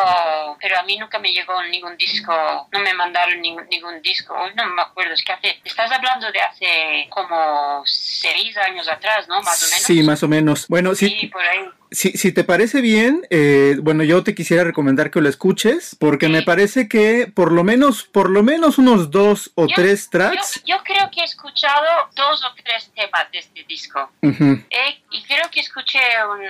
pero 0.60 0.78
a 0.78 0.82
mí 0.82 0.96
nunca 0.98 1.18
me 1.18 1.32
llegó 1.32 1.62
ningún 1.64 1.96
disco, 1.96 2.68
no 2.72 2.78
me 2.80 2.94
mandaron 2.94 3.40
ningún, 3.40 3.66
ningún 3.68 4.00
disco, 4.02 4.34
no 4.54 4.66
me 4.66 4.82
acuerdo, 4.82 5.14
es 5.14 5.22
que 5.22 5.32
hace, 5.32 5.60
estás 5.64 5.90
hablando 5.92 6.30
de 6.32 6.40
hace 6.40 7.06
como 7.10 7.82
seis 7.84 8.56
años 8.56 8.88
atrás, 8.88 9.28
¿no? 9.28 9.40
Más 9.42 9.62
o 9.62 9.66
menos. 9.66 9.82
Sí, 9.82 10.02
más 10.02 10.22
o 10.22 10.28
menos. 10.28 10.68
Bueno, 10.68 10.94
sí. 10.94 11.08
Sí, 11.08 11.26
por 11.26 11.42
ahí. 11.42 11.68
Si, 11.90 12.12
si 12.12 12.32
te 12.32 12.42
parece 12.44 12.80
bien, 12.80 13.26
eh, 13.30 13.76
bueno, 13.80 14.02
yo 14.02 14.22
te 14.24 14.34
quisiera 14.34 14.64
recomendar 14.64 15.10
que 15.10 15.20
lo 15.20 15.28
escuches, 15.28 15.96
porque 16.00 16.28
me 16.28 16.42
parece 16.42 16.88
que 16.88 17.30
por 17.32 17.52
lo 17.52 17.62
menos, 17.64 18.04
por 18.04 18.28
lo 18.30 18.42
menos 18.42 18.78
unos 18.78 19.10
dos 19.10 19.52
o 19.54 19.66
Yo- 19.66 19.74
tres 19.76 20.10
tracks. 20.10 20.62
Yo, 20.64 20.76
yo 20.76 20.82
creo 20.84 21.10
que 21.10 21.20
he 21.20 21.24
escuchado 21.24 22.08
dos 22.16 22.44
o 22.44 22.48
tres 22.62 22.90
temas 22.94 23.30
de 23.30 23.38
este 23.38 23.64
disco. 23.64 24.10
Eh, 24.22 25.02
y 25.10 25.22
creo 25.24 25.48
que 25.50 25.60
escuché 25.60 26.00
un... 26.28 26.42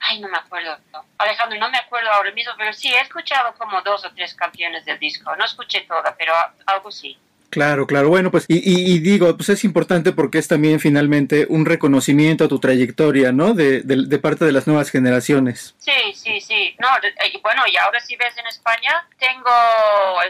Ay, 0.00 0.20
no 0.20 0.28
me 0.28 0.38
acuerdo. 0.38 0.76
Alejandro, 1.18 1.58
no 1.58 1.70
me 1.70 1.78
acuerdo 1.78 2.10
ahora 2.10 2.32
mismo, 2.32 2.52
pero 2.56 2.72
sí, 2.72 2.88
he 2.88 3.00
escuchado 3.00 3.54
como 3.58 3.82
dos 3.82 4.04
o 4.04 4.10
tres 4.14 4.34
canciones 4.34 4.84
del 4.84 4.98
disco. 4.98 5.34
No 5.36 5.44
escuché 5.44 5.82
toda, 5.82 6.14
pero 6.16 6.32
algo 6.66 6.90
sí. 6.90 7.16
Claro, 7.50 7.86
claro. 7.86 8.10
Bueno, 8.10 8.30
pues, 8.30 8.44
y, 8.46 8.56
y- 8.58 8.92
y 8.94 8.98
digo, 8.98 9.34
pues 9.34 9.48
es 9.48 9.64
importante 9.64 10.12
porque 10.12 10.36
es 10.38 10.48
también 10.48 10.80
finalmente 10.80 11.46
un 11.48 11.64
reconocimiento 11.64 12.44
a 12.44 12.48
tu 12.48 12.58
trayectoria, 12.60 13.32
¿no? 13.32 13.54
De, 13.54 13.80
de- 13.80 14.04
de 14.06 14.18
parte 14.18 14.44
de 14.44 14.52
las 14.52 14.66
nuevas 14.66 14.90
generaciones. 14.90 15.74
Sí, 15.78 16.12
sí, 16.14 16.40
sí. 16.42 16.76
No, 16.78 16.88
eh, 17.02 17.38
bueno, 17.42 17.62
y 17.66 17.76
ahora 17.78 18.00
si 18.00 18.16
ves 18.16 18.36
en 18.36 18.46
España, 18.48 19.06
tengo 19.18 19.50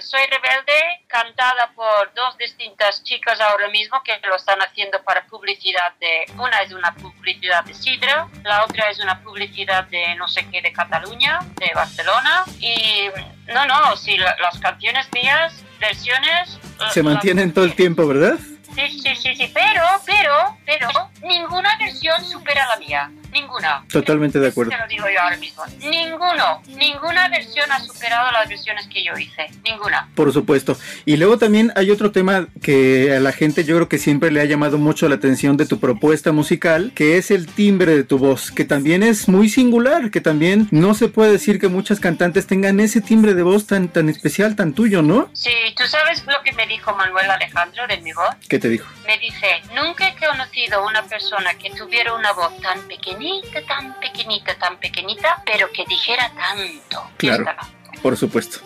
Soy 0.01 0.21
Rebelde 0.31 1.03
cantada 1.09 1.73
por 1.75 2.15
dos 2.15 2.39
distintas 2.39 3.03
chicas 3.03 3.41
ahora 3.41 3.69
mismo 3.69 4.01
que 4.05 4.13
lo 4.29 4.37
están 4.37 4.61
haciendo 4.63 5.03
para 5.03 5.27
publicidad 5.27 5.95
de... 5.99 6.25
Una 6.39 6.61
es 6.63 6.73
una 6.73 6.95
publicidad 6.95 7.65
de 7.65 7.75
Sidra, 7.75 8.29
la 8.45 8.65
otra 8.65 8.91
es 8.91 9.01
una 9.01 9.21
publicidad 9.25 9.85
de 9.89 10.15
no 10.15 10.29
sé 10.29 10.47
qué 10.53 10.63
de 10.63 10.73
Cataluña, 10.73 11.41
de 11.59 11.73
Barcelona. 11.75 12.45
Y 12.61 13.09
no, 13.53 13.67
no, 13.67 13.97
sí, 13.97 14.17
la- 14.19 14.37
las 14.41 14.59
canciones 14.61 15.09
mías, 15.13 15.65
versiones... 15.79 16.59
eh, 16.81 16.85
Se 16.93 17.03
mantienen 17.03 17.53
todo 17.53 17.65
el 17.65 17.75
tiempo, 17.75 18.07
¿verdad? 18.07 18.39
Sí, 18.75 19.01
sí, 19.01 19.17
sí, 19.17 19.35
sí, 19.35 19.51
pero, 19.53 19.83
pero, 20.07 20.57
pero, 20.65 20.89
ninguna 21.23 21.77
versión 21.79 22.25
supera 22.25 22.67
la 22.69 22.77
mía. 22.77 23.11
Ninguna. 23.33 23.85
Totalmente 23.91 24.39
de 24.39 24.49
acuerdo. 24.49 24.71
Te 24.71 24.79
lo 24.79 24.87
digo 24.89 25.05
yo 25.13 25.21
ahora 25.21 25.37
mismo. 25.37 25.63
Ninguno, 25.79 26.63
ninguna 26.69 27.29
versión 27.29 27.71
ha 27.71 27.81
superado 27.81 28.31
las 28.33 28.49
versiones 28.49 28.87
que 28.89 29.05
yo 29.05 29.13
hice. 29.19 29.47
Ninguna. 29.65 30.09
Por 30.15 30.33
supuesto. 30.33 30.77
Y 31.05 31.17
luego 31.17 31.39
también 31.39 31.73
hay 31.77 31.91
otro 31.91 32.13
tema 32.13 32.49
que 32.63 33.15
a 33.15 33.21
la 33.21 33.33
gente 33.33 33.65
yo 33.65 33.77
creo 33.77 33.89
que 33.89 33.99
siempre 33.99 34.31
le 34.31 34.41
ha 34.41 34.45
llamado 34.45 34.79
mucho 34.79 35.09
la 35.09 35.17
atención 35.17 35.57
de 35.57 35.67
tu 35.67 35.79
propuesta 35.81 36.33
musical, 36.33 36.93
que 36.95 37.19
es 37.19 37.31
el 37.31 37.47
timbre 37.47 37.97
de 37.97 38.05
tu 38.05 38.19
voz, 38.19 38.51
que 38.51 38.65
también 38.65 39.03
es 39.03 39.29
muy 39.29 39.49
singular, 39.49 40.11
que 40.11 40.21
también 40.21 40.69
no 40.71 40.95
se 40.95 41.09
puede 41.09 41.33
decir 41.33 41.61
que 41.61 41.69
muchas 41.69 42.01
cantantes 42.01 42.47
tengan 42.47 42.81
ese 42.81 43.01
timbre 43.01 43.35
de 43.35 43.43
voz 43.43 43.67
tan, 43.67 43.89
tan 43.89 44.09
especial, 44.09 44.57
tan 44.57 44.73
tuyo, 44.73 45.03
¿no? 45.03 45.31
Sí, 45.33 45.51
¿tú 45.77 45.85
sabes 45.87 46.25
lo 46.27 46.43
que 46.45 46.53
me 46.53 46.67
dijo 46.67 46.95
Manuel 46.95 47.31
Alejandro 47.31 47.87
de 47.87 47.99
mi 47.99 48.13
voz? 48.13 48.35
¿Qué 48.49 48.59
te 48.59 48.69
dijo? 48.69 48.87
Me 49.07 49.19
dice, 49.19 49.63
nunca 49.75 50.09
he 50.09 50.17
conocido 50.17 50.87
una 50.87 51.03
persona 51.05 51.55
que 51.55 51.71
tuviera 51.71 52.15
una 52.15 52.33
voz 52.33 52.57
tan 52.61 52.87
pequeñita, 53.19 53.63
tan 53.67 53.95
pequeñita, 54.01 54.55
tan 54.59 54.77
pequeñita, 54.79 55.43
pero 55.45 55.71
que 55.73 55.85
dijera 55.87 56.31
tanto. 56.31 57.11
Claro. 57.17 57.43
Esta- 57.43 57.69
Por 58.03 58.17
supuesto. 58.17 58.59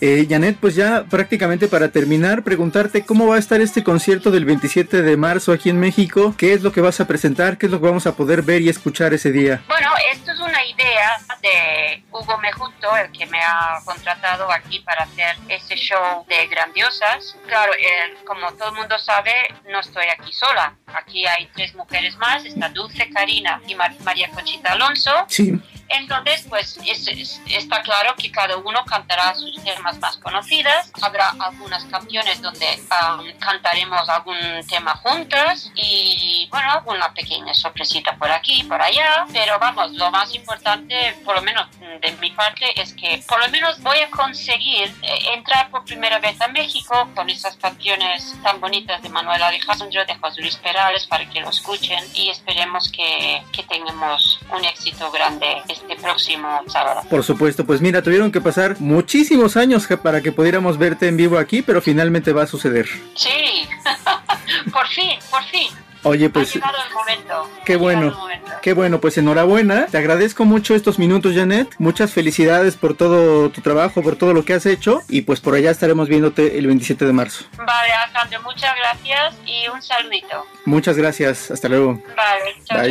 Eh, 0.00 0.26
Janet, 0.28 0.56
pues 0.60 0.74
ya 0.76 1.04
prácticamente 1.04 1.66
para 1.68 1.88
terminar, 1.90 2.44
preguntarte 2.44 3.04
cómo 3.04 3.26
va 3.26 3.36
a 3.36 3.38
estar 3.38 3.60
este 3.60 3.82
concierto 3.82 4.30
del 4.30 4.44
27 4.44 5.02
de 5.02 5.16
marzo 5.16 5.52
aquí 5.52 5.70
en 5.70 5.80
México, 5.80 6.34
qué 6.38 6.52
es 6.52 6.62
lo 6.62 6.70
que 6.70 6.80
vas 6.80 7.00
a 7.00 7.06
presentar, 7.06 7.58
qué 7.58 7.66
es 7.66 7.72
lo 7.72 7.80
que 7.80 7.86
vamos 7.86 8.06
a 8.06 8.14
poder 8.14 8.42
ver 8.42 8.62
y 8.62 8.68
escuchar 8.68 9.12
ese 9.14 9.32
día. 9.32 9.60
Bueno, 9.66 9.90
esto 10.12 10.30
es 10.32 10.38
una 10.40 10.64
idea 10.64 11.18
de 11.42 12.04
Hugo 12.12 12.38
Mejuto, 12.38 12.96
el 12.96 13.10
que 13.10 13.26
me 13.26 13.40
ha 13.40 13.80
contratado 13.84 14.50
aquí 14.52 14.78
para 14.80 15.04
hacer 15.04 15.36
ese 15.48 15.74
show 15.74 16.24
de 16.28 16.46
grandiosas. 16.46 17.34
Claro, 17.48 17.72
eh, 17.74 18.14
como 18.24 18.52
todo 18.52 18.68
el 18.70 18.76
mundo 18.76 18.98
sabe, 18.98 19.32
no 19.70 19.80
estoy 19.80 20.04
aquí 20.06 20.32
sola. 20.32 20.74
Aquí 20.86 21.26
hay 21.26 21.48
tres 21.54 21.74
mujeres 21.74 22.16
más, 22.18 22.44
está 22.44 22.68
Dulce, 22.68 23.08
Karina 23.10 23.60
y 23.66 23.74
Mar- 23.74 23.96
María 24.04 24.28
Conchita 24.30 24.72
Alonso. 24.72 25.10
Sí. 25.26 25.58
Entonces, 25.88 26.44
pues 26.48 26.78
es- 26.86 27.08
es- 27.08 27.40
está 27.46 27.82
claro 27.82 28.14
que 28.16 28.30
cada 28.30 28.56
uno 28.56 28.84
cantará 28.84 29.34
sus 29.34 29.62
temas 29.62 29.98
más 29.98 30.16
conocidas. 30.18 30.90
Habrá 31.02 31.30
algunas 31.40 31.84
canciones 31.86 32.40
donde 32.42 32.66
um, 32.90 33.38
cantaremos 33.38 34.08
algún 34.08 34.36
tema 34.68 34.94
juntas 34.96 35.70
y, 35.74 36.46
bueno, 36.50 36.70
alguna 36.72 37.12
pequeña 37.14 37.54
sorpresita 37.54 38.16
por 38.16 38.30
aquí, 38.30 38.62
por 38.64 38.80
allá. 38.80 39.26
Pero 39.32 39.58
vamos, 39.58 39.92
lo 39.92 40.10
más 40.10 40.34
importante, 40.34 41.16
por 41.24 41.36
lo 41.36 41.42
menos 41.42 41.66
de 41.80 42.12
mi 42.20 42.30
parte, 42.32 42.80
es 42.80 42.92
que 42.94 43.22
por 43.26 43.40
lo 43.40 43.48
menos 43.48 43.80
voy 43.82 43.98
a 44.00 44.10
conseguir 44.10 44.94
eh, 45.02 45.18
entrar 45.34 45.70
por 45.70 45.84
primera 45.84 46.18
vez 46.18 46.40
a 46.40 46.48
México 46.48 47.08
con 47.14 47.28
esas 47.30 47.56
canciones 47.56 48.34
tan 48.42 48.60
bonitas 48.60 49.02
de 49.02 49.08
Manuel 49.08 49.42
Alejandro, 49.42 50.04
de 50.04 50.14
José 50.16 50.40
Luis 50.40 50.56
Perales, 50.56 51.06
para 51.06 51.28
que 51.28 51.40
lo 51.40 51.50
escuchen 51.50 52.02
y 52.14 52.28
esperemos 52.30 52.90
que, 52.92 53.42
que 53.52 53.62
tengamos 53.62 54.38
un 54.50 54.64
éxito 54.64 55.10
grande 55.10 55.62
este 55.80 55.96
próximo 56.02 56.48
sábado. 56.66 57.02
Por 57.08 57.22
supuesto, 57.24 57.64
pues 57.64 57.80
mira, 57.80 58.02
tuvieron 58.02 58.30
que 58.32 58.40
pasar 58.40 58.76
muchísimos 58.80 59.56
años 59.56 59.86
para 60.02 60.20
que 60.20 60.32
pudiéramos 60.32 60.78
verte 60.78 61.08
en 61.08 61.16
vivo 61.16 61.38
aquí, 61.38 61.62
pero 61.62 61.80
finalmente 61.80 62.32
va 62.32 62.42
a 62.42 62.46
suceder. 62.46 62.86
Sí, 63.14 63.66
por 64.72 64.86
fin, 64.88 65.18
por 65.30 65.42
fin. 65.44 65.68
Oye, 66.04 66.26
Ha 66.26 66.30
pues 66.30 66.54
llegado 66.54 66.76
el 66.88 66.94
momento. 66.94 67.50
qué 67.64 67.74
Ha 67.74 67.78
bueno, 67.78 68.10
momento. 68.12 68.52
qué 68.62 68.72
bueno, 68.72 69.00
pues 69.00 69.18
enhorabuena. 69.18 69.86
Te 69.86 69.98
agradezco 69.98 70.44
mucho 70.44 70.76
estos 70.76 70.96
minutos, 70.98 71.34
Janet. 71.34 71.74
Muchas 71.78 72.12
felicidades 72.12 72.76
por 72.76 72.96
todo 72.96 73.50
tu 73.50 73.60
trabajo, 73.62 74.00
por 74.00 74.14
todo 74.14 74.32
lo 74.32 74.44
que 74.44 74.54
has 74.54 74.64
hecho 74.64 75.02
y 75.08 75.22
pues 75.22 75.40
por 75.40 75.54
allá 75.56 75.72
estaremos 75.72 76.08
viéndote 76.08 76.56
el 76.56 76.68
27 76.68 77.04
de 77.04 77.12
marzo. 77.12 77.46
Vale, 77.56 77.92
Alejandro, 77.92 78.40
muchas 78.42 78.74
gracias 78.76 79.34
y 79.44 79.68
un 79.68 79.82
saludito. 79.82 80.46
Muchas 80.66 80.96
gracias, 80.96 81.50
hasta 81.50 81.68
luego. 81.68 82.00
Vale, 82.16 82.54
chao, 82.64 82.78
Bye. 82.80 82.90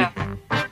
chao. 0.49 0.66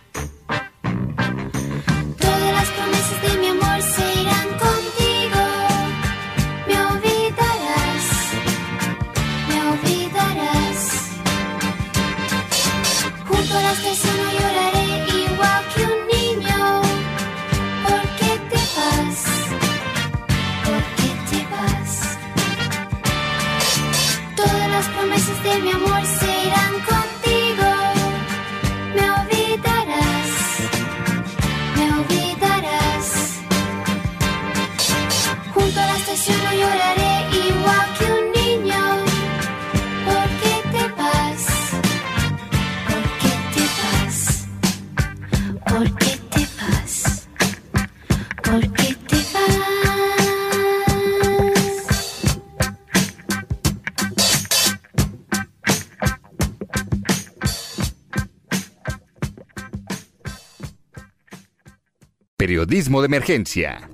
Periodismo 62.65 63.01
de 63.01 63.05
emergencia. 63.05 63.91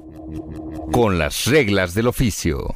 Con 0.93 1.19
las 1.19 1.43
reglas 1.45 1.93
del 1.93 2.07
oficio. 2.07 2.73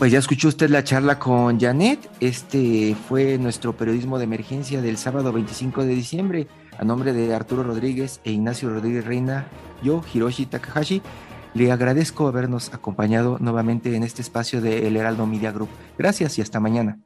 Pues 0.00 0.10
ya 0.10 0.18
escuchó 0.18 0.48
usted 0.48 0.68
la 0.68 0.82
charla 0.82 1.20
con 1.20 1.60
Janet. 1.60 2.10
Este 2.18 2.96
fue 3.08 3.38
nuestro 3.38 3.76
periodismo 3.76 4.18
de 4.18 4.24
emergencia 4.24 4.82
del 4.82 4.96
sábado 4.96 5.32
25 5.32 5.84
de 5.84 5.94
diciembre. 5.94 6.48
A 6.76 6.84
nombre 6.84 7.12
de 7.12 7.32
Arturo 7.32 7.62
Rodríguez 7.62 8.20
e 8.24 8.32
Ignacio 8.32 8.68
Rodríguez 8.68 9.04
Reina, 9.04 9.46
yo, 9.84 10.02
Hiroshi 10.12 10.46
Takahashi, 10.46 11.02
le 11.54 11.70
agradezco 11.70 12.26
habernos 12.26 12.74
acompañado 12.74 13.38
nuevamente 13.38 13.94
en 13.94 14.02
este 14.02 14.22
espacio 14.22 14.60
de 14.60 14.88
El 14.88 14.96
Heraldo 14.96 15.24
Media 15.28 15.52
Group. 15.52 15.68
Gracias 15.96 16.36
y 16.38 16.42
hasta 16.42 16.58
mañana. 16.58 16.98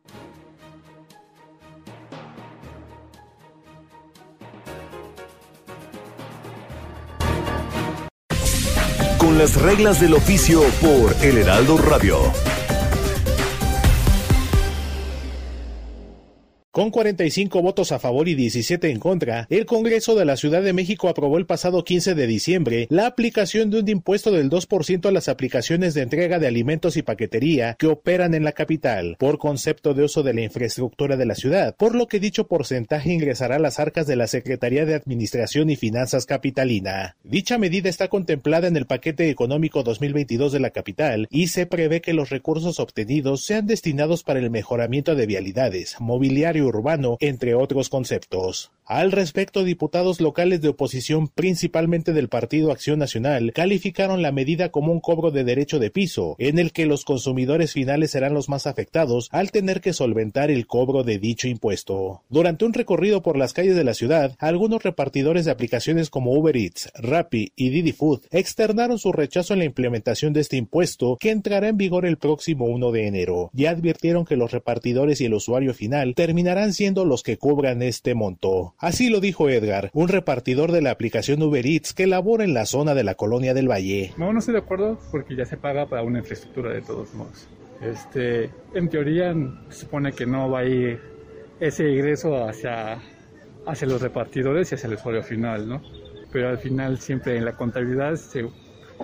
Las 9.37 9.55
reglas 9.61 10.01
del 10.01 10.15
oficio 10.15 10.63
por 10.81 11.15
El 11.23 11.39
Heraldo 11.39 11.77
Radio. 11.79 12.33
Con 16.77 16.91
45 16.91 17.63
votos 17.63 17.91
a 17.91 17.99
favor 17.99 18.29
y 18.29 18.35
17 18.35 18.91
en 18.91 18.99
contra, 18.99 19.47
el 19.49 19.65
Congreso 19.65 20.15
de 20.15 20.27
la 20.27 20.37
Ciudad 20.37 20.63
de 20.63 20.75
México 20.75 21.09
aprobó 21.09 21.39
el 21.39 21.47
pasado 21.47 21.85
15 21.85 22.15
de 22.15 22.27
diciembre 22.27 22.87
la 22.91 23.07
aplicación 23.07 23.71
de 23.71 23.79
un 23.79 23.89
impuesto 23.89 24.31
del 24.31 24.51
2% 24.51 25.07
a 25.07 25.11
las 25.11 25.31
aplicaciones 25.31 25.95
de 25.95 26.03
entrega 26.03 26.39
de 26.39 26.47
alimentos 26.47 26.99
y 26.99 27.03
paquetería 27.03 27.77
que 27.79 27.87
operan 27.87 28.35
en 28.35 28.45
la 28.45 28.53
capital, 28.53 29.17
por 29.19 29.39
concepto 29.39 29.95
de 29.95 30.05
uso 30.05 30.23
de 30.23 30.35
la 30.35 30.43
infraestructura 30.43 31.17
de 31.17 31.25
la 31.25 31.35
ciudad, 31.35 31.75
por 31.77 31.95
lo 31.95 32.09
que 32.09 32.21
dicho 32.21 32.47
porcentaje 32.47 33.11
ingresará 33.11 33.57
a 33.57 33.59
las 33.59 33.81
arcas 33.81 34.07
de 34.07 34.17
la 34.17 34.27
Secretaría 34.27 34.85
de 34.85 34.97
Administración 34.97 35.71
y 35.71 35.77
Finanzas 35.77 36.27
Capitalina. 36.27 37.17
Dicha 37.25 37.57
medida 37.57 37.89
está 37.89 38.09
contemplada 38.09 38.69
en 38.69 38.77
el 38.77 38.85
paquete 38.85 39.31
económico 39.31 39.83
2022 39.83 40.53
de 40.53 40.61
la 40.61 40.69
capital 40.69 41.27
y 41.31 41.47
se 41.47 41.65
prevé 41.65 42.03
que 42.03 42.13
los 42.13 42.29
recursos 42.29 42.81
obtenidos 42.81 43.47
sean 43.47 43.67
destinados 43.67 44.23
para 44.23 44.41
el 44.41 44.51
mejoramiento 44.51 45.15
de 45.15 45.25
vialidades, 45.25 45.97
mobiliario 46.01 46.66
urbano, 46.67 47.17
entre 47.21 47.55
otros 47.55 47.89
conceptos. 47.89 48.71
Al 48.85 49.11
respecto, 49.11 49.65
diputados 49.65 50.21
locales 50.21 50.61
de 50.61 50.69
oposición, 50.69 51.27
principalmente 51.27 52.13
del 52.13 52.29
Partido 52.29 52.71
Acción 52.71 53.01
Nacional, 53.01 53.53
calificaron 53.53 54.23
la 54.23 54.31
medida 54.31 54.69
como 54.71 54.93
un 54.93 55.01
cobro 55.01 55.33
de 55.33 55.43
derecho 55.43 55.81
de 55.81 55.91
piso, 55.91 56.37
en 56.39 56.61
el 56.61 56.71
que 56.71 56.87
los 56.87 57.05
consumidores 57.05 57.73
finales 57.73 58.13
serán 58.13 58.33
los 58.33 58.49
más 58.49 58.69
afectados 58.69 59.29
al 59.33 59.51
tener 59.51 59.81
que 59.81 59.93
solventar 59.93 60.53
el 60.53 60.69
cobro 60.69 61.03
de 61.03 61.19
dicho 61.19 61.49
impuesto. 61.49 62.23
Durante 62.29 62.65
un 62.65 62.75
recorrido 62.75 63.23
por 63.23 63.37
las 63.37 63.53
calles 63.53 63.75
de 63.75 63.83
la 63.83 63.95
ciudad, 63.95 64.37
algunos 64.39 64.85
repartidores 64.85 65.45
de 65.45 65.51
aplicaciones 65.51 66.09
como 66.09 66.33
Uber 66.33 66.57
Eats, 66.57 66.91
Rappi 66.95 67.53
y 67.57 67.71
Didi 67.71 67.91
Food 67.93 68.23
externaron 68.31 68.99
su 68.99 69.13
rechazo 69.13 69.53
en 69.53 69.59
la 69.59 69.65
implementación 69.65 70.33
de 70.33 70.43
este 70.43 70.57
impuesto 70.57 71.17
que 71.19 71.31
entrará 71.31 71.69
en 71.69 71.77
vigor 71.77 72.07
el 72.07 72.19
próximo 72.19 72.67
1 72.67 72.93
de 72.93 73.07
enero, 73.09 73.51
y 73.53 73.67
advirtieron 73.67 74.25
que 74.25 74.37
los 74.37 74.53
repartidores 74.53 75.21
y 75.21 75.25
el 75.25 75.35
usuario 75.35 75.75
final 75.75 76.15
terminarán 76.15 76.56
siendo 76.73 77.05
los 77.05 77.23
que 77.23 77.39
cobran 77.39 77.83
este 77.83 78.15
monto. 78.15 78.75
Así 78.79 79.11
lo 79.11 79.21
dijo 79.21 79.49
Edgar, 79.49 79.91
un 79.93 80.09
repartidor 80.09 80.73
de 80.73 80.83
la 80.83 80.91
aplicación 80.91 81.43
Uber 81.43 81.67
Eats 81.67 81.93
que 81.93 82.07
labora 82.07 82.45
en 82.45 82.55
la 82.55 82.67
zona 82.67 82.95
de 82.95 83.05
la 83.05 83.15
colonia 83.15 83.55
del 83.55 83.71
Valle. 83.71 84.13
No, 84.17 84.33
no 84.33 84.39
estoy 84.39 84.55
de 84.55 84.61
acuerdo 84.61 84.99
porque 85.11 85.37
ya 85.37 85.45
se 85.45 85.57
paga 85.57 85.87
para 85.87 86.03
una 86.03 86.19
infraestructura 86.19 86.73
de 86.73 86.83
todos 86.83 87.15
modos. 87.15 87.49
Este, 87.81 88.51
en 88.75 88.89
teoría 88.89 89.35
se 89.69 89.81
supone 89.81 90.13
que 90.13 90.27
no 90.27 90.51
va 90.51 90.61
a 90.61 90.65
ir 90.65 91.01
ese 91.61 91.91
ingreso 91.91 92.45
hacia, 92.45 92.99
hacia 93.67 93.89
los 93.89 94.01
repartidores 94.01 94.73
y 94.73 94.75
hacia 94.75 94.87
el 94.87 94.95
usuario 94.95 95.23
final, 95.23 95.69
¿no? 95.69 95.83
Pero 96.33 96.49
al 96.49 96.59
final 96.59 96.99
siempre 96.99 97.37
en 97.37 97.45
la 97.45 97.53
contabilidad 97.53 98.17
se, 98.17 98.49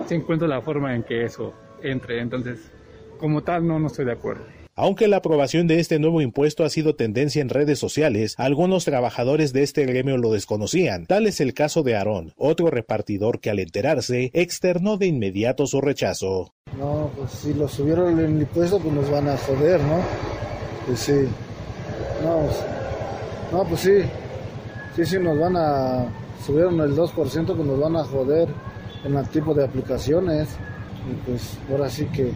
se 0.07 0.15
encuentra 0.15 0.47
la 0.47 0.61
forma 0.61 0.95
en 0.95 1.03
que 1.03 1.23
eso 1.23 1.53
entre. 1.81 2.19
Entonces, 2.19 2.71
como 3.17 3.41
tal, 3.43 3.65
no, 3.65 3.79
no 3.79 3.87
estoy 3.87 4.05
de 4.05 4.11
acuerdo. 4.11 4.43
Aunque 4.75 5.07
la 5.07 5.17
aprobación 5.17 5.67
de 5.67 5.79
este 5.79 5.99
nuevo 5.99 6.19
impuesto 6.19 6.63
ha 6.63 6.69
sido 6.69 6.95
tendencia 6.95 7.43
en 7.43 7.49
redes 7.49 7.77
sociales, 7.77 8.33
algunos 8.39 8.85
trabajadores 8.85 9.53
de 9.53 9.61
este 9.61 9.85
gremio 9.85 10.17
lo 10.17 10.31
desconocían. 10.31 11.05
Tal 11.05 11.27
es 11.27 11.39
el 11.41 11.53
caso 11.53 11.83
de 11.83 11.95
Aarón, 11.95 12.33
otro 12.37 12.71
repartidor 12.71 13.39
que 13.39 13.51
al 13.51 13.59
enterarse 13.59 14.31
externó 14.33 14.97
de 14.97 15.05
inmediato 15.05 15.67
su 15.67 15.79
rechazo. 15.79 16.55
No, 16.79 17.11
pues 17.15 17.29
si 17.33 17.53
lo 17.53 17.67
subieron 17.67 18.19
el 18.19 18.31
impuesto, 18.31 18.79
pues 18.79 18.95
nos 18.95 19.11
van 19.11 19.29
a 19.29 19.37
joder, 19.37 19.79
¿no? 19.79 19.99
Pues 20.87 20.99
sí. 21.01 21.27
No, 22.23 22.39
pues, 22.39 22.57
no, 23.51 23.63
pues 23.65 23.81
sí. 23.81 24.01
Sí, 24.95 25.05
sí, 25.05 25.19
nos 25.19 25.37
van 25.37 25.55
a... 25.55 26.07
Subieron 26.43 26.81
el 26.81 26.95
2%, 26.95 27.11
pues 27.13 27.57
nos 27.57 27.79
van 27.79 27.95
a 27.95 28.03
joder 28.05 28.49
en 29.05 29.15
el 29.15 29.29
tipo 29.29 29.53
de 29.53 29.65
aplicaciones. 29.65 30.49
Y 31.11 31.29
pues 31.29 31.59
ahora 31.69 31.91
sí 31.91 32.07
que 32.07 32.31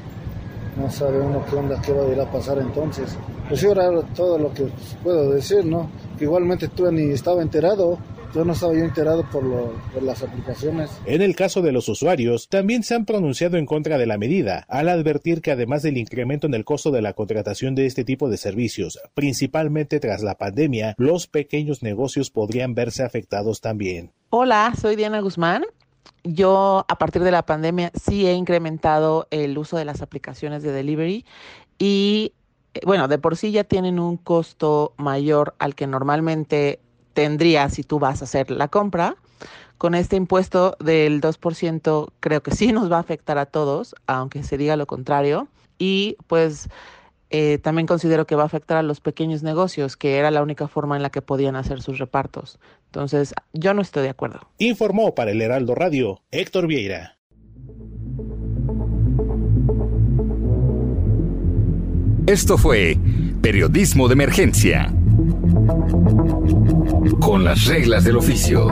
no 0.77 0.89
sabe 0.91 1.19
uno 1.19 1.43
qué 1.49 1.55
onda, 1.55 1.81
qué 1.81 1.91
va 1.91 2.03
a 2.03 2.11
ir 2.11 2.19
a 2.19 2.31
pasar 2.31 2.59
entonces. 2.59 3.17
Pues 3.47 3.59
sí, 3.59 3.67
ahora 3.67 4.01
todo 4.15 4.37
lo 4.37 4.53
que 4.53 4.67
puedo 5.03 5.31
decir, 5.31 5.65
¿no? 5.65 5.89
Que 6.17 6.25
igualmente 6.25 6.67
tú 6.67 6.89
ni 6.91 7.11
estaba 7.11 7.41
enterado, 7.41 7.97
yo 8.33 8.45
no 8.45 8.53
estaba 8.53 8.73
yo 8.73 8.83
enterado 8.83 9.25
por, 9.31 9.43
lo, 9.43 9.73
por 9.93 10.03
las 10.03 10.21
aplicaciones. 10.21 10.91
En 11.05 11.21
el 11.21 11.35
caso 11.35 11.61
de 11.61 11.71
los 11.71 11.89
usuarios, 11.89 12.49
también 12.49 12.83
se 12.83 12.93
han 12.93 13.05
pronunciado 13.05 13.57
en 13.57 13.65
contra 13.65 13.97
de 13.97 14.05
la 14.05 14.17
medida, 14.17 14.65
al 14.67 14.89
advertir 14.89 15.41
que 15.41 15.51
además 15.51 15.81
del 15.81 15.97
incremento 15.97 16.45
en 16.47 16.53
el 16.53 16.65
costo 16.65 16.91
de 16.91 17.01
la 17.01 17.13
contratación 17.13 17.73
de 17.73 17.85
este 17.85 18.03
tipo 18.03 18.29
de 18.29 18.37
servicios, 18.37 18.99
principalmente 19.13 19.99
tras 19.99 20.21
la 20.21 20.35
pandemia, 20.35 20.93
los 20.97 21.27
pequeños 21.27 21.81
negocios 21.81 22.29
podrían 22.29 22.75
verse 22.75 23.03
afectados 23.03 23.61
también. 23.61 24.11
Hola, 24.29 24.73
soy 24.79 24.95
Diana 24.95 25.21
Guzmán 25.21 25.63
yo 26.23 26.85
a 26.87 26.97
partir 26.97 27.23
de 27.23 27.31
la 27.31 27.45
pandemia 27.45 27.91
sí 27.93 28.27
he 28.27 28.33
incrementado 28.33 29.27
el 29.31 29.57
uso 29.57 29.77
de 29.77 29.85
las 29.85 30.01
aplicaciones 30.01 30.63
de 30.63 30.71
delivery 30.71 31.25
y 31.77 32.33
eh, 32.73 32.81
bueno, 32.85 33.07
de 33.07 33.17
por 33.17 33.37
sí 33.37 33.51
ya 33.51 33.63
tienen 33.63 33.99
un 33.99 34.17
costo 34.17 34.93
mayor 34.97 35.55
al 35.59 35.75
que 35.75 35.87
normalmente 35.87 36.79
tendría 37.13 37.69
si 37.69 37.83
tú 37.83 37.99
vas 37.99 38.21
a 38.21 38.25
hacer 38.25 38.51
la 38.51 38.67
compra. 38.67 39.15
Con 39.77 39.93
este 39.93 40.15
impuesto 40.15 40.75
del 40.79 41.21
2% 41.21 42.11
creo 42.19 42.41
que 42.41 42.51
sí 42.51 42.71
nos 42.71 42.91
va 42.91 42.97
a 42.97 43.01
afectar 43.01 43.37
a 43.37 43.45
todos, 43.45 43.95
aunque 44.07 44.43
se 44.43 44.57
diga 44.57 44.75
lo 44.75 44.87
contrario. 44.87 45.47
Y 45.77 46.17
pues 46.27 46.69
eh, 47.29 47.59
también 47.61 47.87
considero 47.87 48.25
que 48.25 48.35
va 48.35 48.43
a 48.43 48.45
afectar 48.45 48.77
a 48.77 48.83
los 48.83 49.01
pequeños 49.01 49.43
negocios, 49.43 49.97
que 49.97 50.17
era 50.17 50.31
la 50.31 50.41
única 50.41 50.67
forma 50.67 50.95
en 50.95 51.03
la 51.03 51.09
que 51.09 51.21
podían 51.21 51.55
hacer 51.55 51.81
sus 51.81 51.97
repartos. 51.99 52.59
Entonces, 52.85 53.33
yo 53.53 53.73
no 53.73 53.81
estoy 53.81 54.03
de 54.03 54.09
acuerdo. 54.09 54.39
Informó 54.57 55.13
para 55.13 55.31
el 55.31 55.41
Heraldo 55.41 55.75
Radio 55.75 56.21
Héctor 56.31 56.67
Vieira. 56.67 57.17
Esto 62.27 62.57
fue 62.57 62.97
Periodismo 63.41 64.07
de 64.07 64.13
Emergencia. 64.13 64.93
Con 67.21 67.45
las 67.45 67.65
reglas 67.65 68.03
del 68.03 68.17
oficio. 68.17 68.67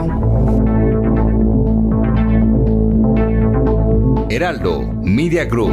Heraldo 4.28 4.82
Media 5.02 5.46
Group. 5.46 5.72